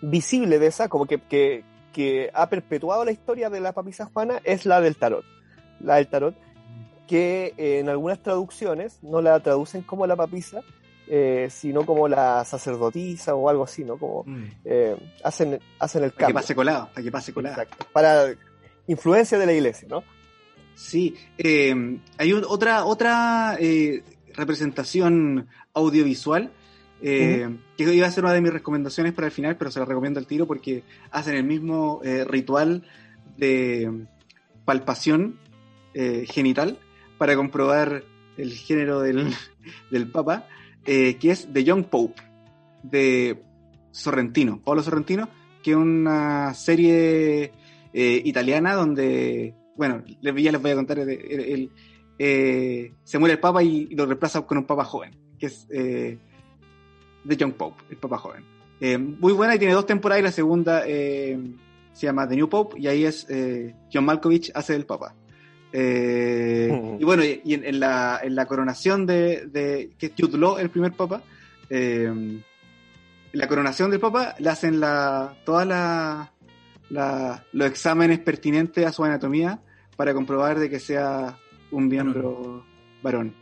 visible 0.02 0.58
de 0.58 0.66
esa, 0.66 0.88
como 0.88 1.06
que, 1.06 1.18
que, 1.18 1.64
que 1.92 2.30
ha 2.34 2.48
perpetuado 2.50 3.04
la 3.04 3.12
historia 3.12 3.48
de 3.50 3.60
la 3.60 3.72
papisa 3.72 4.10
Juana, 4.12 4.40
es 4.44 4.66
la 4.66 4.80
del 4.80 4.96
tarot. 4.96 5.24
La 5.80 5.96
del 5.96 6.08
tarot, 6.08 6.34
que 7.06 7.54
eh, 7.56 7.78
en 7.80 7.88
algunas 7.88 8.22
traducciones 8.22 8.98
no 9.02 9.20
la 9.22 9.40
traducen 9.40 9.82
como 9.82 10.06
la 10.06 10.16
papisa, 10.16 10.60
eh, 11.08 11.48
sino 11.50 11.84
como 11.84 12.08
la 12.08 12.44
sacerdotisa 12.44 13.34
o 13.34 13.48
algo 13.48 13.64
así, 13.64 13.84
¿no? 13.84 13.96
Como 13.98 14.22
Mm. 14.26 14.44
eh, 14.64 14.96
hacen, 15.24 15.60
hacen 15.78 16.04
el 16.04 16.10
Para 16.10 16.18
que 16.18 16.32
cambio. 16.32 16.34
pase 16.40 16.54
colado. 16.54 16.88
Para 16.94 17.02
que 17.04 17.10
pase 17.12 17.32
colado. 17.34 17.60
Exacto. 17.62 17.86
Para 17.92 18.26
influencia 18.86 19.38
de 19.38 19.46
la 19.46 19.52
iglesia, 19.52 19.88
¿no? 19.90 20.02
Sí, 20.74 21.14
eh, 21.38 21.98
hay 22.18 22.32
un- 22.32 22.44
otra, 22.48 22.84
otra 22.84 23.56
eh, 23.60 24.02
representación 24.34 25.48
audiovisual 25.74 26.50
eh, 27.04 27.58
que 27.76 27.94
iba 27.94 28.06
a 28.06 28.10
ser 28.10 28.24
una 28.24 28.32
de 28.32 28.40
mis 28.40 28.52
recomendaciones 28.52 29.12
para 29.12 29.26
el 29.26 29.32
final, 29.32 29.56
pero 29.56 29.70
se 29.70 29.80
la 29.80 29.84
recomiendo 29.84 30.20
al 30.20 30.26
tiro 30.26 30.46
porque 30.46 30.84
hacen 31.10 31.34
el 31.34 31.44
mismo 31.44 32.00
eh, 32.04 32.24
ritual 32.24 32.84
de 33.36 34.06
palpación 34.64 35.38
eh, 35.94 36.24
genital 36.28 36.78
para 37.18 37.34
comprobar 37.34 38.04
el 38.36 38.52
género 38.52 39.00
del, 39.00 39.34
del 39.90 40.10
Papa, 40.10 40.46
eh, 40.84 41.16
que 41.16 41.32
es 41.32 41.48
The 41.52 41.64
Young 41.64 41.86
Pope, 41.86 42.22
de 42.84 43.42
Sorrentino, 43.90 44.60
Paolo 44.62 44.82
Sorrentino, 44.82 45.28
que 45.62 45.72
es 45.72 45.76
una 45.76 46.54
serie 46.54 47.52
italiana 47.94 48.74
donde, 48.74 49.54
bueno, 49.76 50.02
ya 50.22 50.32
les 50.32 50.62
voy 50.62 50.70
a 50.70 50.74
contar, 50.74 50.98
el, 50.98 51.70
se 52.18 53.18
muere 53.18 53.34
el 53.34 53.40
Papa 53.40 53.62
y 53.62 53.94
lo 53.94 54.06
reemplaza 54.06 54.40
con 54.42 54.58
un 54.58 54.64
Papa 54.64 54.84
joven, 54.84 55.14
que 55.38 55.46
es 55.46 55.68
The 57.26 57.36
Young 57.36 57.52
Pope, 57.52 57.82
el 57.90 57.96
Papa 57.96 58.18
joven. 58.18 58.44
Eh, 58.80 58.98
muy 58.98 59.32
buena 59.32 59.54
y 59.54 59.58
tiene 59.58 59.74
dos 59.74 59.86
temporadas 59.86 60.20
y 60.20 60.24
la 60.24 60.32
segunda 60.32 60.82
eh, 60.86 61.38
se 61.92 62.06
llama 62.06 62.28
The 62.28 62.34
New 62.36 62.48
Pope 62.48 62.80
y 62.80 62.88
ahí 62.88 63.04
es 63.04 63.26
eh, 63.30 63.74
John 63.92 64.04
Malkovich 64.04 64.50
hace 64.54 64.74
el 64.74 64.86
Papa. 64.86 65.14
Mm. 66.70 67.00
Y 67.00 67.04
bueno, 67.04 67.24
y, 67.24 67.40
y 67.44 67.54
en, 67.54 67.64
en 67.64 67.80
la, 67.80 68.20
en 68.22 68.34
la 68.34 68.46
coronación 68.46 69.06
de, 69.06 69.46
de 69.46 69.92
que 69.98 70.06
es 70.06 70.12
Jude 70.18 70.36
Law, 70.38 70.58
el 70.58 70.70
primer 70.70 70.92
Papa, 70.92 71.22
en 71.70 72.44
la 73.32 73.48
coronación 73.48 73.90
del 73.90 74.00
Papa 74.00 74.34
le 74.38 74.50
hacen 74.50 74.80
la, 74.80 75.34
todas 75.44 75.66
la, 75.66 76.32
la- 76.90 77.44
los 77.52 77.66
exámenes 77.68 78.18
pertinentes 78.18 78.84
a 78.86 78.92
su 78.92 79.04
anatomía 79.04 79.60
para 79.96 80.12
comprobar 80.12 80.58
de 80.58 80.68
que 80.68 80.78
sea 80.80 81.38
un 81.70 81.88
miembro 81.88 82.64
varón. 83.02 83.34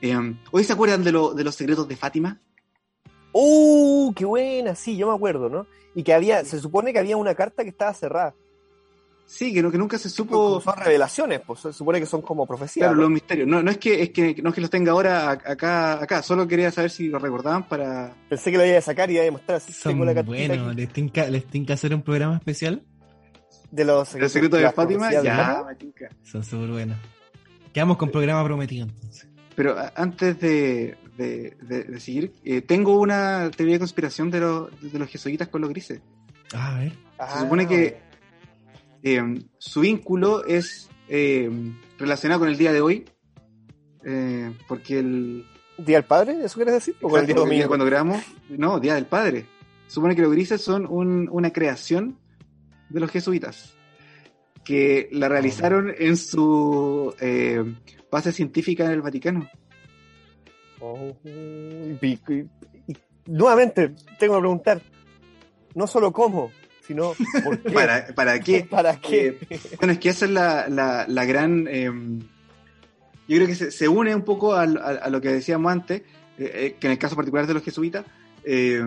Eh, 0.00 0.14
¿Hoy 0.50 0.64
se 0.64 0.72
acuerdan 0.72 1.02
de, 1.02 1.10
lo- 1.12 1.34
de 1.34 1.42
los 1.44 1.54
secretos 1.56 1.88
de 1.88 1.96
Fátima? 1.96 2.38
¡Uh! 3.32 4.12
¡Qué 4.14 4.24
buena! 4.24 4.74
Sí, 4.74 4.96
yo 4.96 5.08
me 5.08 5.14
acuerdo, 5.14 5.48
¿no? 5.48 5.66
Y 5.94 6.02
que 6.02 6.14
había, 6.14 6.44
se 6.44 6.58
supone 6.58 6.92
que 6.92 6.98
había 6.98 7.16
una 7.16 7.34
carta 7.34 7.62
que 7.62 7.70
estaba 7.70 7.92
cerrada. 7.94 8.34
Sí, 9.26 9.54
que, 9.54 9.62
no, 9.62 9.70
que 9.70 9.78
nunca 9.78 9.98
se 9.98 10.10
supo. 10.10 10.60
Son 10.60 10.76
revelaciones, 10.76 11.40
pues 11.40 11.60
se 11.60 11.72
supone 11.72 12.00
que 12.00 12.06
son 12.06 12.20
como 12.20 12.46
profecías. 12.46 12.84
Claro, 12.84 12.96
¿no? 12.96 13.02
los 13.02 13.10
misterios. 13.10 13.48
No, 13.48 13.62
no 13.62 13.70
es 13.70 13.78
que 13.78 14.02
es 14.02 14.10
que 14.10 14.34
no 14.42 14.50
es 14.50 14.54
que 14.54 14.60
los 14.60 14.68
tenga 14.68 14.92
ahora 14.92 15.30
acá, 15.30 16.02
acá. 16.02 16.22
Solo 16.22 16.46
quería 16.46 16.70
saber 16.70 16.90
si 16.90 17.08
lo 17.08 17.18
recordaban 17.18 17.66
para. 17.66 18.14
Pensé 18.28 18.50
que 18.50 18.58
lo 18.58 18.66
iba 18.66 18.76
a 18.76 18.82
sacar 18.82 19.10
y 19.10 19.14
iba 19.14 19.22
a 19.22 19.24
demostrar 19.24 19.56
así. 19.56 19.72
Son 19.72 19.92
tengo 19.92 20.04
la 20.04 20.14
cartita 20.14 20.36
buenos. 20.36 20.68
aquí 20.68 20.76
¿Les 20.76 20.92
tinca, 20.92 21.26
¿Les 21.28 21.46
tinca 21.46 21.74
hacer 21.74 21.94
un 21.94 22.02
programa 22.02 22.36
especial? 22.36 22.82
de 23.72 23.84
los 23.84 24.14
El 24.14 24.30
secreto 24.30 24.56
de 24.56 24.62
las 24.62 24.74
Fátima. 24.74 25.10
Ya, 25.10 25.64
me 25.66 25.74
tinca. 25.74 26.08
Son 26.22 26.44
súper 26.44 26.68
buenos. 26.68 26.98
Quedamos 27.72 27.96
con 27.96 28.10
programa 28.10 28.44
prometido 28.44 28.86
entonces. 28.86 29.28
Pero 29.56 29.76
antes 29.96 30.38
de, 30.40 30.96
de, 31.16 31.56
de- 31.62 31.84
de 31.84 32.00
seguir, 32.00 32.32
eh, 32.44 32.60
tengo 32.62 32.98
una 33.00 33.50
teoría 33.50 33.74
de 33.74 33.78
conspiración 33.80 34.30
de, 34.30 34.40
los 34.40 34.92
de 34.92 34.98
los 34.98 35.08
jesuitas 35.08 35.48
con 35.48 35.60
los 35.60 35.70
grises. 35.70 36.00
Ah, 36.54 36.76
a 36.76 36.78
ver. 36.80 36.92
Ah, 37.18 37.34
Se 37.34 37.40
supone 37.40 37.66
que 37.68 37.98
eh, 39.02 39.22
su 39.58 39.80
vínculo 39.80 40.44
es 40.44 40.88
eh, 41.08 41.50
relacionado 41.98 42.40
con 42.40 42.48
el 42.48 42.56
día 42.56 42.72
de 42.72 42.80
hoy. 42.80 43.04
eh, 44.04 44.52
porque 44.68 44.98
el. 44.98 45.46
¿Día 45.78 45.96
del 45.96 46.04
Padre? 46.04 46.36
¿Eso 46.44 46.56
quieres 46.56 46.74
decir? 46.74 46.94
¿O 47.00 47.16
el 47.18 47.26
día 47.26 47.34
domingo? 47.34 47.66
Cuando 47.68 47.86
grabamos, 47.86 48.22
no, 48.50 48.78
Día 48.78 48.94
del 48.94 49.06
Padre. 49.06 49.46
Se 49.88 49.94
supone 49.94 50.14
que 50.14 50.22
los 50.22 50.30
grises 50.30 50.60
son 50.60 50.86
un- 50.86 51.28
una 51.32 51.50
creación 51.50 52.18
de 52.88 53.00
los 53.00 53.10
jesuitas 53.10 53.74
que 54.64 55.08
la 55.12 55.28
realizaron 55.28 55.92
en 55.98 56.16
su 56.16 57.14
eh, 57.20 57.64
base 58.10 58.32
científica 58.32 58.84
en 58.84 58.92
el 58.92 59.02
Vaticano. 59.02 59.48
Oh, 60.84 61.16
y- 61.24 61.96
y- 62.02 62.18
y- 62.88 62.96
nuevamente, 63.26 63.92
tengo 64.18 64.34
que 64.34 64.40
preguntar, 64.40 64.82
no 65.74 65.86
solo 65.86 66.12
cómo, 66.12 66.50
sino 66.86 67.14
por 67.44 67.60
qué. 67.62 67.70
¿Para, 67.72 68.06
¿Para 68.14 68.40
qué? 68.40 68.64
¿Para 68.70 68.96
qué? 69.00 69.38
Eh, 69.48 69.60
bueno, 69.78 69.92
es 69.92 69.98
que 70.00 70.08
esa 70.08 70.24
es 70.24 70.30
la, 70.32 70.68
la, 70.68 71.06
la 71.08 71.24
gran... 71.24 71.68
eh, 71.70 71.90
yo 73.28 73.36
creo 73.36 73.46
que 73.46 73.54
se, 73.54 73.70
se 73.70 73.86
une 73.88 74.14
un 74.14 74.22
poco 74.22 74.54
a, 74.54 74.62
a 74.62 75.08
lo 75.08 75.20
que 75.20 75.28
decíamos 75.28 75.70
antes, 75.72 76.00
eh, 76.38 76.50
eh, 76.54 76.76
que 76.80 76.88
en 76.88 76.92
el 76.92 76.98
caso 76.98 77.14
particular 77.14 77.46
de 77.46 77.54
los 77.54 77.62
jesuitas, 77.62 78.04
eh, 78.44 78.82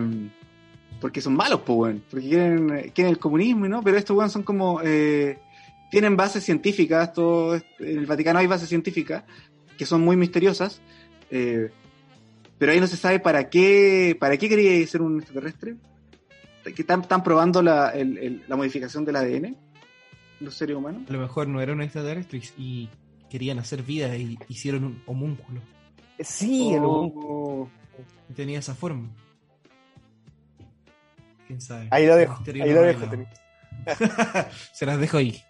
porque 1.00 1.22
son 1.22 1.34
malos, 1.34 1.62
pues, 1.64 1.78
weón, 1.78 2.02
porque 2.10 2.28
quieren, 2.28 2.90
quieren 2.94 3.12
el 3.12 3.18
comunismo, 3.18 3.66
¿no? 3.68 3.82
Pero 3.82 3.96
estos, 3.96 4.16
weón, 4.16 4.30
son 4.30 4.42
como... 4.42 4.80
eh, 4.84 5.38
tienen 5.90 6.16
bases 6.16 6.44
científicas, 6.44 7.12
todo, 7.14 7.54
en 7.54 7.62
el 7.78 8.06
Vaticano 8.06 8.40
hay 8.40 8.46
bases 8.48 8.68
científicas 8.68 9.22
que 9.78 9.86
son 9.86 10.02
muy 10.02 10.16
misteriosas, 10.16 10.80
eh, 11.30 11.70
pero 12.58 12.72
ahí 12.72 12.80
no 12.80 12.86
se 12.86 12.96
sabe 12.96 13.20
para 13.20 13.48
qué, 13.50 14.16
para 14.18 14.36
qué 14.36 14.48
quería 14.48 14.86
ser 14.86 15.02
un 15.02 15.18
extraterrestre. 15.18 15.76
Que 16.64 16.82
están, 16.82 17.02
están 17.02 17.22
probando 17.22 17.62
la, 17.62 17.90
el- 17.90 18.18
el- 18.18 18.42
la 18.48 18.56
modificación 18.56 19.04
del 19.04 19.14
ADN, 19.16 19.56
los 20.40 20.54
seres 20.54 20.76
humanos. 20.76 21.02
A 21.08 21.12
lo 21.12 21.20
mejor 21.20 21.46
no 21.46 21.60
era 21.60 21.72
un 21.72 21.80
extraterrestre 21.80 22.40
y 22.58 22.88
querían 23.30 23.58
hacer 23.60 23.82
vida 23.84 24.16
y 24.16 24.36
hicieron 24.48 24.82
un 24.84 25.02
homúnculo. 25.06 25.60
Sí, 26.18 26.72
el 26.74 26.80
Oh, 26.82 27.68
Y 28.28 28.32
tenía 28.32 28.58
esa 28.58 28.74
forma. 28.74 29.08
¿Quién 31.46 31.60
sabe? 31.60 31.86
ahí 31.92 32.06
lo 32.06 32.16
dejo, 32.16 32.42
ahí 32.46 32.58
no 32.60 32.66
lo 32.74 32.82
dejo. 32.82 33.06
Se 34.72 34.84
las 34.86 34.98
dejo 34.98 35.18
ahí. 35.18 35.40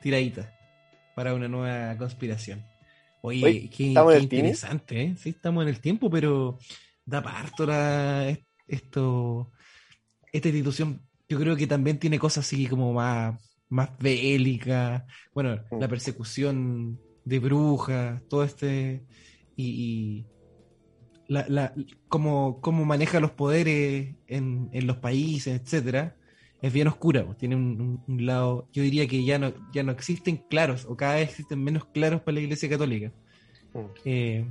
Tiradita. 0.00 0.50
Para 1.14 1.34
una 1.34 1.48
nueva 1.48 1.96
conspiración. 1.98 2.64
Oye, 3.26 3.44
Oye, 3.44 3.70
qué, 3.70 3.88
¿estamos 3.88 4.12
en 4.12 4.18
el 4.18 4.22
interesante, 4.24 5.02
¿eh? 5.02 5.16
Sí, 5.16 5.30
estamos 5.30 5.62
en 5.62 5.68
el 5.68 5.80
tiempo, 5.80 6.08
pero 6.08 6.58
da 7.04 7.22
parto 7.22 7.66
la, 7.66 8.28
esto, 8.68 9.50
esta 10.32 10.48
institución. 10.48 11.02
Yo 11.28 11.38
creo 11.40 11.56
que 11.56 11.66
también 11.66 11.98
tiene 11.98 12.18
cosas 12.20 12.46
así 12.46 12.66
como 12.66 12.92
más, 12.92 13.36
más 13.68 13.90
bélicas. 13.98 15.02
Bueno, 15.34 15.56
Mm. 15.70 15.80
la 15.80 15.88
persecución 15.88 17.00
de 17.24 17.38
brujas, 17.40 18.22
todo 18.28 18.44
este. 18.44 19.04
Y, 19.56 19.66
y 19.66 20.26
la, 21.28 21.46
la, 21.48 21.74
cómo, 22.08 22.60
cómo 22.60 22.84
maneja 22.84 23.18
los 23.20 23.32
poderes 23.32 24.14
en, 24.28 24.68
en 24.72 24.86
los 24.86 24.98
países, 24.98 25.60
etcétera, 25.60 26.16
es 26.62 26.72
bien 26.72 26.88
oscura. 26.88 27.24
pues, 27.24 27.38
Tiene 27.38 27.56
un, 27.56 27.80
un- 27.80 28.04
un 28.14 28.26
lado, 28.26 28.66
yo 28.72 28.82
diría 28.82 29.06
que 29.06 29.24
ya 29.24 29.38
no, 29.38 29.52
ya 29.72 29.82
no 29.82 29.92
existen 29.92 30.36
claros, 30.48 30.84
o 30.86 30.96
cada 30.96 31.14
vez 31.16 31.28
existen 31.30 31.62
menos 31.62 31.84
claros 31.86 32.20
para 32.22 32.34
la 32.36 32.40
Iglesia 32.40 32.68
Católica. 32.68 33.12
Mm. 33.74 33.78
Eh, 34.04 34.46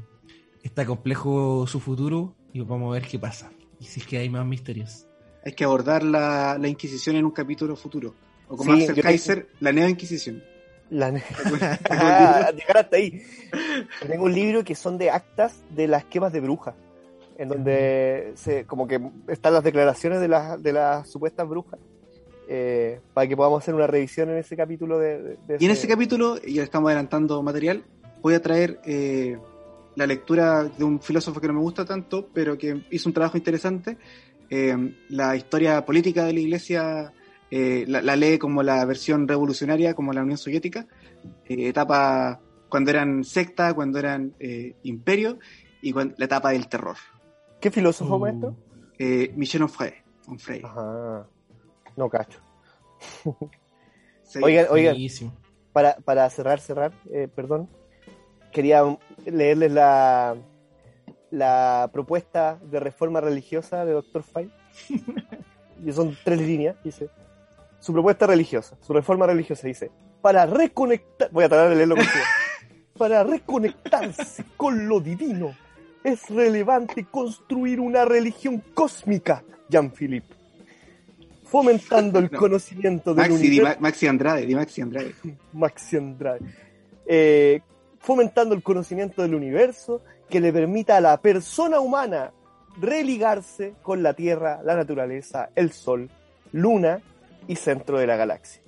está 0.63 0.85
complejo 0.85 1.65
su 1.67 1.79
futuro 1.79 2.35
y 2.53 2.61
vamos 2.61 2.89
a 2.91 2.99
ver 2.99 3.07
qué 3.07 3.19
pasa. 3.19 3.51
Y 3.79 3.85
si 3.85 3.99
es 3.99 4.07
que 4.07 4.17
hay 4.17 4.29
más 4.29 4.45
misterios. 4.45 5.07
hay 5.43 5.53
que 5.53 5.63
abordar 5.63 6.03
la, 6.03 6.57
la 6.59 6.67
Inquisición 6.67 7.15
en 7.17 7.25
un 7.25 7.31
capítulo 7.31 7.75
futuro. 7.75 8.13
O 8.47 8.55
como 8.55 8.75
Sí, 8.75 8.87
yo 8.95 9.01
Kaiser, 9.01 9.47
la 9.59 9.71
Neo 9.71 9.89
Inquisición. 9.89 10.43
La 10.91 11.07
Ah, 11.89 12.51
llegar 12.51 12.77
hasta 12.77 12.97
ahí. 12.97 13.21
Tengo 14.07 14.25
un 14.25 14.33
libro 14.33 14.63
que 14.63 14.75
son 14.75 14.97
de 14.99 15.09
actas 15.09 15.63
de 15.71 15.87
las 15.87 16.05
quemas 16.05 16.31
de 16.31 16.39
brujas, 16.41 16.75
en 17.39 17.49
donde 17.49 18.33
se, 18.35 18.65
como 18.65 18.87
que 18.87 19.01
están 19.27 19.53
las 19.53 19.63
declaraciones 19.63 20.19
de 20.21 20.27
las, 20.27 20.61
de 20.61 20.73
las 20.73 21.09
supuestas 21.09 21.47
brujas, 21.49 21.79
eh, 22.47 22.99
para 23.13 23.27
que 23.27 23.35
podamos 23.35 23.61
hacer 23.63 23.73
una 23.75 23.87
revisión 23.87 24.29
en 24.29 24.37
ese 24.37 24.55
capítulo 24.55 24.97
de, 24.99 25.21
de- 25.21 25.37
de 25.47 25.57
Y 25.59 25.65
en 25.65 25.71
ese 25.71 25.87
capítulo, 25.87 26.37
y 26.43 26.53
ya 26.55 26.63
estamos 26.63 26.87
adelantando 26.89 27.41
material, 27.43 27.83
voy 28.21 28.33
a 28.33 28.41
traer 28.41 28.79
eh, 28.85 29.37
la 29.95 30.05
lectura 30.07 30.63
de 30.65 30.83
un 30.83 30.99
filósofo 31.01 31.39
que 31.39 31.47
no 31.47 31.53
me 31.53 31.59
gusta 31.61 31.85
tanto, 31.85 32.29
pero 32.33 32.57
que 32.57 32.81
hizo 32.91 33.09
un 33.09 33.13
trabajo 33.13 33.37
interesante, 33.37 33.97
eh, 34.49 34.75
la 35.09 35.35
historia 35.35 35.83
política 35.85 36.25
de 36.25 36.33
la 36.33 36.39
Iglesia, 36.39 37.13
eh, 37.51 37.85
la, 37.87 38.01
la 38.01 38.15
lee 38.15 38.37
como 38.37 38.61
la 38.63 38.83
versión 38.85 39.27
revolucionaria, 39.27 39.93
como 39.93 40.13
la 40.13 40.21
Unión 40.21 40.37
Soviética, 40.37 40.87
eh, 41.45 41.67
etapa 41.69 42.39
cuando 42.69 42.91
eran 42.91 43.23
secta, 43.23 43.73
cuando 43.73 43.99
eran 43.99 44.33
eh, 44.39 44.75
imperio, 44.83 45.39
y 45.81 45.93
cuan- 45.93 46.13
la 46.17 46.25
etapa 46.25 46.49
del 46.51 46.67
terror. 46.67 46.97
¿Qué 47.61 47.69
filósofo, 47.71 48.15
Uh, 48.15 48.19
maestro? 48.19 48.55
Eh, 48.99 49.31
Michel 49.35 49.61
Onfray. 49.63 49.93
Onfray. 50.27 50.61
Ajá. 50.63 51.27
No 51.95 52.09
cacho. 52.09 52.39
Sí. 54.23 54.39
Oigan, 54.43 54.65
oigan, 54.71 54.97
para, 55.71 55.97
para 55.97 56.29
cerrar, 56.29 56.59
cerrar, 56.59 56.91
eh, 57.11 57.27
perdón, 57.33 57.69
quería 58.51 58.81
leerles 59.25 59.71
la, 59.71 60.35
la 61.29 61.89
propuesta 61.93 62.57
de 62.63 62.79
reforma 62.79 63.21
religiosa 63.21 63.85
de 63.85 63.91
Dr. 63.93 64.23
Fay. 64.23 64.51
y 65.85 65.91
son 65.91 66.17
tres 66.23 66.39
líneas, 66.39 66.75
dice. 66.83 67.09
Su 67.79 67.93
propuesta 67.93 68.25
religiosa, 68.25 68.77
su 68.81 68.93
reforma 68.93 69.27
religiosa 69.27 69.67
dice, 69.67 69.91
para 70.21 70.45
reconectar, 70.45 71.29
voy 71.31 71.43
a 71.43 71.49
tratar 71.49 71.69
de 71.69 71.75
leerlo 71.75 71.95
contigo, 71.95 72.23
para 72.97 73.23
reconectarse 73.23 74.45
con 74.57 74.87
lo 74.87 74.99
divino, 74.99 75.55
es 76.03 76.29
relevante 76.29 77.05
construir 77.05 77.79
una 77.79 78.05
religión 78.05 78.63
cósmica, 78.73 79.43
Jean-Philippe, 79.69 80.34
fomentando 81.45 82.19
el 82.19 82.29
No. 82.31 82.37
conocimiento 82.39 83.13
del 83.13 83.29
Maxi, 83.29 83.41
di 83.43 83.47
universo. 83.59 83.79
Ma- 83.79 83.87
Maxi 83.89 84.07
Andrade, 84.07 84.45
di 84.45 84.55
Maxi 84.55 84.81
Andrade. 84.81 85.15
Maxi 85.53 85.95
Andrade. 85.97 86.39
Eh, 87.05 87.61
fomentando 87.99 88.53
el 88.55 88.61
conocimiento 88.63 89.21
del 89.21 89.33
universo 89.35 90.01
que 90.29 90.39
le 90.39 90.51
permita 90.51 90.97
a 90.97 91.01
la 91.01 91.17
persona 91.21 91.79
humana 91.79 92.31
religarse 92.79 93.73
con 93.81 94.03
la 94.03 94.13
Tierra, 94.13 94.61
la 94.63 94.75
naturaleza, 94.75 95.49
el 95.55 95.71
Sol, 95.71 96.09
Luna 96.51 96.99
y 97.47 97.55
centro 97.55 97.97
de 97.99 98.07
la 98.07 98.15
galaxia. 98.15 98.61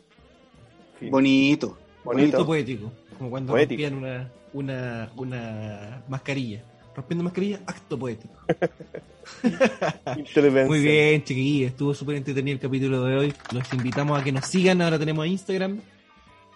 Fin. 0.99 1.11
Bonito. 1.11 1.77
Bonito. 2.03 2.37
Bonito 2.37 2.45
poético. 2.45 2.91
Como 3.17 3.29
cuando 3.29 3.53
Poético. 3.53 3.81
rompían 3.89 4.03
una, 4.03 4.31
una, 4.53 5.11
una 5.17 6.03
mascarilla. 6.07 6.63
Rompiendo 6.97 7.23
mascarilla, 7.23 7.59
acto 7.67 7.99
poético. 7.99 8.33
Muy 10.67 10.81
bien, 10.81 11.23
chiquillos. 11.23 11.69
Estuvo 11.69 11.93
súper 11.93 12.15
entretenido 12.15 12.55
el 12.55 12.59
capítulo 12.59 13.03
de 13.03 13.15
hoy. 13.15 13.33
Los 13.53 13.71
invitamos 13.71 14.19
a 14.19 14.23
que 14.23 14.31
nos 14.31 14.45
sigan. 14.47 14.81
Ahora 14.81 14.97
tenemos 14.97 15.27
Instagram. 15.27 15.79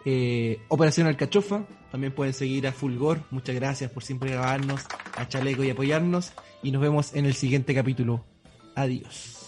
eh, 0.04 0.60
Operación 0.70 1.06
Alcachofa. 1.06 1.64
También 1.92 2.12
pueden 2.14 2.34
seguir 2.34 2.66
a 2.66 2.72
Fulgor. 2.72 3.20
Muchas 3.30 3.54
gracias 3.56 3.92
por 3.92 4.04
siempre 4.04 4.32
grabarnos, 4.32 4.82
a 5.16 5.28
Chaleco 5.28 5.64
y 5.64 5.70
apoyarnos. 5.70 6.32
Y 6.64 6.72
nos 6.72 6.82
vemos 6.82 7.14
en 7.14 7.28
el 7.28 7.36
siguiente 7.36 7.76
capítulo. 7.76 8.26
Adiós. 8.74 9.41